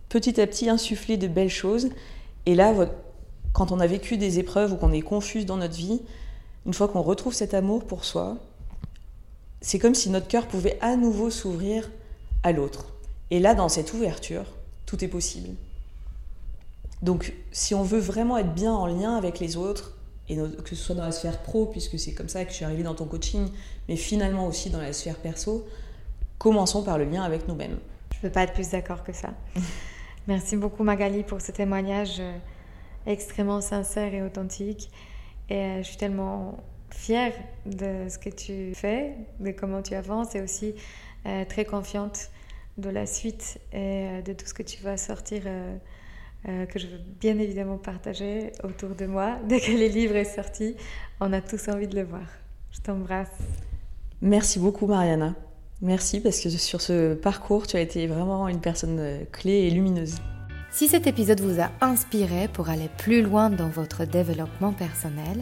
petit 0.09 0.39
à 0.41 0.47
petit 0.47 0.69
insuffler 0.69 1.17
de 1.17 1.27
belles 1.27 1.49
choses. 1.49 1.89
Et 2.45 2.55
là, 2.55 2.73
quand 3.53 3.71
on 3.71 3.79
a 3.79 3.87
vécu 3.87 4.17
des 4.17 4.37
épreuves 4.37 4.73
ou 4.73 4.75
qu'on 4.75 4.91
est 4.91 5.01
confus 5.01 5.45
dans 5.45 5.57
notre 5.57 5.75
vie, 5.75 6.01
une 6.65 6.73
fois 6.73 6.87
qu'on 6.87 7.01
retrouve 7.01 7.33
cet 7.33 7.53
amour 7.53 7.85
pour 7.85 8.03
soi, 8.03 8.37
c'est 9.65 9.79
comme 9.79 9.95
si 9.95 10.11
notre 10.11 10.27
cœur 10.27 10.47
pouvait 10.47 10.77
à 10.79 10.95
nouveau 10.95 11.31
s'ouvrir 11.31 11.89
à 12.43 12.51
l'autre. 12.51 12.93
Et 13.31 13.39
là, 13.39 13.55
dans 13.55 13.67
cette 13.67 13.93
ouverture, 13.93 14.45
tout 14.85 15.03
est 15.03 15.07
possible. 15.07 15.55
Donc, 17.01 17.33
si 17.51 17.73
on 17.73 17.81
veut 17.81 17.99
vraiment 17.99 18.37
être 18.37 18.53
bien 18.53 18.71
en 18.71 18.85
lien 18.85 19.17
avec 19.17 19.39
les 19.39 19.57
autres, 19.57 19.97
et 20.29 20.35
que 20.35 20.69
ce 20.69 20.75
soit 20.75 20.93
dans 20.93 21.01
la 21.03 21.11
sphère 21.11 21.41
pro, 21.41 21.65
puisque 21.65 21.97
c'est 21.97 22.13
comme 22.13 22.29
ça 22.29 22.45
que 22.45 22.51
je 22.51 22.57
suis 22.57 22.65
arrivée 22.65 22.83
dans 22.83 22.93
ton 22.93 23.05
coaching, 23.05 23.49
mais 23.89 23.95
finalement 23.95 24.45
aussi 24.45 24.69
dans 24.69 24.79
la 24.79 24.93
sphère 24.93 25.17
perso, 25.17 25.67
commençons 26.37 26.83
par 26.83 26.99
le 26.99 27.05
lien 27.05 27.23
avec 27.23 27.47
nous-mêmes. 27.47 27.79
Je 28.11 28.17
ne 28.17 28.21
peux 28.21 28.29
pas 28.29 28.43
être 28.43 28.53
plus 28.53 28.69
d'accord 28.69 29.03
que 29.03 29.13
ça. 29.13 29.33
Merci 30.27 30.57
beaucoup 30.57 30.83
Magali 30.83 31.23
pour 31.23 31.41
ce 31.41 31.51
témoignage 31.51 32.17
euh, 32.19 32.37
extrêmement 33.07 33.61
sincère 33.61 34.13
et 34.13 34.21
authentique. 34.21 34.91
Et 35.49 35.55
euh, 35.55 35.77
je 35.79 35.87
suis 35.87 35.97
tellement 35.97 36.59
fière 36.95 37.33
de 37.65 38.07
ce 38.09 38.17
que 38.17 38.29
tu 38.29 38.73
fais, 38.73 39.15
de 39.39 39.51
comment 39.51 39.81
tu 39.81 39.93
avances 39.93 40.35
et 40.35 40.41
aussi 40.41 40.73
euh, 41.25 41.45
très 41.45 41.65
confiante 41.65 42.29
de 42.77 42.89
la 42.89 43.05
suite 43.05 43.59
et 43.73 44.21
de 44.25 44.33
tout 44.33 44.45
ce 44.45 44.53
que 44.53 44.63
tu 44.63 44.81
vas 44.83 44.97
sortir, 44.97 45.43
que 46.43 46.77
je 46.77 46.87
veux 46.87 46.99
bien 47.21 47.39
évidemment 47.39 47.77
partager 47.77 48.51
autour 48.63 48.89
de 48.89 49.05
moi. 49.05 49.37
Dès 49.47 49.61
que 49.61 49.71
les 49.71 49.87
livres 49.87 50.17
est 50.17 50.35
sorti, 50.35 50.75
on 51.21 51.31
a 51.31 51.39
tous 51.39 51.69
envie 51.69 51.87
de 51.87 51.95
le 51.95 52.03
voir. 52.03 52.27
Je 52.71 52.81
t'embrasse. 52.81 53.31
Merci 54.21 54.59
beaucoup 54.59 54.87
Mariana. 54.87 55.35
Merci 55.81 56.21
parce 56.21 56.39
que 56.39 56.49
sur 56.49 56.81
ce 56.81 57.13
parcours, 57.13 57.67
tu 57.67 57.75
as 57.75 57.81
été 57.81 58.07
vraiment 58.07 58.47
une 58.47 58.61
personne 58.61 58.97
euh, 58.99 59.23
clé 59.31 59.51
et 59.51 59.69
lumineuse. 59.69 60.15
Si 60.71 60.87
cet 60.87 61.05
épisode 61.05 61.41
vous 61.41 61.61
a 61.61 61.69
inspiré 61.81 62.47
pour 62.47 62.69
aller 62.69 62.89
plus 62.97 63.21
loin 63.21 63.49
dans 63.49 63.67
votre 63.67 64.05
développement 64.05 64.73
personnel 64.73 65.41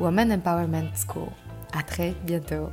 Woman 0.00 0.32
Empowerment 0.32 0.96
School. 0.96 1.28
À 1.74 1.82
très 1.82 2.14
bientôt. 2.24 2.70